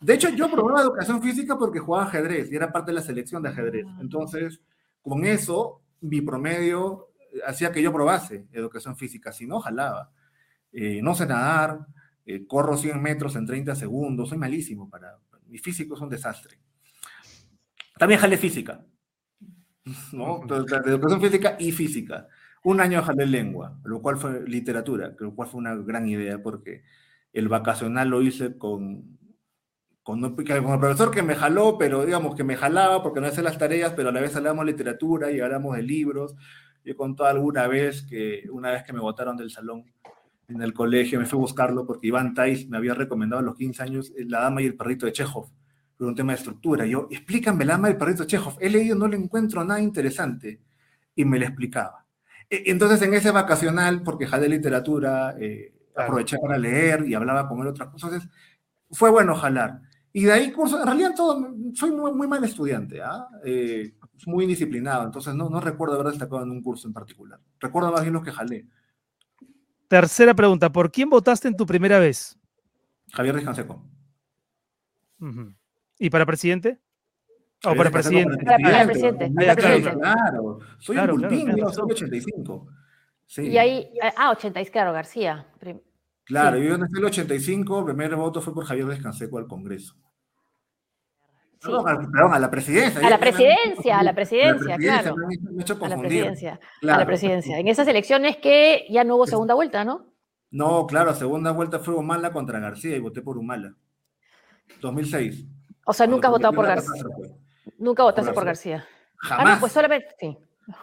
De 0.00 0.14
hecho, 0.14 0.30
yo 0.30 0.50
probaba 0.50 0.80
educación 0.80 1.20
física 1.20 1.58
porque 1.58 1.80
jugaba 1.80 2.06
ajedrez 2.06 2.50
y 2.50 2.56
era 2.56 2.72
parte 2.72 2.92
de 2.92 2.94
la 2.94 3.02
selección 3.02 3.42
de 3.42 3.50
ajedrez. 3.50 3.84
Entonces, 4.00 4.58
con 5.06 5.24
eso, 5.24 5.82
mi 6.00 6.20
promedio 6.20 7.12
hacía 7.46 7.70
que 7.70 7.80
yo 7.80 7.92
probase 7.92 8.46
educación 8.52 8.96
física, 8.96 9.32
si 9.32 9.46
no, 9.46 9.60
jalaba. 9.60 10.10
Eh, 10.72 11.00
no 11.00 11.14
sé 11.14 11.26
nadar, 11.26 11.86
eh, 12.24 12.44
corro 12.46 12.76
100 12.76 13.00
metros 13.00 13.36
en 13.36 13.46
30 13.46 13.76
segundos, 13.76 14.28
soy 14.28 14.38
malísimo 14.38 14.90
para... 14.90 15.16
Mi 15.46 15.58
físico 15.58 15.94
es 15.94 16.00
un 16.00 16.08
desastre. 16.08 16.58
También 17.96 18.20
jalé 18.20 18.36
física, 18.36 18.84
¿no? 20.12 20.42
Entonces, 20.42 20.82
de 20.82 20.90
educación 20.90 21.20
física 21.20 21.56
y 21.58 21.70
física. 21.70 22.26
Un 22.64 22.80
año 22.80 23.00
jalé 23.02 23.26
lengua, 23.26 23.78
lo 23.84 24.02
cual 24.02 24.16
fue 24.16 24.42
literatura, 24.48 25.14
lo 25.20 25.36
cual 25.36 25.48
fue 25.48 25.60
una 25.60 25.76
gran 25.76 26.08
idea 26.08 26.42
porque 26.42 26.82
el 27.32 27.48
vacacional 27.48 28.08
lo 28.08 28.22
hice 28.22 28.58
con, 28.58 29.15
con, 30.06 30.22
un, 30.22 30.36
con 30.36 30.46
el 30.48 30.78
profesor 30.78 31.10
que 31.10 31.24
me 31.24 31.34
jaló, 31.34 31.76
pero 31.76 32.06
digamos 32.06 32.36
que 32.36 32.44
me 32.44 32.54
jalaba 32.54 33.02
porque 33.02 33.20
no 33.20 33.26
hacía 33.26 33.42
las 33.42 33.58
tareas, 33.58 33.92
pero 33.96 34.10
a 34.10 34.12
la 34.12 34.20
vez 34.20 34.36
hablábamos 34.36 34.64
literatura 34.64 35.32
y 35.32 35.40
hablamos 35.40 35.74
de 35.74 35.82
libros. 35.82 36.36
Yo 36.84 36.92
he 36.92 36.94
contado 36.94 37.28
alguna 37.28 37.66
vez 37.66 38.06
que 38.08 38.44
una 38.52 38.70
vez 38.70 38.84
que 38.84 38.92
me 38.92 39.00
botaron 39.00 39.36
del 39.36 39.50
salón 39.50 39.84
en 40.46 40.62
el 40.62 40.72
colegio, 40.72 41.18
me 41.18 41.26
fui 41.26 41.36
a 41.36 41.40
buscarlo 41.40 41.84
porque 41.84 42.06
Iván 42.06 42.34
Tais 42.34 42.68
me 42.68 42.76
había 42.76 42.94
recomendado 42.94 43.40
a 43.40 43.42
los 43.42 43.56
15 43.56 43.82
años 43.82 44.12
La 44.16 44.42
Dama 44.42 44.62
y 44.62 44.66
el 44.66 44.76
Perrito 44.76 45.06
de 45.06 45.12
Chekhov, 45.12 45.50
por 45.98 46.06
un 46.06 46.14
tema 46.14 46.34
de 46.34 46.38
estructura. 46.38 46.86
Yo, 46.86 47.08
explícame 47.10 47.64
La 47.64 47.72
Dama 47.72 47.88
y 47.88 47.92
el 47.94 47.98
Perrito 47.98 48.22
de 48.22 48.28
Chekhov. 48.28 48.58
He 48.60 48.70
leído, 48.70 48.94
no 48.94 49.08
le 49.08 49.16
encuentro 49.16 49.64
nada 49.64 49.80
interesante. 49.80 50.60
Y 51.16 51.24
me 51.24 51.40
lo 51.40 51.46
explicaba. 51.46 52.06
E, 52.48 52.62
entonces, 52.66 53.02
en 53.02 53.12
ese 53.12 53.32
vacacional, 53.32 54.04
porque 54.04 54.28
jalé 54.28 54.48
literatura, 54.48 55.34
eh, 55.40 55.74
aproveché 55.96 56.38
para 56.38 56.58
leer 56.58 57.08
y 57.08 57.14
hablaba 57.14 57.48
con 57.48 57.58
él 57.62 57.66
otras 57.66 57.88
cosas, 57.88 58.12
entonces, 58.12 58.30
fue 58.92 59.10
bueno 59.10 59.34
jalar. 59.34 59.80
Y 60.16 60.24
de 60.24 60.32
ahí 60.32 60.50
curso, 60.50 60.80
en 60.80 60.86
realidad 60.86 61.12
todo, 61.14 61.54
soy 61.74 61.90
muy, 61.90 62.10
muy 62.10 62.26
mal 62.26 62.42
estudiante, 62.42 63.02
¿ah? 63.02 63.28
eh, 63.44 63.92
muy 64.24 64.44
indisciplinado, 64.44 65.04
entonces 65.04 65.34
no, 65.34 65.50
no 65.50 65.60
recuerdo 65.60 65.96
haber 65.96 66.06
destacado 66.06 66.42
en 66.42 66.52
un 66.52 66.62
curso 66.62 66.88
en 66.88 66.94
particular. 66.94 67.38
Recuerdo 67.60 67.92
más 67.92 68.00
bien 68.00 68.14
lo 68.14 68.22
que 68.22 68.32
jalé. 68.32 68.66
Tercera 69.88 70.32
pregunta, 70.32 70.72
¿por 70.72 70.90
quién 70.90 71.10
votaste 71.10 71.48
en 71.48 71.54
tu 71.54 71.66
primera 71.66 71.98
vez? 71.98 72.38
Javier 73.12 73.34
Descanseco. 73.34 73.84
¿Y 75.98 76.08
para 76.08 76.24
presidente? 76.24 76.80
¿O 77.62 77.74
para 77.74 77.90
presidente? 77.90 78.42
Para, 78.42 78.86
presidente. 78.86 79.30
Claro, 79.34 80.60
soy 80.78 80.96
un 80.96 81.08
bulpín, 81.08 81.52
claro, 81.52 81.72
soy 81.74 81.92
85. 81.92 82.68
Sí. 83.26 83.42
Y 83.48 83.58
ahí, 83.58 83.90
ah, 84.16 84.30
86, 84.30 84.70
claro, 84.70 84.94
García. 84.94 85.46
Claro, 86.24 86.56
sí. 86.56 86.64
yo 86.64 86.74
en 86.74 86.84
el 86.84 87.04
85, 87.04 87.80
el 87.80 87.84
primer 87.84 88.16
voto 88.16 88.40
fue 88.40 88.54
por 88.54 88.64
Javier 88.64 88.86
Descanseco 88.86 89.36
al 89.36 89.46
Congreso. 89.46 89.94
Sí. 91.58 91.70
Perdón, 92.12 92.34
a 92.34 92.38
la 92.38 92.50
presidencia. 92.50 93.06
A 93.06 93.10
la 93.10 93.18
presidencia, 93.18 93.98
a 93.98 94.02
la 94.02 94.14
presidencia, 94.14 94.76
claro. 94.76 95.14
A 95.16 95.88
la 95.88 95.98
presidencia. 95.98 96.60
A 96.82 96.86
la 96.98 97.06
presidencia. 97.06 97.58
En 97.58 97.68
esas 97.68 97.88
elecciones 97.88 98.36
que 98.36 98.86
ya 98.90 99.04
no 99.04 99.16
hubo 99.16 99.26
segunda 99.26 99.54
vuelta, 99.54 99.84
¿no? 99.84 100.06
No, 100.50 100.86
claro, 100.86 101.14
segunda 101.14 101.52
vuelta 101.52 101.78
fue 101.80 101.94
Humala 101.94 102.32
contra 102.32 102.60
García 102.60 102.96
y 102.96 103.00
voté 103.00 103.22
por 103.22 103.38
Humala. 103.38 103.74
2006. 104.80 105.46
O 105.86 105.92
sea, 105.92 106.06
nunca 106.06 106.28
has 106.28 106.32
votado 106.32 106.54
por 106.54 106.66
García. 106.66 107.02
Nunca 107.78 108.02
votaste 108.02 108.32
por 108.32 108.44
García. 108.44 108.86
Jamás. 109.16 109.46
Ah, 109.46 109.54
no, 109.54 109.60
pues 109.60 109.72
solamente, 109.72 110.08
sí. 110.18 110.38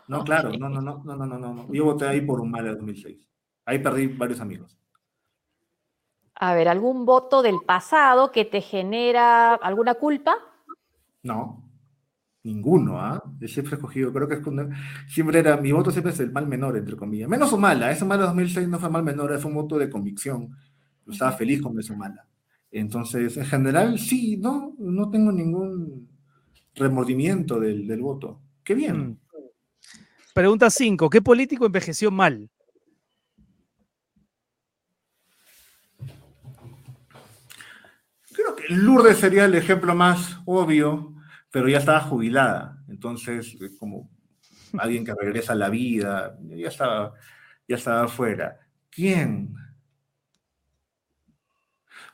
No, 0.07 0.23
claro, 0.23 0.51
no, 0.57 0.69
no, 0.69 0.81
no, 0.81 1.01
no, 1.03 1.15
no, 1.15 1.25
no, 1.25 1.53
no. 1.53 1.73
Yo 1.73 1.85
voté 1.85 2.07
ahí 2.07 2.21
por 2.21 2.39
Humala 2.39 2.69
en 2.69 2.77
2006. 2.77 3.29
Ahí 3.65 3.79
perdí 3.79 4.07
varios 4.07 4.41
amigos. 4.41 4.77
A 6.35 6.53
ver, 6.55 6.67
¿algún 6.67 7.05
voto 7.05 7.41
del 7.41 7.59
pasado 7.65 8.31
que 8.31 8.43
te 8.43 8.61
genera 8.61 9.53
alguna 9.53 9.95
culpa? 9.95 10.35
No, 11.23 11.63
ninguno, 12.43 12.99
¿ah? 12.99 13.23
¿eh? 13.41 13.47
Siempre 13.47 13.73
he 13.73 13.77
escogido, 13.77 14.11
creo 14.11 14.27
que 14.27 14.35
es 14.35 14.41
siempre 15.07 15.39
era, 15.39 15.57
mi 15.57 15.71
voto 15.71 15.91
siempre 15.91 16.11
es 16.11 16.19
el 16.19 16.31
mal 16.31 16.47
menor, 16.47 16.77
entre 16.77 16.97
comillas. 16.97 17.29
Menos 17.29 17.53
Humala, 17.53 17.91
ese 17.91 18.03
Humala 18.03 18.25
2006 18.25 18.67
no 18.67 18.79
fue 18.79 18.89
mal 18.89 19.03
menor, 19.03 19.37
fue 19.39 19.49
un 19.49 19.55
voto 19.55 19.77
de 19.77 19.89
convicción. 19.89 20.49
Yo 21.05 21.11
estaba 21.11 21.31
feliz 21.31 21.61
con 21.61 21.79
ese 21.79 21.93
Humala. 21.93 22.27
Entonces, 22.71 23.37
en 23.37 23.45
general, 23.45 23.97
sí, 23.99 24.37
no, 24.37 24.75
no 24.79 25.09
tengo 25.09 25.31
ningún 25.31 26.09
remordimiento 26.75 27.59
del, 27.59 27.87
del 27.87 28.01
voto. 28.01 28.41
Qué 28.63 28.75
bien. 28.75 29.09
Mm. 29.09 29.17
Pregunta 30.33 30.69
5. 30.69 31.09
¿Qué 31.09 31.21
político 31.21 31.65
envejeció 31.65 32.09
mal? 32.09 32.49
Creo 38.33 38.55
que 38.55 38.73
Lourdes 38.73 39.19
sería 39.19 39.45
el 39.45 39.53
ejemplo 39.53 39.93
más 39.93 40.39
obvio, 40.45 41.12
pero 41.53 41.69
ya 41.69 41.77
estaba 41.77 42.01
jubilada. 42.01 42.83
Entonces, 42.89 43.55
como 43.77 44.09
alguien 44.75 45.05
que 45.05 45.13
regresa 45.13 45.53
a 45.53 45.55
la 45.55 45.69
vida, 45.69 46.35
ya 46.41 46.67
estaba, 46.67 47.13
ya 47.67 47.75
estaba 47.75 48.07
fuera. 48.07 48.59
¿Quién? 48.89 49.53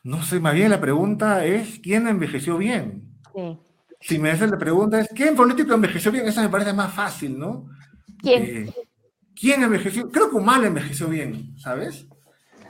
No 0.03 0.21
sé, 0.23 0.41
más 0.41 0.53
bien 0.53 0.69
la 0.69 0.81
pregunta 0.81 1.45
es, 1.45 1.79
¿quién 1.79 2.09
envejeció 2.09 2.57
bien? 2.57 3.17
Sí. 3.33 3.57
Si 4.01 4.19
me 4.19 4.29
hacen 4.29 4.51
la 4.51 4.57
pregunta 4.57 4.99
es, 4.99 5.07
¿quién 5.15 5.37
político 5.37 5.73
envejeció 5.73 6.11
bien? 6.11 6.27
Esa 6.27 6.41
me 6.41 6.49
parece 6.49 6.73
más 6.73 6.93
fácil, 6.93 7.39
¿no? 7.39 7.69
¿Quién? 8.17 8.43
Eh, 8.43 8.73
¿Quién 9.33 9.63
envejeció? 9.63 10.11
Creo 10.11 10.29
que 10.29 10.35
Humala 10.35 10.67
envejeció 10.67 11.07
bien, 11.07 11.57
¿sabes? 11.57 12.09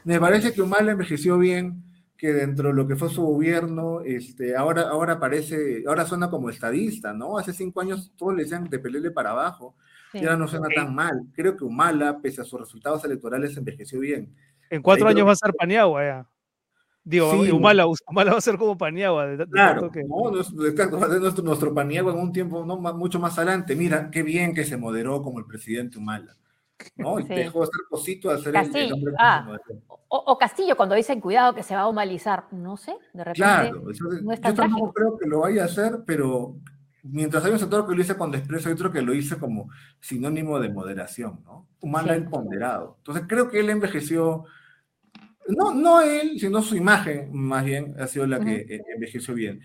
Me 0.03 0.19
parece 0.19 0.53
que 0.53 0.61
Humala 0.61 0.91
envejeció 0.91 1.39
bien, 1.39 1.83
que 2.19 2.33
dentro 2.33 2.67
de 2.67 2.75
lo 2.75 2.85
que 2.85 2.97
fue 2.97 3.09
su 3.09 3.23
gobierno, 3.23 4.01
este, 4.01 4.53
ahora, 4.53 4.89
ahora 4.89 5.21
parece, 5.21 5.85
ahora 5.87 6.05
suena 6.05 6.29
como 6.29 6.49
estadista, 6.49 7.13
¿no? 7.13 7.37
Hace 7.37 7.53
cinco 7.53 7.79
años 7.79 8.11
todos 8.17 8.35
le 8.35 8.43
decían 8.43 8.69
de 8.69 8.77
pelele 8.77 9.09
para 9.09 9.31
abajo, 9.31 9.73
sí. 10.11 10.17
y 10.17 10.25
ahora 10.25 10.35
no 10.35 10.49
suena 10.49 10.67
tan 10.75 10.93
mal. 10.93 11.27
Creo 11.33 11.55
que 11.55 11.63
Humala, 11.63 12.19
pese 12.21 12.41
a 12.41 12.43
sus 12.43 12.59
resultados 12.59 13.05
electorales, 13.05 13.55
envejeció 13.55 14.01
bien. 14.01 14.35
En 14.69 14.81
cuatro 14.81 15.07
Ahí 15.07 15.13
años 15.13 15.27
va 15.27 15.31
a 15.31 15.35
ser 15.37 15.53
Paniagua 15.53 16.03
ya. 16.03 16.29
Digo, 17.05 17.31
sí, 17.31 17.51
Humala, 17.51 17.85
Humala, 17.87 18.31
va 18.33 18.37
a 18.37 18.41
ser 18.41 18.57
como 18.57 18.77
Paniagua. 18.77 19.25
De, 19.25 19.37
de 19.37 19.47
claro, 19.47 19.89
que... 19.89 20.03
no, 20.03 20.37
exacto, 20.67 20.99
va 20.99 21.07
a 21.07 21.09
ser 21.09 21.21
nuestro, 21.21 21.43
nuestro 21.45 21.73
Paniagua 21.73 22.11
en 22.11 22.19
un 22.19 22.33
tiempo 22.33 22.65
no, 22.65 22.75
mucho 22.95 23.17
más 23.17 23.37
adelante. 23.37 23.77
Mira, 23.77 24.11
qué 24.11 24.23
bien 24.23 24.53
que 24.53 24.65
se 24.65 24.75
moderó 24.75 25.21
como 25.21 25.39
el 25.39 25.45
presidente 25.45 25.97
Humala. 25.97 26.35
¿No? 26.95 27.19
Y 27.19 27.23
sí. 27.23 27.29
dejó 27.29 27.59
de 27.59 27.63
hacer 27.65 27.81
cosito 27.89 28.29
de 28.29 28.35
hacer 28.35 28.53
Castillo. 28.53 28.95
el, 28.95 29.15
ah, 29.17 29.57
o, 30.07 30.17
o, 30.17 30.37
Castillo, 30.37 30.75
cuando 30.75 30.95
dicen 30.95 31.21
cuidado 31.21 31.53
que 31.53 31.63
se 31.63 31.75
va 31.75 31.81
a 31.81 31.87
humanizar, 31.87 32.45
no 32.51 32.77
sé, 32.77 32.95
de 33.13 33.23
repente. 33.23 33.41
Claro, 33.41 33.83
no 34.21 34.33
es 34.33 34.41
tan 34.41 34.55
yo 34.55 34.61
tampoco 34.61 34.93
creo 34.93 35.17
que 35.17 35.27
lo 35.27 35.39
vaya 35.41 35.63
a 35.63 35.65
hacer, 35.65 35.99
pero 36.05 36.55
mientras 37.03 37.43
hay 37.45 37.51
un 37.51 37.59
sector 37.59 37.87
que 37.87 37.95
lo 37.95 38.01
hice 38.01 38.17
con 38.17 38.31
desprecio, 38.31 38.69
hay 38.69 38.73
otro 38.73 38.91
que 38.91 39.01
lo 39.01 39.13
hice 39.13 39.37
como 39.37 39.69
sinónimo 39.99 40.59
de 40.59 40.69
moderación, 40.69 41.41
¿no? 41.45 41.67
Humala 41.81 42.15
sí. 42.15 42.21
ponderado. 42.29 42.95
Entonces 42.99 43.25
creo 43.27 43.49
que 43.49 43.59
él 43.59 43.69
envejeció 43.69 44.45
no, 45.49 45.73
no 45.73 46.01
él, 46.01 46.39
sino 46.39 46.61
su 46.61 46.75
imagen, 46.75 47.29
más 47.33 47.65
bien, 47.65 47.95
ha 47.99 48.07
sido 48.07 48.27
la 48.27 48.39
que 48.39 48.45
uh 48.45 48.69
-huh. 48.69 48.83
envejeció 48.95 49.33
bien. 49.33 49.61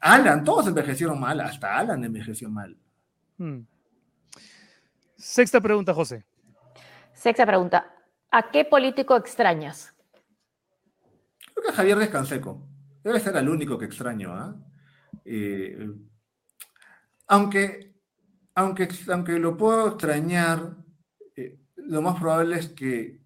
Alan, 0.00 0.44
todos 0.44 0.66
envejecieron 0.66 1.20
mal, 1.20 1.40
hasta 1.40 1.76
Alan 1.76 2.02
envejeció 2.04 2.50
mal. 2.50 2.76
Hmm. 3.36 3.60
Sexta 5.16 5.60
pregunta, 5.60 5.92
José. 5.94 6.24
Sexta 7.20 7.44
pregunta. 7.44 7.94
¿A 8.30 8.50
qué 8.50 8.64
político 8.64 9.14
extrañas? 9.14 9.94
Creo 11.52 11.64
que 11.66 11.70
a 11.70 11.74
Javier 11.74 11.98
Descanseco. 11.98 12.66
Debe 13.04 13.20
ser 13.20 13.36
el 13.36 13.46
único 13.46 13.76
que 13.76 13.84
extraño. 13.84 14.34
¿eh? 14.38 14.54
Eh, 15.26 15.90
aunque, 17.26 17.94
aunque, 18.54 18.88
aunque 19.12 19.38
lo 19.38 19.54
puedo 19.54 19.88
extrañar, 19.88 20.78
eh, 21.36 21.58
lo 21.76 22.00
más 22.00 22.18
probable 22.18 22.58
es 22.58 22.68
que 22.68 23.20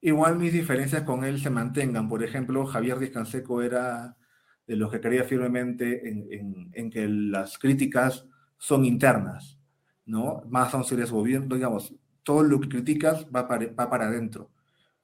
igual 0.00 0.38
mis 0.38 0.54
diferencias 0.54 1.02
con 1.02 1.22
él 1.22 1.38
se 1.38 1.50
mantengan. 1.50 2.08
Por 2.08 2.24
ejemplo, 2.24 2.64
Javier 2.64 2.98
Descanseco 2.98 3.60
era 3.60 4.16
de 4.66 4.76
los 4.76 4.90
que 4.90 5.02
creía 5.02 5.24
firmemente 5.24 6.08
en, 6.08 6.32
en, 6.32 6.70
en 6.72 6.90
que 6.90 7.06
las 7.06 7.58
críticas 7.58 8.26
son 8.56 8.86
internas, 8.86 9.58
¿no? 10.06 10.44
Más 10.48 10.72
aún 10.72 10.84
si 10.84 10.94
eres 10.94 11.10
gobierno, 11.10 11.56
digamos, 11.56 11.94
todo 12.24 12.42
lo 12.42 12.60
que 12.60 12.68
criticas 12.68 13.26
va 13.34 13.46
para, 13.46 13.66
va 13.72 13.88
para 13.88 14.06
adentro. 14.06 14.50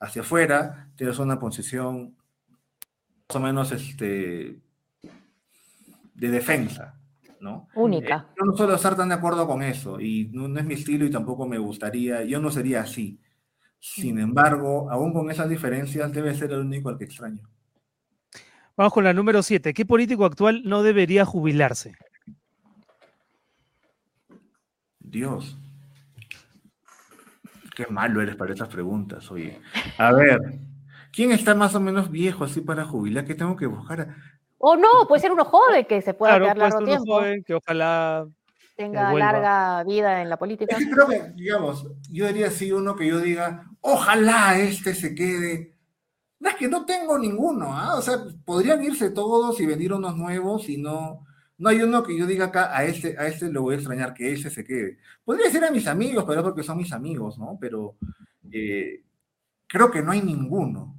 Hacia 0.01 0.23
afuera 0.23 0.91
tienes 0.97 1.19
una 1.19 1.39
posición 1.39 2.17
más 3.29 3.37
o 3.37 3.41
menos 3.41 3.71
este, 3.71 4.59
de 6.15 6.31
defensa, 6.31 6.99
¿no? 7.41 7.69
Única. 7.75 8.27
Eh, 8.31 8.35
yo 8.41 8.47
no 8.47 8.57
suelo 8.57 8.75
estar 8.75 8.97
tan 8.97 9.11
de 9.11 9.15
acuerdo 9.15 9.47
con 9.47 9.63
eso 9.63 10.01
y 10.01 10.29
no, 10.33 10.49
no, 10.49 10.59
es 10.59 10.67
mi 10.67 10.75
estilo 10.75 11.05
y 11.05 11.11
tampoco 11.11 11.47
me 11.47 11.59
gustaría, 11.59 12.25
yo 12.25 12.41
no 12.41 12.51
sería 12.51 12.81
así. 12.81 13.21
Sin 13.79 14.19
embargo, 14.19 14.91
aún 14.91 15.13
con 15.13 15.31
esas 15.31 15.49
diferencias, 15.49 16.13
debe 16.13 16.35
ser 16.35 16.53
el 16.53 16.61
único 16.61 16.89
al 16.89 16.99
que 16.99 17.05
extraño. 17.05 17.49
Vamos 18.77 18.93
con 18.93 19.05
la 19.05 19.13
número 19.13 19.43
7. 19.43 19.73
¿Qué 19.75 19.87
político 19.87 20.25
actual 20.25 20.63
no 20.65 20.83
debería 20.83 21.25
jubilarse? 21.25 21.95
Dios. 24.99 25.59
Qué 27.75 27.87
malo 27.87 28.21
eres 28.21 28.37
para 28.37 28.53
estas 28.53 28.69
preguntas, 28.69 29.31
oye. 29.31 29.61
A 29.99 30.13
ver, 30.13 30.41
¿quién 31.13 31.33
está 31.33 31.55
más 31.55 31.75
o 31.75 31.81
menos 31.81 32.11
viejo 32.11 32.45
así 32.45 32.61
para 32.61 32.85
jubilar? 32.85 33.25
¿Qué 33.25 33.35
tengo 33.35 33.57
que 33.57 33.67
buscar? 33.67 34.15
O 34.59 34.77
no, 34.77 35.07
puede 35.09 35.23
ser 35.23 35.33
uno 35.33 35.45
joven 35.45 35.85
que 35.87 36.03
se 36.03 36.15
pueda 36.15 36.39
claro, 36.39 36.45
quedar 36.45 36.59
largo 36.59 36.85
tiempo. 36.85 37.15
joven 37.15 37.43
que 37.45 37.55
ojalá 37.55 38.27
tenga 38.77 39.13
larga 39.13 39.85
vida 39.85 40.23
en 40.23 40.29
la 40.29 40.39
política. 40.39 40.77
creo 40.77 41.07
que, 41.07 41.33
digamos, 41.35 41.87
yo 42.11 42.27
diría 42.27 42.51
sí 42.51 42.73
uno 42.73 42.97
que 42.97 43.07
yo 43.07 43.21
diga, 43.21 43.67
ojalá 43.81 44.59
este 44.59 44.95
se 44.95 45.15
quede. 45.15 45.77
No 46.39 46.49
es 46.49 46.57
que 46.57 46.69
no 46.69 46.87
tengo 46.87 47.19
ninguno, 47.19 47.77
¿ah? 47.77 47.97
o 47.97 48.03
sea, 48.03 48.19
podrían 48.47 48.83
irse 48.83 49.11
todos 49.11 49.61
y 49.61 49.67
venir 49.67 49.93
unos 49.93 50.17
nuevos 50.17 50.69
y 50.71 50.79
no, 50.79 51.27
no 51.61 51.69
hay 51.69 51.83
uno 51.83 52.03
que 52.03 52.17
yo 52.17 52.27
diga 52.27 52.47
acá, 52.47 52.75
a 52.75 52.85
este, 52.85 53.17
a 53.19 53.27
este 53.27 53.53
lo 53.53 53.61
voy 53.61 53.75
a 53.75 53.77
extrañar, 53.77 54.15
que 54.15 54.33
ese 54.33 54.49
se 54.49 54.65
quede. 54.65 54.97
Podría 55.23 55.51
ser 55.51 55.63
a 55.63 55.71
mis 55.71 55.87
amigos, 55.87 56.25
pero 56.27 56.43
porque 56.43 56.63
son 56.63 56.79
mis 56.79 56.91
amigos, 56.91 57.39
¿no? 57.39 57.59
Pero 57.61 57.97
eh, 58.51 59.03
creo 59.67 59.91
que 59.91 60.01
no 60.01 60.11
hay 60.11 60.23
ninguno 60.23 60.97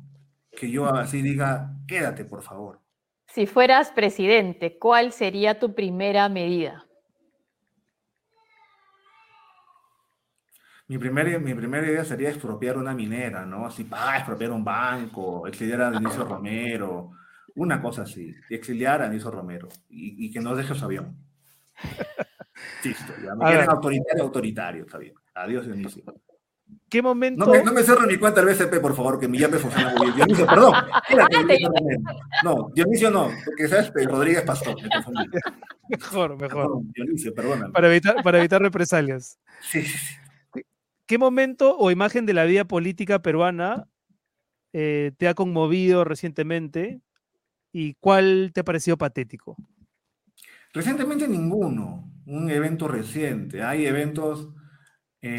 que 0.51 0.69
yo 0.69 0.85
así 0.85 1.23
diga, 1.23 1.73
quédate, 1.87 2.25
por 2.25 2.43
favor. 2.43 2.79
Si 3.25 3.47
fueras 3.47 3.91
presidente, 3.91 4.77
¿cuál 4.77 5.13
sería 5.13 5.57
tu 5.57 5.73
primera 5.73 6.29
medida? 6.29 6.85
Mi 10.87 10.99
primera, 10.99 11.39
mi 11.39 11.55
primera 11.55 11.87
idea 11.87 12.05
sería 12.05 12.29
expropiar 12.29 12.77
una 12.77 12.93
minera, 12.93 13.47
¿no? 13.47 13.65
Así, 13.65 13.89
expropiar 14.15 14.51
un 14.51 14.63
banco, 14.63 15.47
exiliar 15.47 15.81
a 15.81 15.89
Dionisio 15.89 16.23
Romero, 16.23 17.13
una 17.55 17.81
cosa 17.81 18.03
así, 18.03 18.33
exiliar 18.49 19.01
a 19.01 19.05
Dionisio 19.05 19.31
Romero 19.31 19.67
y, 19.89 20.31
que 20.31 20.39
no 20.39 20.55
deje 20.55 20.75
su 20.75 20.85
avión. 20.85 21.17
Listo, 22.83 23.13
ya 23.23 23.35
me 23.35 23.45
quieren 23.45 23.69
autoritario, 23.69 24.23
autoritario, 24.23 24.85
está 24.85 24.97
bien. 24.97 25.13
Adiós, 25.33 25.65
Dionisio. 25.65 26.03
¿Qué 26.89 27.01
momento? 27.01 27.45
No 27.45 27.51
me, 27.51 27.63
no 27.63 27.73
me 27.73 27.83
cierro 27.83 28.05
mi 28.07 28.17
cuenta 28.17 28.41
del 28.41 28.53
BCP, 28.53 28.79
por 28.81 28.95
favor, 28.95 29.19
que 29.19 29.27
mi 29.27 29.39
llave 29.39 29.57
funciona 29.57 29.93
muy 29.95 30.11
bien. 30.11 30.27
Dionisio, 30.27 30.45
perdón. 30.45 30.73
no, 32.43 32.69
Dionisio 32.73 33.09
no, 33.09 33.29
porque 33.45 33.67
sabes, 33.67 33.91
Rodríguez 34.05 34.43
Pastor, 34.43 34.81
me 34.81 34.89
confundí. 34.89 35.29
Mejor, 35.89 36.37
mejor. 36.37 36.81
Dionisio, 36.93 37.33
perdóname. 37.33 37.71
Para 37.71 37.87
evitar, 37.89 38.23
para 38.23 38.39
evitar 38.39 38.61
represalias. 38.61 39.39
Sí, 39.61 39.81
sí, 39.83 39.97
sí. 39.97 40.15
¿Qué 41.05 41.17
momento 41.17 41.77
o 41.77 41.91
imagen 41.91 42.25
de 42.25 42.33
la 42.33 42.45
vida 42.45 42.63
política 42.63 43.21
peruana 43.21 43.87
eh, 44.71 45.11
te 45.17 45.27
ha 45.27 45.33
conmovido 45.33 46.05
recientemente 46.05 47.01
y 47.71 47.95
cuál 47.95 48.51
te 48.53 48.61
ha 48.61 48.63
parecido 48.63 48.97
patético? 48.97 49.55
Recientemente 50.73 51.27
ninguno, 51.27 52.11
un 52.25 52.49
evento 52.49 52.87
reciente. 52.87 53.63
Hay 53.63 53.85
eventos... 53.85 54.49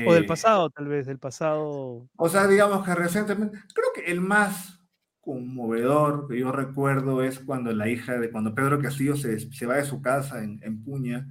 o 0.07 0.15
del 0.15 0.25
eh, 0.25 0.27
pasado, 0.27 0.71
tal 0.71 0.89
vez, 0.89 1.07
del 1.07 1.19
pasado. 1.19 2.09
O 2.17 2.29
sea, 2.29 2.47
digamos 2.47 2.85
que 2.85 2.95
recientemente, 2.95 3.59
creo 3.75 3.89
que 3.95 4.11
el 4.11 4.21
más 4.21 4.81
conmovedor 5.21 6.27
que 6.29 6.39
yo 6.39 6.53
recuerdo 6.53 7.23
es 7.23 7.39
cuando 7.39 7.73
la 7.73 7.89
hija 7.89 8.19
de, 8.19 8.31
cuando 8.31 8.55
Pedro 8.55 8.81
Castillo 8.81 9.17
se, 9.17 9.39
se 9.39 9.67
va 9.67 9.77
de 9.77 9.85
su 9.85 10.03
casa 10.03 10.43
en, 10.43 10.61
en 10.63 10.83
Puña 10.83 11.29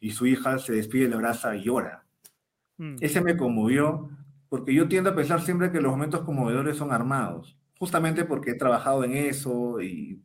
y 0.00 0.10
su 0.10 0.26
hija 0.26 0.58
se 0.58 0.72
despide, 0.72 1.08
le 1.08 1.14
abraza 1.14 1.54
y 1.54 1.64
llora. 1.64 2.04
Mm. 2.78 2.96
Ese 3.00 3.20
me 3.20 3.36
conmovió 3.36 4.10
porque 4.48 4.74
yo 4.74 4.88
tiendo 4.88 5.10
a 5.10 5.14
pensar 5.14 5.42
siempre 5.42 5.70
que 5.70 5.80
los 5.80 5.92
momentos 5.92 6.22
conmovedores 6.22 6.76
son 6.76 6.92
armados, 6.92 7.58
justamente 7.78 8.24
porque 8.24 8.52
he 8.52 8.54
trabajado 8.54 9.04
en 9.04 9.12
eso 9.12 9.80
y 9.80 10.22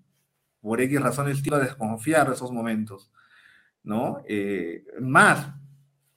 por 0.61 0.79
X 0.81 1.01
razones 1.01 1.45
iba 1.45 1.57
a 1.57 1.61
desconfiar 1.61 2.27
de 2.27 2.35
esos 2.35 2.51
momentos, 2.51 3.11
¿no? 3.83 4.21
Eh, 4.27 4.85
más, 5.01 5.53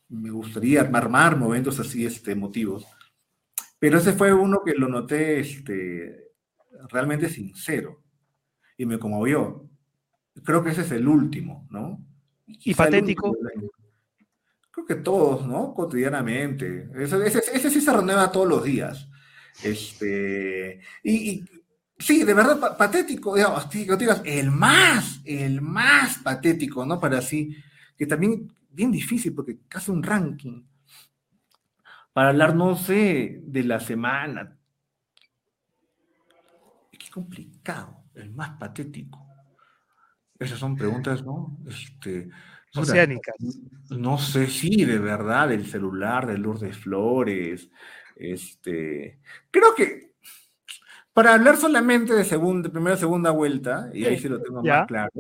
me 0.09 0.31
gustaría 0.31 0.81
armar 0.81 1.37
momentos 1.37 1.81
así, 1.81 2.05
este, 2.05 2.33
emotivos. 2.33 2.87
Pero 3.79 3.99
ese 3.99 4.13
fue 4.13 4.33
uno 4.33 4.63
que 4.65 4.75
lo 4.75 4.89
noté 4.89 5.41
este, 5.41 6.33
realmente 6.91 7.29
sincero 7.29 8.03
y 8.77 8.87
me 8.87 8.99
conmovió. 8.99 9.69
Creo 10.45 10.63
que 10.63 10.71
ese 10.71 10.83
es 10.83 10.93
el 10.93 11.09
último, 11.09 11.67
¿no? 11.71 12.05
¿Y 12.47 12.75
patético? 12.75 13.35
creo 14.75 14.87
que 14.87 14.97
todos, 14.97 15.47
¿no? 15.47 15.73
Cotidianamente. 15.73 16.91
Ese, 16.97 17.25
ese, 17.27 17.71
sí 17.71 17.81
se 17.81 17.93
renueva 17.93 18.33
todos 18.33 18.49
los 18.49 18.65
días. 18.65 19.09
Este, 19.63 20.81
y, 21.05 21.45
sí, 22.05 22.25
de 22.25 22.35
verdad, 22.35 22.77
patético, 22.77 23.35
digamos, 23.35 23.69
digas, 23.71 24.23
el 24.25 24.51
más, 24.51 25.21
el 25.25 25.61
más 25.63 26.19
patético, 26.19 26.85
¿no? 26.85 27.01
Para 27.01 27.19
así, 27.19 27.57
que 27.97 28.07
también 28.07 28.53
bien 28.71 28.93
difícil, 28.93 29.35
porque 29.35 29.61
casi 29.69 29.91
un 29.91 30.03
ranking. 30.03 30.65
Para 32.13 32.29
hablar, 32.29 32.55
no 32.55 32.77
sé, 32.77 33.41
de 33.43 33.65
la 33.65 33.81
semana. 33.81 34.57
Qué 36.93 37.11
complicado, 37.11 38.05
el 38.15 38.33
más 38.33 38.51
patético. 38.51 39.27
Esas 40.39 40.59
son 40.59 40.77
preguntas, 40.77 41.25
¿no? 41.25 41.59
Este, 41.67 42.29
oceánicas. 42.75 43.35
No 43.91 44.19
sé 44.19 44.47
si 44.49 44.85
de 44.85 44.99
verdad 44.99 45.53
el 45.53 45.67
celular 45.67 46.27
de 46.27 46.39
Lourdes 46.39 46.77
Flores. 46.77 47.71
Este, 48.17 49.21
creo 49.51 49.75
que 49.75 50.14
para 51.15 51.35
hablar 51.35 51.57
solamente 51.57 52.13
de 52.13 52.25
segunda, 52.25 52.69
primera 52.69 52.97
segunda 52.97 53.31
vuelta, 53.31 53.89
y 53.95 54.05
ahí 54.05 54.19
sí 54.19 54.29
lo 54.29 54.43
tengo 54.43 54.63
más 54.63 54.87
claro. 54.87 55.13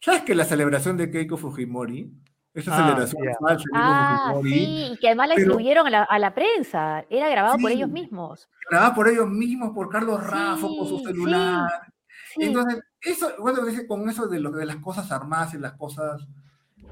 ¿Sabes 0.00 0.22
que 0.22 0.34
la 0.34 0.44
celebración 0.44 0.96
de 0.96 1.10
Keiko 1.10 1.36
Fujimori? 1.36 2.10
Esa 2.54 2.72
ah, 2.74 2.82
celebración 2.82 3.22
falsa 3.38 3.64
de 3.64 3.70
ah, 3.74 4.30
Fujimori. 4.32 4.50
Sí, 4.50 4.88
y 4.92 4.96
que 4.96 5.08
además 5.08 5.28
la 5.28 5.34
distribuyeron 5.34 5.94
a 5.94 6.18
la, 6.18 6.34
prensa. 6.34 7.04
Era 7.10 7.28
grabado 7.28 7.58
por 7.58 7.70
ellos 7.70 7.90
mismos. 7.90 8.48
Grabado 8.70 8.94
por 8.94 9.08
ellos 9.08 9.28
mismos, 9.28 9.72
por 9.74 9.90
Carlos 9.90 10.22
Rafa, 10.22 10.66
por 10.66 10.88
su 10.88 11.00
celular. 11.00 11.68
Entonces, 12.36 12.82
eso, 13.00 13.32
bueno, 13.38 13.60
con 13.86 14.08
eso 14.08 14.26
de, 14.26 14.40
lo, 14.40 14.50
de 14.50 14.64
las 14.64 14.76
cosas 14.76 15.12
armadas 15.12 15.54
y 15.54 15.58
las 15.58 15.72
cosas 15.74 16.26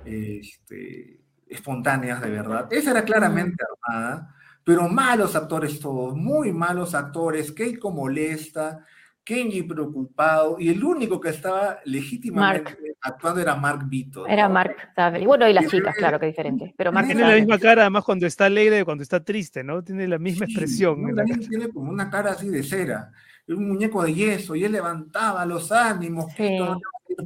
este, 0.05 1.23
espontáneas 1.49 2.21
de 2.21 2.31
verdad. 2.31 2.69
Esa 2.71 2.91
era 2.91 3.05
claramente 3.05 3.65
armada, 3.87 4.35
pero 4.65 4.89
malos 4.89 5.37
actores 5.37 5.79
todos, 5.79 6.17
muy 6.17 6.53
malos 6.53 6.95
actores, 6.95 7.53
Keiko 7.53 7.91
molesta, 7.91 8.85
Kenji 9.23 9.63
preocupado, 9.63 10.57
y 10.59 10.69
el 10.69 10.83
único 10.83 11.21
que 11.21 11.31
estaba 11.31 11.79
legítimamente 11.85 12.77
actuando 13.01 13.41
era 13.41 13.55
Mark 13.57 13.87
Vito. 13.87 14.27
Era 14.27 14.49
Mark 14.49 14.77
Bueno, 15.25 15.49
y 15.49 15.53
las 15.53 15.67
chicas, 15.67 15.95
claro 15.97 16.19
que 16.19 16.27
diferente. 16.27 16.75
Pero 16.77 16.93
Mark 16.93 17.07
tiene 17.07 17.23
la 17.23 17.35
misma 17.35 17.59
cara, 17.59 17.83
además, 17.83 18.05
cuando 18.05 18.27
está 18.27 18.47
alegre 18.47 18.81
y 18.81 18.85
cundo 18.85 19.03
está 19.03 19.23
triste, 19.23 19.63
¿no? 19.65 19.83
Tiene 19.83 20.09
la 20.09 20.19
misma 20.19 20.47
expresión. 20.47 21.15
tiene 21.49 21.69
como 21.69 21.91
una 21.91 22.11
cara 22.11 22.33
así 22.33 22.49
de 22.49 22.63
cera, 22.63 23.13
un 23.49 23.69
muñeco 23.69 24.03
de 24.03 24.15
yeso, 24.15 24.57
y 24.57 24.65
él 24.65 24.73
levantaba 24.73 25.47
los 25.47 25.73
ánimos, 25.73 26.27
sí 26.37 26.59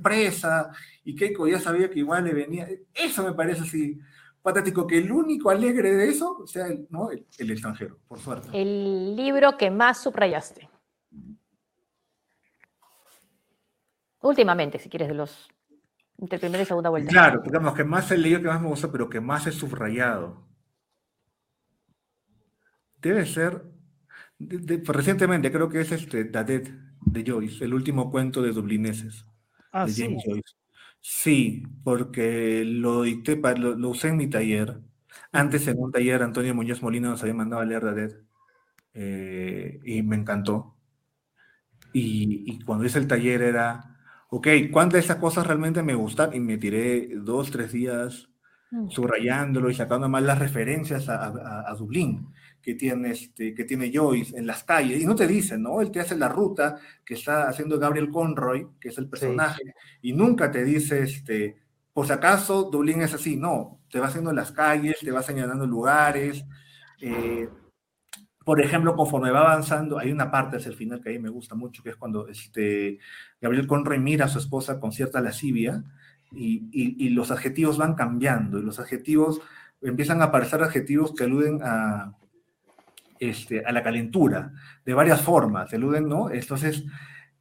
presa 0.02 0.70
y 1.04 1.14
Keiko 1.14 1.48
ya 1.48 1.58
sabía 1.58 1.90
que 1.90 2.00
igual 2.00 2.24
le 2.24 2.34
venía. 2.34 2.68
Eso 2.94 3.24
me 3.24 3.32
parece 3.32 3.62
así 3.62 3.98
patético, 4.42 4.86
que 4.86 4.98
el 4.98 5.10
único 5.10 5.50
alegre 5.50 5.92
de 5.92 6.08
eso 6.08 6.46
sea 6.46 6.66
el, 6.66 6.86
¿no? 6.90 7.10
el, 7.10 7.50
extranjero, 7.50 7.98
por 8.06 8.18
suerte. 8.18 8.48
El 8.52 9.16
libro 9.16 9.56
que 9.56 9.70
más 9.70 10.02
subrayaste. 10.02 10.68
Últimamente, 14.20 14.78
si 14.78 14.88
quieres, 14.88 15.08
de 15.08 15.14
los 15.14 15.48
entre 16.18 16.38
primera 16.38 16.62
y 16.62 16.66
segunda 16.66 16.90
vuelta. 16.90 17.10
Claro, 17.10 17.40
digamos 17.44 17.74
que 17.74 17.84
más 17.84 18.10
he 18.10 18.18
leído, 18.18 18.42
que 18.42 18.48
más 18.48 18.60
me 18.60 18.68
gusta, 18.68 18.90
pero 18.90 19.08
que 19.08 19.20
más 19.20 19.46
he 19.46 19.52
subrayado. 19.52 20.48
Debe 23.00 23.24
ser, 23.24 23.64
recientemente 24.38 25.52
creo 25.52 25.68
que 25.68 25.80
es 25.80 25.92
este 25.92 26.24
Dadet 26.24 26.68
de 27.00 27.24
Joyce, 27.24 27.64
el 27.64 27.72
último 27.72 28.10
cuento 28.10 28.42
de 28.42 28.50
Dublineses. 28.50 29.24
Ah, 29.70 29.86
sí. 29.86 30.16
Sí, 31.00 31.62
porque 31.84 32.64
lo 32.64 33.02
dicté, 33.02 33.36
lo, 33.56 33.74
lo, 33.74 33.88
usé 33.90 34.08
en 34.08 34.16
mi 34.16 34.28
taller. 34.28 34.80
Antes 35.32 35.66
en 35.68 35.78
un 35.78 35.92
taller 35.92 36.22
Antonio 36.22 36.54
Muñoz 36.54 36.82
Molina 36.82 37.08
nos 37.10 37.22
había 37.22 37.34
mandado 37.34 37.62
a 37.62 37.64
leer 37.64 37.84
Dadet 37.84 38.24
eh, 38.94 39.80
y 39.84 40.02
me 40.02 40.16
encantó. 40.16 40.76
Y, 41.92 42.60
cuando 42.64 42.84
hice 42.84 42.98
el 42.98 43.08
taller 43.08 43.42
era, 43.42 43.96
ok, 44.30 44.48
¿cuántas 44.72 44.94
de 44.94 45.00
esas 45.00 45.16
cosas 45.16 45.46
realmente 45.46 45.82
me 45.82 45.94
gustan? 45.94 46.34
Y 46.34 46.40
me 46.40 46.58
tiré 46.58 47.08
dos, 47.16 47.50
tres 47.50 47.72
días 47.72 48.28
mm. 48.70 48.88
subrayándolo 48.90 49.70
y 49.70 49.74
sacando 49.74 50.08
más 50.08 50.22
las 50.22 50.38
referencias 50.38 51.08
a, 51.08 51.68
a 51.70 51.74
Dublín 51.74 52.28
que 52.68 52.74
tiene, 52.74 53.12
este, 53.12 53.54
que 53.54 53.64
tiene 53.64 53.90
Joyce 53.90 54.36
en 54.36 54.46
las 54.46 54.62
calles, 54.62 55.00
y 55.00 55.06
no 55.06 55.14
te 55.14 55.26
dicen, 55.26 55.62
¿no? 55.62 55.80
Él 55.80 55.90
te 55.90 56.00
hace 56.00 56.14
la 56.14 56.28
ruta 56.28 56.78
que 57.02 57.14
está 57.14 57.48
haciendo 57.48 57.78
Gabriel 57.78 58.10
Conroy, 58.10 58.68
que 58.78 58.90
es 58.90 58.98
el 58.98 59.08
personaje, 59.08 59.74
y 60.02 60.12
nunca 60.12 60.50
te 60.50 60.64
dice, 60.64 61.02
este, 61.02 61.56
por 61.94 62.04
si 62.04 62.12
acaso 62.12 62.64
Dublín 62.64 63.00
es 63.00 63.14
así, 63.14 63.38
no, 63.38 63.80
te 63.90 63.98
va 63.98 64.08
haciendo 64.08 64.34
las 64.34 64.52
calles, 64.52 64.98
te 65.00 65.10
va 65.10 65.22
señalando 65.22 65.66
lugares. 65.66 66.44
Eh, 67.00 67.48
por 68.44 68.60
ejemplo, 68.60 68.94
conforme 68.94 69.30
va 69.30 69.40
avanzando, 69.40 69.98
hay 69.98 70.12
una 70.12 70.30
parte 70.30 70.58
hacia 70.58 70.68
el 70.68 70.76
final 70.76 71.00
que 71.00 71.08
a 71.08 71.12
mí 71.12 71.20
me 71.20 71.30
gusta 71.30 71.54
mucho, 71.54 71.82
que 71.82 71.88
es 71.88 71.96
cuando 71.96 72.28
este, 72.28 72.98
Gabriel 73.40 73.66
Conroy 73.66 73.98
mira 73.98 74.26
a 74.26 74.28
su 74.28 74.40
esposa 74.40 74.78
con 74.78 74.92
cierta 74.92 75.22
lascivia 75.22 75.84
y, 76.32 76.68
y 76.70 77.08
los 77.08 77.30
adjetivos 77.30 77.78
van 77.78 77.94
cambiando, 77.94 78.58
y 78.58 78.62
los 78.62 78.78
adjetivos 78.78 79.40
empiezan 79.80 80.20
a 80.20 80.26
aparecer 80.26 80.62
adjetivos 80.62 81.14
que 81.14 81.24
aluden 81.24 81.60
a, 81.62 82.12
este, 83.20 83.64
a 83.64 83.72
la 83.72 83.82
calentura, 83.82 84.52
de 84.84 84.94
varias 84.94 85.20
formas, 85.22 85.72
eluden, 85.72 86.08
¿no? 86.08 86.30
Entonces, 86.30 86.84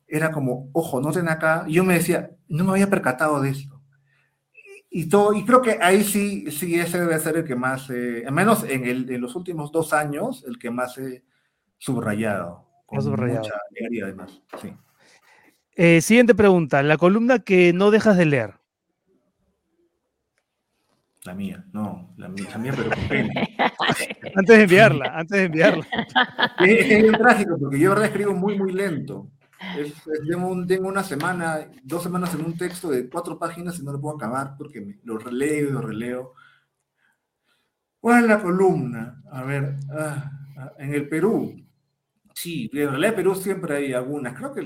era 0.08 0.32
como, 0.32 0.70
ojo, 0.74 1.02
noten 1.02 1.30
acá, 1.30 1.66
yo 1.68 1.84
me 1.84 1.96
decía, 1.96 2.32
no 2.48 2.64
me 2.64 2.72
había 2.72 2.90
percatado 2.90 3.42
de 3.42 3.50
esto. 3.52 3.82
y, 4.90 5.10
todo, 5.10 5.34
y 5.34 5.46
creo 5.46 5.62
que 5.62 5.80
ahí 5.82 6.04
sí, 6.04 6.50
sí, 6.52 6.80
ese 6.80 7.00
debe 7.00 7.20
ser 7.20 7.38
el 7.38 7.44
que 7.44 7.56
más, 7.56 7.90
eh, 7.90 8.24
al 8.26 8.34
menos 8.34 8.64
en, 8.64 8.86
el, 8.86 9.10
en 9.10 9.22
los 9.22 9.36
últimos 9.36 9.72
dos 9.72 9.94
años, 9.94 10.44
el 10.48 10.58
que 10.58 10.72
más 10.72 10.98
he 10.98 11.24
subrayado. 11.78 12.66
Con 12.86 13.02
subrayado. 13.02 13.42
mucha 13.42 13.56
alegría, 13.70 14.06
además. 14.06 14.42
Sí. 14.62 14.74
Eh, 15.76 16.02
siguiente 16.02 16.34
pregunta. 16.34 16.82
La 16.82 16.98
columna 16.98 17.40
que 17.40 17.72
no 17.74 17.92
dejas 17.92 18.18
de 18.18 18.26
leer. 18.26 18.56
La 21.28 21.34
mía, 21.36 21.66
no, 21.74 22.14
la 22.16 22.30
mía, 22.30 22.48
la 22.52 22.58
mía 22.58 22.74
pero 22.74 22.90
con 22.90 23.08
pena. 23.10 23.30
Antes 24.36 24.58
de 24.58 24.64
enviarla, 24.64 25.06
antes 25.18 25.38
de 25.38 25.44
enviarla. 25.46 25.86
Es, 26.62 26.86
es 26.92 27.02
bien 27.04 27.14
trágico 27.18 27.58
porque 27.60 27.78
yo 27.80 27.90
verdad 27.90 28.06
escribo 28.06 28.34
muy, 28.34 28.58
muy 28.58 28.72
lento. 28.72 29.30
Es- 29.78 29.88
es- 30.08 30.22
tengo, 30.30 30.48
un- 30.48 30.66
tengo 30.66 30.88
una 30.88 31.04
semana, 31.04 31.68
dos 31.84 32.02
semanas 32.04 32.34
en 32.34 32.46
un 32.46 32.58
texto 32.58 32.90
de 32.90 33.10
cuatro 33.10 33.38
páginas 33.38 33.78
y 33.78 33.84
no 33.84 33.92
lo 33.92 34.00
puedo 34.00 34.16
acabar 34.16 34.56
porque 34.58 34.80
me- 34.80 35.00
lo 35.04 35.18
releo 35.18 35.68
y 35.68 35.72
lo 35.74 35.82
releo. 35.82 36.34
¿Cuál 38.00 38.24
es 38.24 38.30
la 38.30 38.42
columna? 38.42 39.22
A 39.30 39.44
ver, 39.44 39.76
ah, 39.92 40.32
ah, 40.60 40.72
en 40.80 40.94
el 40.94 41.10
Perú. 41.10 41.56
Sí, 42.34 42.70
en 42.72 42.90
realidad 42.90 43.10
en 43.10 43.16
Perú 43.18 43.36
siempre 43.36 43.76
hay 43.76 43.94
algunas. 43.94 44.34
Creo 44.34 44.54
que 44.54 44.62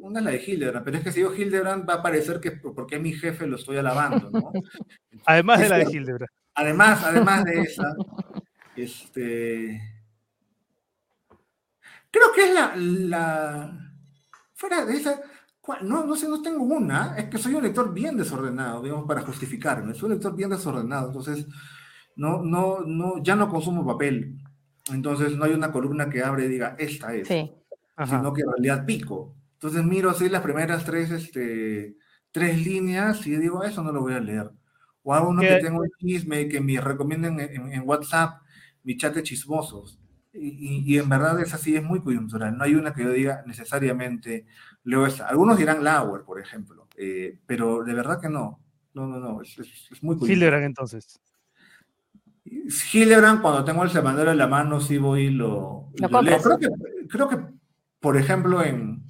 una 0.00 0.18
es 0.20 0.24
la 0.24 0.30
de 0.32 0.42
Hildebrand, 0.46 0.84
pero 0.84 0.98
es 0.98 1.04
que 1.04 1.12
si 1.12 1.20
digo 1.20 1.34
Hildebrand 1.34 1.88
va 1.88 1.94
a 1.94 2.02
parecer 2.02 2.40
que 2.40 2.52
porque 2.52 2.96
es 2.96 3.02
mi 3.02 3.12
jefe 3.12 3.46
lo 3.46 3.56
estoy 3.56 3.76
alabando, 3.76 4.30
¿no? 4.30 4.52
Además 5.26 5.60
de 5.60 5.68
la 5.68 5.76
de 5.78 5.82
Es- 5.84 5.94
Hildebrand. 5.94 6.30
Además, 6.54 7.04
además 7.04 7.44
de 7.44 7.60
esa, 7.60 7.94
este. 8.76 9.80
Creo 12.10 12.32
que 12.34 12.48
es 12.48 12.54
la. 12.54 12.72
la 12.76 13.92
fuera 14.54 14.84
de 14.84 14.94
esa. 14.96 15.20
No, 15.82 16.04
no 16.04 16.16
sé, 16.16 16.26
no 16.28 16.40
tengo 16.40 16.64
una. 16.64 17.14
Es 17.16 17.26
que 17.26 17.36
soy 17.38 17.54
un 17.54 17.62
lector 17.62 17.92
bien 17.92 18.16
desordenado, 18.16 18.82
digamos, 18.82 19.06
para 19.06 19.20
justificarme. 19.20 19.92
Soy 19.94 20.06
un 20.06 20.12
lector 20.14 20.34
bien 20.34 20.48
desordenado. 20.48 21.08
Entonces, 21.08 21.46
no, 22.16 22.42
no, 22.42 22.80
no, 22.80 23.22
ya 23.22 23.36
no 23.36 23.48
consumo 23.50 23.86
papel. 23.86 24.38
Entonces, 24.90 25.36
no 25.36 25.44
hay 25.44 25.52
una 25.52 25.70
columna 25.70 26.08
que 26.08 26.22
abre 26.22 26.46
y 26.46 26.48
diga, 26.48 26.74
esta 26.78 27.14
es. 27.14 27.28
Sí. 27.28 27.52
Sino 28.06 28.32
que 28.32 28.40
en 28.42 28.48
realidad 28.50 28.86
pico. 28.86 29.34
Entonces, 29.58 29.84
miro 29.84 30.08
así 30.10 30.28
las 30.28 30.42
primeras 30.42 30.84
tres, 30.84 31.10
este, 31.10 31.96
tres 32.30 32.64
líneas 32.64 33.26
y 33.26 33.36
digo, 33.36 33.64
eso 33.64 33.82
no 33.82 33.90
lo 33.90 34.00
voy 34.02 34.14
a 34.14 34.20
leer. 34.20 34.50
O 35.02 35.12
hago 35.14 35.30
uno 35.30 35.42
¿Qué? 35.42 35.48
que 35.48 35.56
tengo 35.64 35.80
un 35.80 35.90
chisme 35.98 36.48
que 36.48 36.60
me 36.60 36.80
recomienden 36.80 37.40
en, 37.40 37.82
WhatsApp, 37.88 38.40
mi 38.84 38.96
chat 38.96 39.14
de 39.14 39.22
chismosos. 39.24 39.98
Y, 40.32 40.48
y- 40.48 40.94
y 40.94 40.98
en 40.98 41.08
verdad 41.08 41.40
es 41.40 41.52
así, 41.54 41.74
es 41.74 41.82
muy 41.82 42.00
coyuntural. 42.02 42.56
No 42.56 42.62
hay 42.62 42.76
una 42.76 42.92
que 42.94 43.02
yo 43.02 43.10
diga 43.10 43.42
necesariamente 43.46 44.46
leo 44.84 45.06
esa. 45.06 45.26
Algunos 45.26 45.58
dirán 45.58 45.82
Lauer, 45.82 46.22
por 46.22 46.38
ejemplo, 46.40 46.86
eh, 46.96 47.38
pero 47.46 47.82
de 47.82 47.94
verdad 47.94 48.20
que 48.20 48.28
no. 48.28 48.60
No, 48.94 49.06
no, 49.08 49.18
no, 49.18 49.42
es, 49.42 49.58
es- 49.58 49.88
es 49.90 50.02
muy 50.04 50.16
coyuntural. 50.16 50.36
Hildebrand 50.36 50.64
entonces. 50.66 51.18
Hildebrand, 52.92 53.42
cuando 53.42 53.64
tengo 53.64 53.82
el 53.82 53.90
semanario 53.90 54.30
en 54.32 54.38
la 54.38 54.46
mano, 54.46 54.80
sí 54.80 54.98
voy 54.98 55.22
y 55.26 55.30
lo, 55.30 55.90
Lo 55.94 56.08
lo 56.08 56.22
leo. 56.22 56.36
compras. 56.38 56.58
Creo 56.58 56.58
que, 56.58 57.08
creo 57.08 57.28
que, 57.28 57.38
por 58.00 58.16
ejemplo, 58.16 58.62
en... 58.62 59.02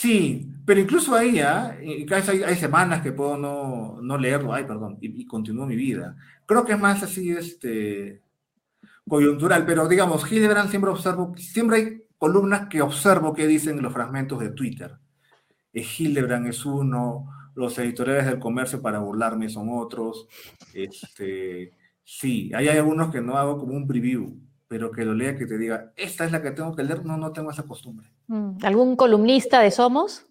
Sí, 0.00 0.50
pero 0.64 0.80
incluso 0.80 1.14
ahí, 1.14 1.40
¿ah? 1.40 1.76
Y 1.82 2.06
casi 2.06 2.42
hay, 2.42 2.56
semanas 2.56 3.02
que 3.02 3.12
puedo 3.12 3.36
no, 3.36 4.16
leerlo, 4.16 4.54
ay, 4.54 4.64
perdón, 4.64 4.96
y, 4.98 5.20
y 5.20 5.26
continúo 5.26 5.66
mi 5.66 5.76
vida. 5.76 6.16
Creo 6.46 6.64
que 6.64 6.72
es 6.72 6.80
más 6.80 7.02
así, 7.02 7.30
este, 7.30 8.22
coyuntural, 9.06 9.66
pero 9.66 9.86
digamos, 9.86 10.30
Hildebrand 10.32 10.70
siempre 10.70 10.90
observo, 10.90 11.34
siempre 11.36 11.76
hay 11.76 12.02
columnas 12.16 12.68
que 12.70 12.80
observo 12.80 13.34
que 13.34 13.46
dicen 13.46 13.82
los 13.82 13.92
fragmentos 13.92 14.40
de 14.40 14.52
Twitter. 14.52 14.96
Eh, 15.74 15.84
Hildebrand 15.98 16.46
es 16.46 16.64
uno, 16.64 17.26
los 17.54 17.78
editoriales 17.78 18.24
del 18.24 18.38
comercio 18.38 18.80
para 18.80 19.00
burlarme 19.00 19.50
son 19.50 19.68
otros. 19.70 20.28
Este, 20.72 21.72
sí, 22.04 22.50
hay 22.54 22.68
algunos 22.68 23.12
que 23.12 23.20
no 23.20 23.36
hago 23.36 23.58
como 23.58 23.74
un 23.74 23.86
preview, 23.86 24.34
pero 24.70 24.92
que 24.92 25.04
lo 25.04 25.14
lea 25.14 25.36
que 25.36 25.46
te 25.46 25.58
diga, 25.58 25.92
esta 25.96 26.24
es 26.24 26.30
la 26.30 26.40
que 26.40 26.52
tengo 26.52 26.76
que 26.76 26.84
leer, 26.84 27.04
no, 27.04 27.16
no 27.16 27.32
tengo 27.32 27.50
esa 27.50 27.64
costumbre. 27.64 28.06
Mm, 28.28 28.58
¿Algún 28.62 28.94
columnista 28.94 29.60
de 29.62 29.72
Somos? 29.72 30.29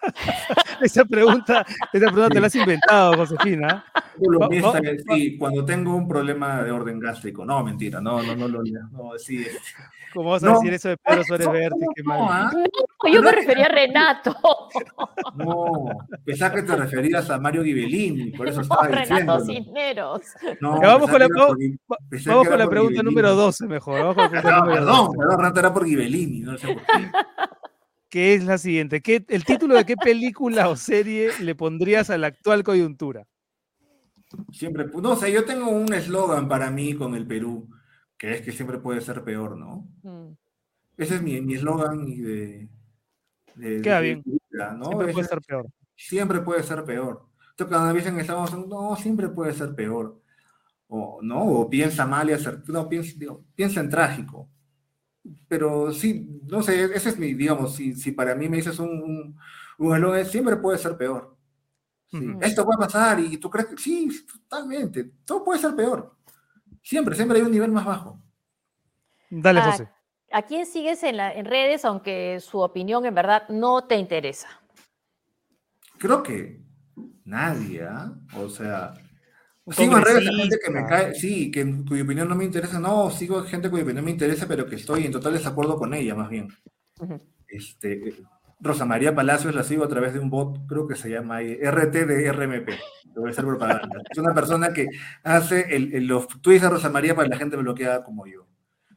Esa 0.80 1.04
pregunta, 1.04 1.64
esa 1.92 2.06
pregunta 2.06 2.28
te 2.30 2.40
la 2.40 2.46
has 2.46 2.54
inventado, 2.54 3.14
Josefina. 3.16 3.84
Columnista, 4.18 4.68
Va- 4.72 4.80
va- 4.80 5.14
sí, 5.16 5.36
cuando 5.36 5.64
tengo 5.64 5.94
un 5.96 6.06
problema 6.06 6.62
de 6.62 6.70
orden 6.70 7.00
gástrico. 7.00 7.44
No, 7.44 7.62
mentira, 7.64 8.00
no, 8.00 8.22
no, 8.22 8.36
no 8.36 8.46
lo 8.48 8.62
leo. 8.62 8.82
No, 8.92 9.10
sí, 9.18 9.44
¿Cómo 10.14 10.30
vas 10.30 10.42
a 10.42 10.46
No. 10.46 10.52
decir 10.54 10.72
eso 10.72 10.88
de 10.88 10.96
Pedro 10.96 11.22
Suárez 11.24 11.50
Vértiz? 11.50 11.86
Qué 11.94 12.02
mal. 12.02 12.18
no, 12.20 12.32
¿ah? 12.32 12.50
No, 13.04 13.12
yo 13.12 13.22
me 13.22 13.30
refería 13.32 13.66
a 13.66 13.68
Renato. 13.68 14.34
No, 15.34 15.84
pensaba 16.24 16.54
que 16.54 16.62
te 16.62 16.76
referías 16.76 17.28
a 17.30 17.38
Mario 17.38 17.62
Ghibellini, 17.62 18.30
por 18.30 18.48
eso 18.48 18.58
No, 18.58 18.62
estaba 18.62 18.88
Renato. 18.88 19.44
Cisneros. 19.44 20.22
No, 20.60 20.80
Ya 20.80 20.88
vamos 20.88 21.10
con 21.10 21.20
la, 21.20 21.28
vamos, 21.28 22.48
con 22.48 22.58
la 22.58 22.68
pregunta 22.68 23.00
Ghibellini. 23.00 23.02
número 23.02 23.34
12 23.34 23.66
mejor. 23.66 24.00
Vamos 24.00 24.14
con 24.14 24.24
la 24.24 24.30
pregunta 24.30 24.58
número 24.60 24.74
perdón, 24.76 24.96
12, 25.06 25.18
perdón, 25.18 25.38
Renato 25.38 25.60
era 25.60 25.74
por 25.74 25.84
Ghibellini, 25.84 26.40
no 26.40 26.56
sé 26.58 26.68
por 26.74 26.82
qué. 26.86 27.10
Que 28.08 28.34
es 28.34 28.44
la 28.44 28.58
siguiente. 28.58 29.00
¿Qué, 29.02 29.24
¿El 29.28 29.44
título 29.44 29.74
de 29.74 29.84
qué 29.84 29.96
película 29.96 30.68
o 30.68 30.76
serie 30.76 31.30
le 31.40 31.54
pondrías 31.54 32.10
a 32.10 32.18
la 32.18 32.28
actual 32.28 32.62
coyuntura? 32.64 33.26
Siempre, 34.52 34.86
pu- 34.90 35.00
no 35.02 35.16
sé, 35.16 35.32
yo 35.32 35.44
tengo 35.44 35.70
un 35.70 35.92
eslogan 35.92 36.48
para 36.48 36.70
mí 36.70 36.94
con 36.94 37.14
el 37.14 37.26
Perú, 37.26 37.68
que 38.16 38.32
es 38.34 38.42
que 38.42 38.52
siempre 38.52 38.78
puede 38.78 39.00
ser 39.00 39.22
peor, 39.24 39.56
¿no? 39.56 39.88
Mm. 40.02 40.32
Ese 40.96 41.14
es 41.16 41.22
mi 41.22 41.40
mi 41.40 41.54
eslogan 41.54 42.08
y 42.08 42.16
de, 42.20 42.68
de- 43.54 43.80
Queda 43.82 44.00
de 44.00 44.06
bien. 44.06 44.22
vida, 44.24 44.72
¿no? 44.74 44.86
Siempre 44.86 45.12
puede 45.12 45.28
ser 45.28 45.40
peor. 45.40 45.66
siempre 45.96 46.40
puede 46.40 46.62
ser 46.62 46.84
peor. 46.84 47.26
Entonces, 47.50 47.76
cuando 47.76 47.94
dicen 47.94 48.14
que 48.16 48.20
estamos, 48.22 48.66
no, 48.68 48.96
siempre 48.96 49.28
puede 49.28 49.52
ser 49.52 49.74
peor. 49.74 50.20
O, 50.88 51.20
¿no? 51.22 51.44
O 51.44 51.68
piensa 51.70 52.06
mal 52.06 52.28
y 52.30 52.32
hacer, 52.32 52.62
no, 52.68 52.88
piensa, 52.88 53.12
digo, 53.16 53.44
piensa 53.54 53.80
en 53.80 53.90
trágico. 53.90 54.48
Pero 55.48 55.92
sí, 55.92 56.40
no 56.46 56.62
sé, 56.62 56.84
ese 56.94 57.10
es 57.10 57.18
mi, 57.18 57.34
digamos, 57.34 57.74
si, 57.74 57.94
si 57.94 58.12
para 58.12 58.34
mí 58.34 58.48
me 58.48 58.58
dices 58.58 58.78
un, 58.78 58.88
un, 58.90 59.38
un 59.78 59.94
eslogan, 59.94 60.26
siempre 60.26 60.56
puede 60.56 60.78
ser 60.78 60.96
peor. 60.96 61.36
Sí. 62.10 62.18
Esto 62.40 62.64
va 62.64 62.74
a 62.76 62.78
pasar 62.86 63.20
y 63.20 63.36
tú 63.36 63.50
crees 63.50 63.68
que 63.68 63.76
sí, 63.76 64.08
totalmente, 64.48 65.12
todo 65.24 65.44
puede 65.44 65.60
ser 65.60 65.74
peor. 65.76 66.16
Siempre, 66.82 67.14
siempre 67.14 67.38
hay 67.38 67.44
un 67.44 67.50
nivel 67.52 67.70
más 67.70 67.84
bajo. 67.84 68.18
Dale, 69.30 69.60
Ah, 69.60 69.70
José. 69.72 69.88
¿A 70.32 70.42
quién 70.42 70.64
sigues 70.66 71.02
en, 71.02 71.16
la- 71.18 71.32
en 71.32 71.44
redes, 71.46 71.84
aunque 71.84 72.38
su 72.40 72.58
opinión 72.60 73.04
en 73.06 73.14
verdad 73.14 73.48
no 73.48 73.84
te 73.84 73.96
interesa? 73.96 74.48
Creo 75.98 76.22
que 76.22 76.62
nadie, 77.24 77.82
¿ah? 77.82 78.12
O 78.36 78.48
sea, 78.48 78.94
sigo 79.72 79.96
en 79.98 80.02
redes 80.04 80.28
a 80.28 80.32
gente 80.42 80.58
que 80.64 80.70
me 80.70 80.86
cae, 80.86 81.14
sí, 81.14 81.50
que 81.50 81.64
cuya 81.88 82.02
opinión 82.02 82.28
no 82.28 82.34
me 82.34 82.44
interesa, 82.44 82.78
no, 82.80 83.10
sigo 83.10 83.42
gente 83.42 83.70
cuya 83.70 83.82
opinión 83.84 84.04
me 84.04 84.10
interesa, 84.10 84.46
pero 84.48 84.66
que 84.66 84.76
estoy 84.76 85.06
en 85.06 85.12
total 85.12 85.32
desacuerdo 85.34 85.76
con 85.76 85.94
ella, 85.94 86.14
más 86.14 86.28
bien. 86.30 86.48
Este, 87.46 88.14
Rosa 88.60 88.84
María 88.84 89.14
Palacios 89.14 89.54
la 89.54 89.62
sigo 89.62 89.84
a 89.84 89.88
través 89.88 90.12
de 90.12 90.18
un 90.18 90.30
bot, 90.30 90.66
creo 90.66 90.86
que 90.86 90.96
se 90.96 91.10
llama 91.10 91.40
RT 91.42 92.06
de 92.06 92.32
RMP, 92.32 92.68
a 92.70 93.28
hacer 93.30 93.44
propaganda. 93.44 94.00
Es 94.10 94.18
una 94.18 94.34
persona 94.34 94.72
que 94.72 94.86
hace 95.22 95.74
el, 95.76 95.94
el- 95.94 96.06
los 96.06 96.26
tweets 96.40 96.62
de 96.62 96.70
Rosa 96.70 96.90
María 96.90 97.14
para 97.14 97.28
la 97.28 97.36
gente 97.36 97.56
bloqueada 97.56 98.02
como 98.04 98.26
yo. 98.26 98.46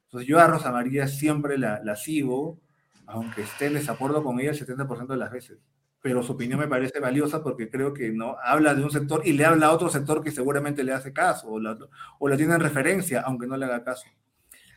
Entonces 0.06 0.28
yo 0.28 0.40
a 0.40 0.48
Rosa 0.48 0.72
María 0.72 1.08
siempre 1.08 1.58
la, 1.58 1.82
la 1.84 1.96
sigo, 1.96 2.60
aunque 3.06 3.42
esté 3.44 3.68
en 3.68 3.74
desacuerdo 3.76 4.24
con 4.24 4.40
ella 4.40 4.52
el 4.52 4.58
70% 4.60 5.08
de 5.08 5.18
las 5.18 5.32
veces. 5.32 5.60
Pero 6.02 6.24
su 6.24 6.34
opinión 6.34 6.60
me 6.60 6.68
parece 6.68 7.00
valiosa 7.00 7.44
porque 7.44 7.70
creo 7.70 7.94
que 7.94 8.12
no 8.12 8.36
habla 8.44 8.74
de 8.74 8.84
un 8.84 8.92
sector 8.92 9.22
y 9.24 9.34
le 9.34 9.46
habla 9.46 9.68
a 9.68 9.72
otro 9.72 9.90
sector 9.90 10.24
que 10.24 10.32
seguramente 10.32 10.84
le 10.84 10.94
hace 10.94 11.14
caso 11.14 11.48
o 11.48 11.60
la, 11.60 11.78
o 12.20 12.28
la 12.28 12.38
tiene 12.38 12.56
en 12.56 12.62
referencia, 12.62 13.22
aunque 13.22 13.48
no 13.48 13.56
le 13.56 13.66
haga 13.66 13.84
caso. 13.84 14.08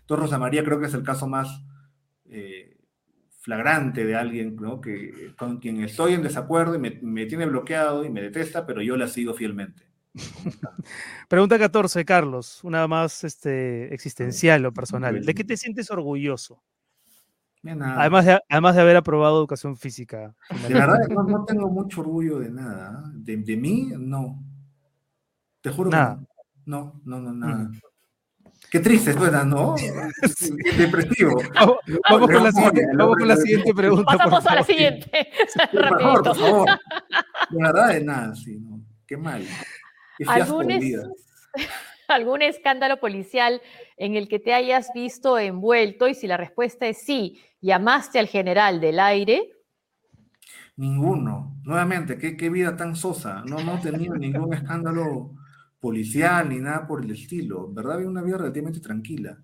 Entonces 0.00 0.22
Rosa 0.22 0.38
María 0.38 0.64
creo 0.64 0.78
que 0.78 0.86
es 0.86 0.94
el 0.94 1.02
caso 1.02 1.26
más 1.26 1.62
eh, 2.26 2.76
flagrante 3.40 4.04
de 4.04 4.16
alguien 4.16 4.56
¿no? 4.56 4.80
que, 4.80 5.34
con 5.38 5.58
quien 5.58 5.82
estoy 5.82 6.12
en 6.12 6.22
desacuerdo 6.22 6.74
y 6.74 6.78
me, 6.78 6.98
me 7.02 7.26
tiene 7.26 7.46
bloqueado 7.46 8.04
y 8.04 8.10
me 8.10 8.20
detesta, 8.20 8.66
pero 8.66 8.82
yo 8.82 8.96
la 8.96 9.08
sigo 9.08 9.32
fielmente. 9.32 9.94
Pregunta 11.28 11.58
14, 11.58 12.04
Carlos. 12.04 12.62
Una 12.62 12.86
más 12.86 13.24
este, 13.24 13.92
existencial 13.92 14.64
o 14.66 14.72
personal. 14.72 15.24
¿De 15.24 15.34
qué 15.34 15.44
te 15.44 15.56
sientes 15.56 15.90
orgulloso? 15.90 16.62
Nada. 17.64 18.00
Además 18.00 18.26
de, 18.26 18.40
además 18.48 18.74
de 18.76 18.82
haber 18.82 18.96
aprobado 18.96 19.38
educación 19.38 19.76
física. 19.76 20.34
De 20.68 20.74
verdad, 20.74 20.98
no, 21.08 21.22
no 21.22 21.44
tengo 21.46 21.68
mucho 21.70 22.02
orgullo 22.02 22.38
de 22.40 22.50
nada. 22.50 23.02
¿ah? 23.04 23.10
De, 23.14 23.36
de 23.38 23.56
mí, 23.56 23.90
no. 23.96 24.38
Te 25.62 25.70
juro 25.70 25.88
Nada. 25.90 26.16
que 26.16 26.26
no. 26.66 27.00
No, 27.04 27.18
no, 27.20 27.32
no, 27.32 27.32
nada. 27.46 27.70
Qué 28.70 28.80
triste 28.80 29.12
suena, 29.12 29.44
¿no? 29.44 29.74
Depresivo. 30.78 31.40
Vamos, 31.54 31.76
vamos 32.10 32.30
con 32.30 32.42
la 32.44 32.52
siguiente, 32.52 32.86
vamos 32.96 33.16
con 33.16 33.28
la 33.28 33.36
siguiente 33.36 33.74
pregunta. 33.74 34.04
por 34.04 34.16
Pasamos 34.18 34.46
a 34.46 34.54
la 34.56 34.62
siguiente. 34.62 35.28
Por 35.72 35.88
favor, 36.00 36.22
por 36.22 36.36
favor. 36.36 36.68
De 37.50 37.62
verdad, 37.62 37.88
de 37.92 38.04
nada, 38.04 38.34
sí, 38.34 38.58
no. 38.58 38.80
Qué 39.06 39.16
mal. 39.16 39.42
Qué 40.18 40.24
¿Algún, 40.26 40.70
es- 40.70 40.96
algún 42.08 42.42
escándalo 42.42 42.98
policial 43.00 43.60
en 43.96 44.16
el 44.16 44.28
que 44.28 44.38
te 44.38 44.52
hayas 44.54 44.90
visto 44.94 45.38
envuelto? 45.38 46.08
Y 46.08 46.14
si 46.14 46.26
la 46.26 46.36
respuesta 46.36 46.86
es 46.86 46.98
sí, 46.98 47.40
llamaste 47.60 48.18
al 48.18 48.26
general 48.28 48.80
del 48.80 48.98
aire. 49.00 49.50
Ninguno. 50.76 51.56
Nuevamente, 51.62 52.18
qué, 52.18 52.36
qué 52.36 52.50
vida 52.50 52.76
tan 52.76 52.96
sosa. 52.96 53.42
No 53.46 53.58
hemos 53.60 53.80
tenido 53.80 54.16
ningún 54.16 54.52
escándalo 54.54 55.32
policial 55.78 56.48
ni 56.48 56.58
nada 56.58 56.86
por 56.86 57.04
el 57.04 57.10
estilo. 57.12 57.72
¿Verdad? 57.72 57.94
Había 57.96 58.08
una 58.08 58.22
vida 58.22 58.38
relativamente 58.38 58.80
tranquila. 58.80 59.38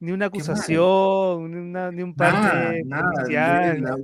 Ni 0.00 0.12
una 0.12 0.26
acusación, 0.26 1.50
ni, 1.50 1.56
una, 1.58 1.90
ni 1.90 2.02
un 2.02 2.14
parte 2.14 2.82
Nada, 2.84 3.12
policial, 3.12 3.82
La, 3.82 3.96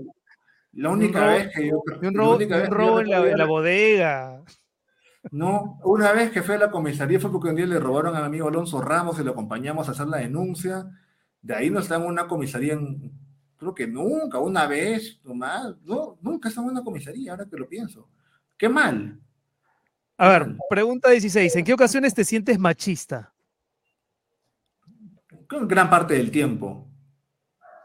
la 0.73 0.91
un 0.91 0.99
única 0.99 1.21
robo- 1.21 1.33
vez 1.33 1.55
que 1.55 1.69
yo. 1.69 1.83
ni 2.03 2.09
un 2.09 2.15
robo, 2.15 2.99
un 2.99 3.09
la, 3.09 3.31
en 3.31 3.39
la 3.39 3.45
bodega. 3.47 4.43
No, 5.31 5.79
una 5.85 6.13
vez 6.13 6.31
que 6.31 6.43
fue 6.43 6.55
a 6.55 6.59
la 6.59 6.71
comisaría 6.71 7.19
fue 7.21 7.33
porque 7.33 7.49
un 7.49 7.57
día 7.57 7.67
le 7.67 7.81
robaron 7.81 8.15
a 8.17 8.21
mi 8.21 8.27
amigo 8.27 8.49
Alonso 8.49 8.81
Ramos 8.81 9.19
y 9.19 9.25
lo 9.25 9.33
acompañamos 9.33 9.89
a 9.89 9.93
hacer 9.93 10.07
la 10.07 10.19
denuncia. 10.19 10.87
De 11.43 11.55
ahí 11.55 11.71
no 11.71 11.81
está 11.81 11.97
en 11.97 12.03
una 12.03 12.27
comisaría, 12.27 12.75
en- 12.75 13.13
creo 13.57 13.75
que 13.75 13.87
nunca, 13.87 14.39
una 14.39 14.67
vez 14.67 15.21
nomás. 15.25 15.75
No, 15.85 16.19
nunca 16.21 16.49
está 16.49 16.61
en 16.61 16.69
una 16.69 16.83
comisaría, 16.85 17.33
ahora 17.33 17.47
que 17.47 17.57
lo 17.57 17.69
pienso. 17.69 18.09
Qué 18.57 18.69
mal. 18.69 19.19
A 20.19 20.29
ver, 20.29 20.57
pregunta 20.71 21.11
16. 21.11 21.57
¿En 21.57 21.65
qué 21.65 21.75
ocasiones 21.75 22.15
te 22.15 22.25
sientes 22.25 22.59
machista? 22.59 23.33
Que 25.49 25.59
gran 25.67 25.91
parte 25.91 26.15
del 26.15 26.31
tiempo. 26.31 26.89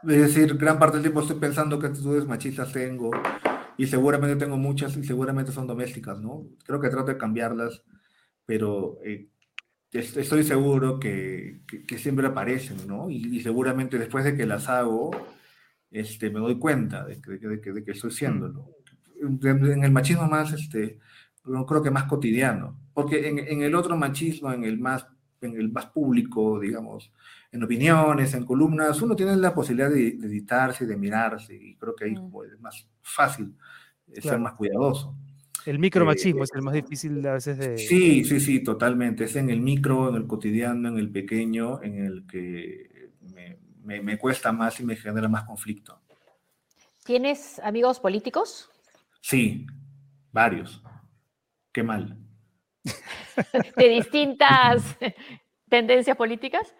Es 0.02 0.18
decir, 0.34 0.56
gran 0.56 0.78
parte 0.78 0.96
del 0.96 1.02
tiempo 1.02 1.20
estoy 1.20 1.36
pensando 1.38 1.78
qué 1.78 1.86
actitudes 1.88 2.26
machistas 2.26 2.72
tengo 2.72 3.10
y 3.82 3.86
seguramente 3.86 4.36
tengo 4.36 4.56
muchas 4.56 4.96
y 4.96 5.04
seguramente 5.04 5.52
son 5.52 5.66
domésticas, 5.66 6.20
¿no? 6.20 6.46
Creo 6.66 6.80
que 6.80 6.88
trato 6.90 7.06
de 7.12 7.18
cambiarlas, 7.18 7.82
pero 8.46 8.98
eh, 9.04 9.28
es- 9.92 10.16
estoy 10.16 10.44
seguro 10.44 11.00
que, 11.00 11.62
que- 11.68 11.84
que 11.86 11.98
siempre 11.98 12.26
aparecen, 12.28 12.86
¿no? 12.88 13.10
Y, 13.10 13.38
y 13.38 13.40
seguramente 13.42 13.98
después 13.98 14.24
de 14.24 14.36
que 14.36 14.46
las 14.46 14.68
hago, 14.68 15.10
este, 15.90 16.30
me 16.30 16.40
doy 16.40 16.58
cuenta 16.58 17.04
de 17.06 17.20
que, 17.20 17.32
de 17.48 17.60
que- 17.60 17.72
de 17.72 17.84
que 17.84 17.92
estoy 17.92 18.10
siéndolo. 18.12 18.70
En, 19.20 19.40
en 19.66 19.84
el 19.84 19.92
machismo 19.92 20.26
más, 20.28 20.52
este, 20.52 20.98
creo 21.66 21.82
que 21.82 21.90
más 21.90 22.04
cotidiano, 22.04 22.78
porque 22.94 23.28
en, 23.28 23.38
en 23.38 23.62
el 23.62 23.74
otro 23.74 23.96
machismo, 23.96 24.52
en 24.52 24.64
el 24.64 24.78
más, 24.78 25.06
en 25.46 25.56
el 25.56 25.70
más 25.72 25.86
público, 25.86 26.58
digamos, 26.60 27.12
en 27.50 27.62
opiniones, 27.62 28.32
en 28.34 28.44
columnas, 28.44 29.00
uno 29.02 29.14
tiene 29.16 29.36
la 29.36 29.54
posibilidad 29.54 29.90
de, 29.90 30.12
de 30.12 30.26
editarse 30.26 30.84
y 30.84 30.86
de 30.86 30.96
mirarse, 30.96 31.54
y 31.54 31.74
creo 31.76 31.94
que 31.94 32.06
ahí 32.06 32.14
como 32.14 32.44
es 32.44 32.58
más 32.60 32.86
fácil 33.02 33.54
eh, 34.08 34.20
ser 34.22 34.38
más 34.38 34.54
cuidadoso. 34.54 35.14
El 35.66 35.78
micromachismo 35.78 36.42
es 36.44 36.50
el 36.54 36.62
más 36.62 36.74
difícil 36.74 37.24
a 37.26 37.34
veces 37.34 37.56
de... 37.58 37.78
Sí, 37.78 38.24
sí, 38.24 38.40
sí, 38.40 38.64
totalmente. 38.64 39.24
Es 39.24 39.36
en 39.36 39.48
el 39.50 39.60
micro, 39.60 40.08
en 40.08 40.16
el 40.16 40.26
cotidiano, 40.26 40.88
en 40.88 40.98
el 40.98 41.10
pequeño, 41.10 41.80
en 41.82 42.04
el 42.04 42.26
que 42.26 43.10
me, 43.32 43.58
me- 43.84 44.02
me 44.02 44.18
cuesta 44.18 44.50
más 44.52 44.80
y 44.80 44.84
me 44.84 44.96
genera 44.96 45.28
más 45.28 45.44
conflicto. 45.44 46.00
¿Tienes 47.04 47.60
amigos 47.60 48.00
políticos? 48.00 48.70
Sí, 49.20 49.66
varios. 50.32 50.82
Qué 51.72 51.82
mal. 51.84 52.18
¿De 53.76 53.88
distintas 53.88 54.96
tendencias 55.68 56.16
políticas? 56.16 56.74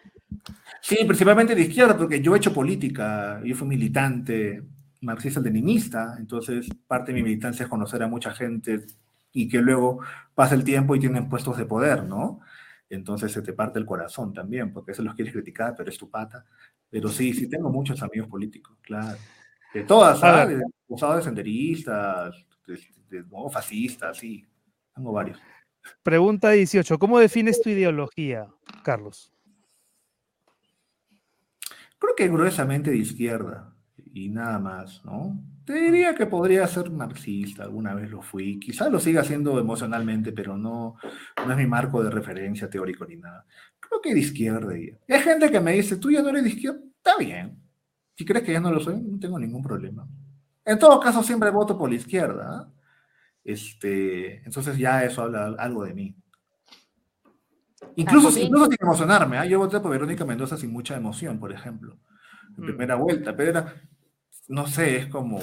Sí, 0.81 0.97
principalmente 1.05 1.55
de 1.55 1.61
izquierda, 1.61 1.97
porque 1.97 2.21
yo 2.21 2.35
he 2.35 2.37
hecho 2.37 2.53
política, 2.53 3.41
yo 3.43 3.55
fui 3.55 3.67
militante 3.67 4.63
marxista-leninista, 5.01 6.15
entonces 6.17 6.69
parte 6.87 7.11
de 7.11 7.17
mi 7.17 7.23
militancia 7.23 7.63
es 7.63 7.69
conocer 7.69 8.03
a 8.03 8.07
mucha 8.07 8.31
gente 8.31 8.85
y 9.31 9.47
que 9.47 9.59
luego 9.59 9.99
pasa 10.35 10.55
el 10.55 10.63
tiempo 10.63 10.95
y 10.95 10.99
tienen 10.99 11.29
puestos 11.29 11.57
de 11.57 11.65
poder, 11.65 12.03
¿no? 12.03 12.39
Entonces 12.89 13.31
se 13.31 13.41
te 13.41 13.53
parte 13.53 13.79
el 13.79 13.85
corazón 13.85 14.33
también, 14.33 14.71
porque 14.71 14.91
eso 14.91 15.01
los 15.01 15.15
quieres 15.15 15.33
criticar, 15.33 15.73
pero 15.75 15.89
es 15.89 15.97
tu 15.97 16.09
pata. 16.09 16.45
Pero 16.89 17.09
sí, 17.09 17.33
sí 17.33 17.49
tengo 17.49 17.69
muchos 17.71 18.01
amigos 18.03 18.29
políticos, 18.29 18.77
claro. 18.81 19.17
De 19.73 19.83
todas, 19.83 20.19
¿sabes? 20.19 20.57
De 20.57 20.63
acusados 20.85 21.17
de 21.17 21.23
senderistas, 21.23 22.35
de, 22.67 22.79
de- 23.09 23.23
no, 23.31 23.49
fascistas, 23.49 24.17
sí. 24.17 24.45
Tengo 24.93 25.11
varios. 25.11 25.39
Pregunta 26.03 26.51
18. 26.51 26.99
¿Cómo 26.99 27.19
defines 27.19 27.61
tu 27.61 27.69
ideología, 27.69 28.47
Carlos? 28.83 29.31
Creo 31.97 32.15
que 32.15 32.27
gruesamente 32.27 32.91
de 32.91 32.97
izquierda 32.97 33.73
y 34.13 34.29
nada 34.29 34.59
más, 34.59 35.03
¿no? 35.05 35.41
Te 35.65 35.73
diría 35.73 36.13
que 36.13 36.25
podría 36.25 36.67
ser 36.67 36.91
marxista, 36.91 37.63
alguna 37.63 37.95
vez 37.95 38.11
lo 38.11 38.21
fui, 38.21 38.59
quizás 38.59 38.91
lo 38.91 38.99
siga 38.99 39.21
haciendo 39.21 39.57
emocionalmente, 39.57 40.33
pero 40.33 40.57
no, 40.57 40.97
es 41.37 41.57
mi 41.57 41.65
marco 41.65 42.03
de 42.03 42.09
referencia 42.09 42.69
teórico 42.69 43.05
ni 43.05 43.15
nada. 43.15 43.45
Creo 43.79 44.01
que 44.01 44.13
de 44.13 44.19
izquierda. 44.19 44.77
Y 44.77 44.93
hay 45.07 45.21
gente 45.21 45.49
que 45.49 45.61
me 45.61 45.73
dice, 45.73 45.95
tú 45.95 46.11
ya 46.11 46.21
no 46.21 46.29
eres 46.29 46.43
de 46.43 46.49
izquierda, 46.49 46.81
está 46.97 47.17
bien. 47.17 47.57
Si 48.15 48.25
crees 48.25 48.43
que 48.43 48.51
ya 48.51 48.59
no 48.59 48.71
lo 48.71 48.81
soy, 48.81 49.01
no 49.01 49.17
tengo 49.17 49.39
ningún 49.39 49.63
problema. 49.63 50.05
En 50.65 50.77
todo 50.77 50.99
caso, 50.99 51.23
siempre 51.23 51.49
voto 51.49 51.77
por 51.77 51.89
la 51.89 51.95
izquierda. 51.95 52.45
¿ah? 52.45 52.73
Este, 53.43 54.37
entonces 54.45 54.77
ya 54.77 55.03
eso 55.03 55.21
habla 55.23 55.47
algo 55.59 55.83
de 55.85 55.93
mí. 55.93 56.15
Incluso, 57.95 58.39
incluso 58.39 58.65
sin 58.65 58.77
emocionarme, 58.81 59.37
¿ah? 59.37 59.45
yo 59.45 59.59
voté 59.59 59.79
por 59.79 59.91
Verónica 59.91 60.25
Mendoza 60.25 60.57
sin 60.57 60.71
mucha 60.71 60.95
emoción, 60.95 61.39
por 61.39 61.51
ejemplo, 61.51 61.97
en 62.57 62.63
Mm. 62.63 62.67
primera 62.67 62.95
vuelta, 62.95 63.35
pero 63.35 63.49
era, 63.51 63.73
no 64.47 64.65
sé, 64.67 64.97
es 64.97 65.07
como, 65.07 65.39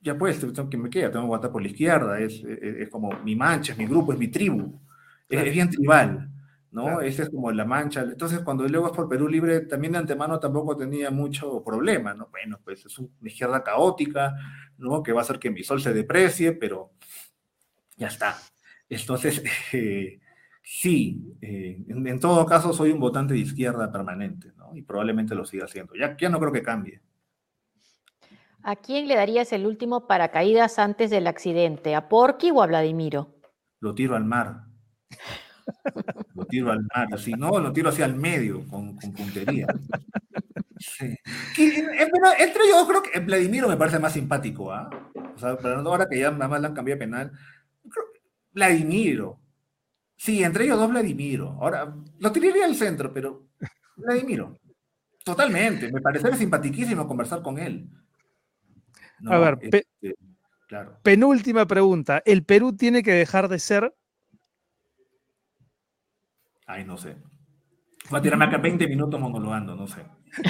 ya 0.00 0.16
pues, 0.16 0.38
tengo 0.40 0.68
que 0.70 0.76
me 0.76 0.90
queda, 0.90 1.10
tengo 1.10 1.24
que 1.24 1.28
votar 1.28 1.50
por 1.50 1.62
la 1.62 1.68
izquierda, 1.68 2.20
es, 2.20 2.34
es, 2.44 2.62
es 2.62 2.88
como 2.90 3.10
mi 3.24 3.34
mancha, 3.34 3.72
es 3.72 3.78
mi 3.78 3.86
grupo, 3.86 4.12
es 4.12 4.18
mi 4.18 4.28
tribu, 4.28 4.80
es, 5.28 5.28
Claro. 5.28 5.46
es 5.46 5.52
bien 5.54 5.70
tribal, 5.70 6.30
¿no? 6.70 6.82
Claro. 6.84 7.00
Esa 7.00 7.22
es 7.24 7.30
como 7.30 7.50
la 7.50 7.64
mancha. 7.64 8.02
Entonces, 8.02 8.40
cuando 8.40 8.66
luego 8.68 8.86
es 8.88 8.92
por 8.92 9.08
Perú 9.08 9.28
Libre, 9.28 9.60
también 9.60 9.92
de 9.94 9.98
antemano 10.00 10.38
tampoco 10.38 10.76
tenía 10.76 11.10
mucho 11.10 11.62
problema, 11.64 12.14
¿no? 12.14 12.28
Bueno, 12.30 12.58
pues 12.62 12.84
es 12.86 12.98
una 12.98 13.08
izquierda 13.22 13.62
caótica, 13.64 14.34
¿no? 14.78 15.02
Que 15.02 15.12
va 15.12 15.20
a 15.20 15.22
hacer 15.22 15.38
que 15.38 15.50
mi 15.50 15.62
sol 15.62 15.80
se 15.80 15.92
deprecie, 15.92 16.52
pero 16.52 16.92
ya 17.96 18.08
está. 18.08 18.38
Entonces, 18.88 19.42
eh, 19.72 20.20
sí, 20.62 21.36
eh, 21.42 21.84
en, 21.88 22.06
en 22.06 22.20
todo 22.20 22.46
caso 22.46 22.72
soy 22.72 22.92
un 22.92 23.00
votante 23.00 23.34
de 23.34 23.40
izquierda 23.40 23.92
permanente, 23.92 24.52
¿no? 24.56 24.74
Y 24.74 24.82
probablemente 24.82 25.34
lo 25.34 25.44
siga 25.44 25.66
haciendo. 25.66 25.94
Ya, 25.94 26.16
ya 26.16 26.28
no 26.28 26.38
creo 26.40 26.52
que 26.52 26.62
cambie. 26.62 27.02
¿A 28.62 28.76
quién 28.76 29.08
le 29.08 29.14
darías 29.14 29.52
el 29.52 29.66
último 29.66 30.06
paracaídas 30.06 30.78
antes 30.78 31.10
del 31.10 31.26
accidente? 31.26 31.94
¿A 31.94 32.08
Porky 32.08 32.50
o 32.50 32.62
a 32.62 32.66
Vladimiro? 32.66 33.34
Lo 33.80 33.94
tiro 33.94 34.16
al 34.16 34.24
mar. 34.24 34.64
Lo 36.34 36.44
tiro 36.44 36.70
al 36.70 36.86
mar, 36.94 37.08
así, 37.12 37.32
no, 37.32 37.58
lo 37.58 37.72
tiro 37.72 37.90
hacia 37.90 38.06
el 38.06 38.14
medio, 38.14 38.66
con, 38.68 38.96
con 38.96 39.12
puntería. 39.12 39.66
Sí. 40.78 41.06
Eh, 41.06 42.08
pero 42.12 42.26
entre 42.38 42.62
yo 42.68 42.86
creo 42.86 43.02
que 43.02 43.18
Vladimiro 43.20 43.68
me 43.68 43.76
parece 43.76 43.98
más 43.98 44.12
simpático, 44.12 44.72
¿ah? 44.72 44.88
O 45.34 45.38
sea, 45.38 45.56
pero 45.56 45.80
ahora 45.80 46.06
que 46.08 46.18
ya 46.18 46.30
nada 46.30 46.48
más 46.48 46.60
le 46.60 46.66
han 46.68 46.74
cambiado 46.74 46.98
penal, 46.98 47.32
creo 47.90 48.04
que 48.12 48.20
Vladimiro. 48.52 49.40
Sí, 50.16 50.42
entre 50.42 50.64
ellos 50.64 50.78
dos 50.78 50.90
Vladimiro. 50.90 51.56
Ahora, 51.60 51.94
lo 52.18 52.32
tiraría 52.32 52.64
al 52.64 52.74
centro, 52.74 53.12
pero 53.12 53.46
Vladimiro. 53.96 54.58
Totalmente. 55.24 55.92
Me 55.92 56.00
parece 56.00 56.34
simpatiquísimo 56.36 57.06
conversar 57.06 57.42
con 57.42 57.58
él. 57.58 57.88
No, 59.20 59.32
A 59.32 59.38
ver, 59.38 59.58
pe- 59.58 59.86
este, 60.00 60.16
claro. 60.68 60.98
Penúltima 61.02 61.66
pregunta. 61.66 62.22
¿El 62.24 62.44
Perú 62.44 62.74
tiene 62.76 63.02
que 63.02 63.12
dejar 63.12 63.48
de 63.48 63.58
ser? 63.58 63.94
Ay, 66.66 66.84
no 66.84 66.96
sé. 66.98 67.16
Va 68.12 68.18
a 68.18 68.22
tirarme 68.22 68.46
acá 68.46 68.56
20 68.58 68.86
minutos 68.88 69.20
monologando, 69.20 69.74
no 69.74 69.86
sé. 69.86 70.02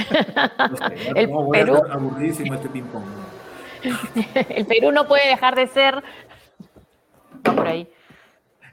No 0.70 0.76
sé, 0.76 1.10
El 1.14 1.30
no, 1.30 1.42
voy 1.44 1.58
a 1.58 1.64
Perú- 1.64 1.76
hacer 1.76 1.92
aburridísimo 1.92 2.54
este 2.54 2.68
ping-pong. 2.68 3.04
El 4.48 4.66
Perú 4.66 4.92
no 4.92 5.06
puede 5.06 5.28
dejar 5.28 5.54
de 5.54 5.66
ser. 5.68 6.02
Va 7.46 7.52
por 7.54 7.66
ahí. 7.66 7.88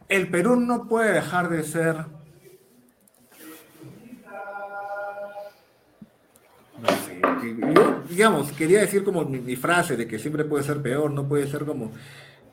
El 0.09 0.29
Perú 0.29 0.55
no 0.55 0.87
puede 0.87 1.13
dejar 1.13 1.49
de 1.49 1.63
ser. 1.63 1.95
No 6.81 6.89
sé. 6.89 7.21
Yo, 7.75 8.01
digamos, 8.09 8.51
quería 8.51 8.79
decir 8.81 9.03
como 9.03 9.23
mi, 9.25 9.39
mi 9.39 9.55
frase 9.55 9.95
de 9.95 10.07
que 10.07 10.19
siempre 10.19 10.43
puede 10.43 10.63
ser 10.63 10.81
peor, 10.81 11.11
no 11.11 11.27
puede 11.27 11.47
ser 11.47 11.65
como. 11.65 11.91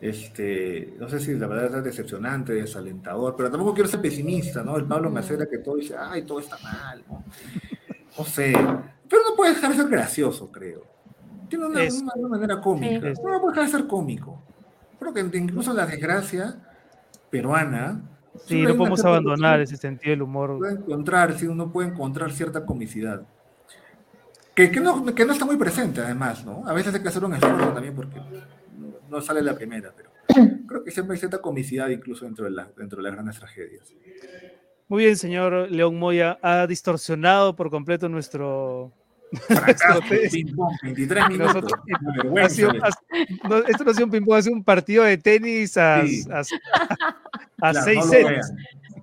Este, 0.03 0.94
no 0.98 1.09
sé 1.09 1.20
si 1.20 1.32
la 1.34 1.46
verdad 1.46 1.78
es 1.78 1.84
decepcionante, 1.84 2.53
desalentador, 2.53 3.36
pero 3.36 3.48
tampoco 3.50 3.72
quiero 3.72 3.88
ser 3.88 4.00
pesimista, 4.00 4.62
¿no? 4.64 4.76
El 4.76 4.84
Pablo 4.84 5.11
Macera 5.11 5.46
que 5.46 5.59
todo 5.59 5.76
dice, 5.76 5.94
ay, 5.96 6.22
todo 6.22 6.40
está 6.40 6.59
mal, 6.59 7.05
¿no? 7.09 7.22
No 8.18 8.24
sé. 8.24 8.53
Pero 8.53 9.22
no 9.30 9.36
puede 9.36 9.55
dejar 9.55 9.70
de 9.70 9.76
ser 9.76 9.88
gracioso, 9.88 10.50
creo. 10.50 10.82
Tiene 11.48 11.66
una, 11.66 11.84
Es- 11.84 12.03
una- 12.03 12.14
una 12.16 12.28
manera 12.28 12.61
cómica. 12.61 13.14
Sí. 13.14 13.22
No 13.22 13.40
puede 13.40 13.55
dejar 13.55 13.64
de 13.66 13.70
ser 13.78 13.86
cómico. 13.86 14.42
Creo 14.98 15.14
que 15.14 15.20
incluso 15.38 15.72
la 15.72 15.86
desgracia 15.86 16.57
peruana. 17.30 18.03
Sí, 18.44 18.61
no 18.62 18.74
podemos 18.76 19.05
abandonar 19.05 19.61
ese 19.61 19.76
sentido 19.76 20.11
del 20.11 20.22
humor. 20.22 20.59
puede 20.59 20.72
encontrar, 20.72 21.38
sí, 21.38 21.46
uno 21.46 21.70
puede 21.70 21.88
encontrar 21.90 22.32
cierta 22.32 22.66
comicidad. 22.66 23.22
Que, 24.55 24.68
que, 24.70 24.80
no, 24.80 25.05
que 25.14 25.24
no 25.24 25.32
está 25.32 25.44
muy 25.44 25.57
presente, 25.57 26.00
además, 26.00 26.44
¿no? 26.44 26.66
A 26.66 26.72
veces 26.72 26.92
hay 26.92 27.03
que 27.03 27.09
hacer 27.09 27.24
un 27.24 27.34
esfuerzo 27.34 27.68
también 27.72 27.94
porque 27.94 28.20
no, 29.12 29.20
sale 29.20 29.42
la 29.42 29.54
primera, 29.54 29.92
pero 29.96 30.10
creo 30.66 30.82
que 30.82 30.90
siempre 30.90 31.14
hay 31.14 31.18
cierta 31.20 31.38
comicidad 31.40 31.88
incluso 31.88 32.24
dentro 32.24 32.44
de, 32.46 32.50
la- 32.52 32.70
dentro 32.76 32.96
de 32.96 33.02
las 33.04 33.12
grandes 33.12 33.38
tragedias. 33.38 33.94
Muy 34.88 35.04
bien, 35.04 35.16
señor 35.16 35.70
León 35.70 35.98
Moya. 35.98 36.38
Ha 36.42 36.66
distorsionado 36.66 37.54
por 37.56 37.70
completo 37.70 38.08
nuestro. 38.08 38.92
Ping-pong, 40.30 40.72
23 40.82 41.28
minutos. 41.30 41.54
Nosotros- 41.54 41.80
Una 41.86 42.10
ha, 42.10 42.22
vergüenza. 42.22 42.54
sido, 42.54 42.70
ha- 42.70 43.62
esto 43.68 43.84
no 43.84 43.90
ha 43.90 43.94
sido 43.94 44.04
un 44.06 44.10
ping-pong, 44.10 44.36
ha 44.38 44.42
sido 44.42 44.54
un 44.56 44.64
partido 44.64 45.04
de 45.04 45.16
tenis 45.16 45.76
a, 45.78 46.06
Sí. 46.06 46.24
a, 46.30 46.40
a 46.40 46.44
Claro, 47.72 47.80
seis 47.84 47.96
no 47.98 48.02
sets. 48.04 48.52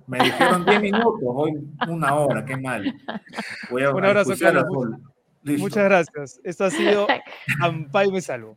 Me 0.06 0.18
dijeron 0.24 0.64
10 0.64 0.80
minutos, 0.82 1.20
hoy 1.24 1.52
una 1.88 2.14
hora, 2.14 2.44
qué 2.44 2.56
mal. 2.56 2.94
Voy 3.70 3.82
a 3.84 3.90
Un 3.90 4.04
abrazo, 4.04 4.32
Carlos. 4.38 4.64
Muchas 5.42 5.84
gracias. 5.84 6.40
Esto 6.44 6.64
ha 6.64 6.70
sido 6.70 7.06
Ampay 7.62 8.10
Me 8.12 8.20
Salvo. 8.20 8.56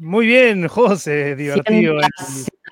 Muy 0.00 0.24
bien, 0.26 0.66
José, 0.66 1.36
divertido. 1.36 1.98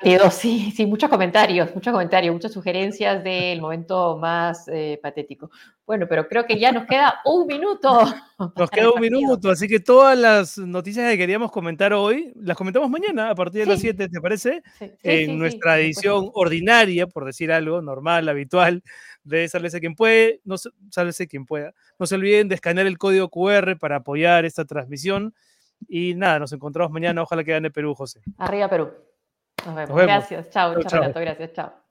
Sido, 0.03 0.31
sí, 0.31 0.73
sí, 0.75 0.87
muchos 0.87 1.11
comentarios, 1.11 1.75
muchos 1.75 1.93
comentarios, 1.93 2.33
muchas 2.33 2.53
sugerencias 2.53 3.23
del 3.23 3.61
momento 3.61 4.17
más 4.17 4.67
eh, 4.69 4.99
patético. 5.03 5.51
Bueno, 5.85 6.07
pero 6.09 6.27
creo 6.27 6.47
que 6.47 6.59
ya 6.59 6.73
nos 6.73 6.87
queda 6.87 7.21
un 7.27 7.47
minuto. 7.47 8.01
Nos 8.57 8.71
queda 8.71 8.93
un 8.93 9.01
minuto, 9.01 9.51
así 9.51 9.67
que 9.67 9.81
todas 9.81 10.17
las 10.17 10.57
noticias 10.59 11.11
que 11.11 11.19
queríamos 11.19 11.51
comentar 11.51 11.93
hoy, 11.93 12.33
las 12.37 12.57
comentamos 12.57 12.89
mañana 12.89 13.31
a 13.31 13.35
partir 13.35 13.63
de 13.63 13.67
las 13.67 13.81
Sí. 13.81 13.89
7, 13.89 14.09
¿te 14.09 14.21
parece? 14.21 14.63
Sí, 14.79 14.87
sí, 14.87 14.95
en 15.03 15.39
nuestra 15.39 15.79
edición 15.81 16.31
ordinaria, 16.33 17.09
por 17.09 17.25
decir 17.27 17.51
algo, 17.51 17.83
normal, 17.83 18.29
habitual, 18.29 18.85
de 19.25 19.49
Sálvese 19.49 19.81
quien 19.81 19.97
puede, 19.97 20.41
no 20.45 20.57
se- 20.57 20.71
sálvese 20.91 21.27
quien 21.27 21.45
pueda. 21.47 21.75
No 21.99 22.07
se 22.07 22.15
olviden 22.15 22.49
de 22.49 22.55
escanear 22.55 22.87
el 22.87 22.97
código 22.97 23.29
QR 23.29 23.77
para 23.77 23.97
apoyar 23.97 24.45
esta 24.45 24.65
transmisión. 24.65 25.35
Y 25.87 26.15
nada, 26.15 26.39
nos 26.39 26.53
encontramos 26.53 26.91
mañana. 26.93 27.23
Ojalá 27.23 27.45
que 27.45 27.53
gane 27.53 27.71
Perú, 27.71 27.95
José. 27.95 28.21
Arriba 28.39 28.69
Perú. 28.69 28.91
Nos 29.67 29.75
vemos. 29.75 29.97
vemos. 29.97 30.07
Gracias. 30.07 30.51
Chao, 30.51 30.81
chao. 30.83 31.13
Gracias. 31.15 31.53
Chao. 31.53 31.88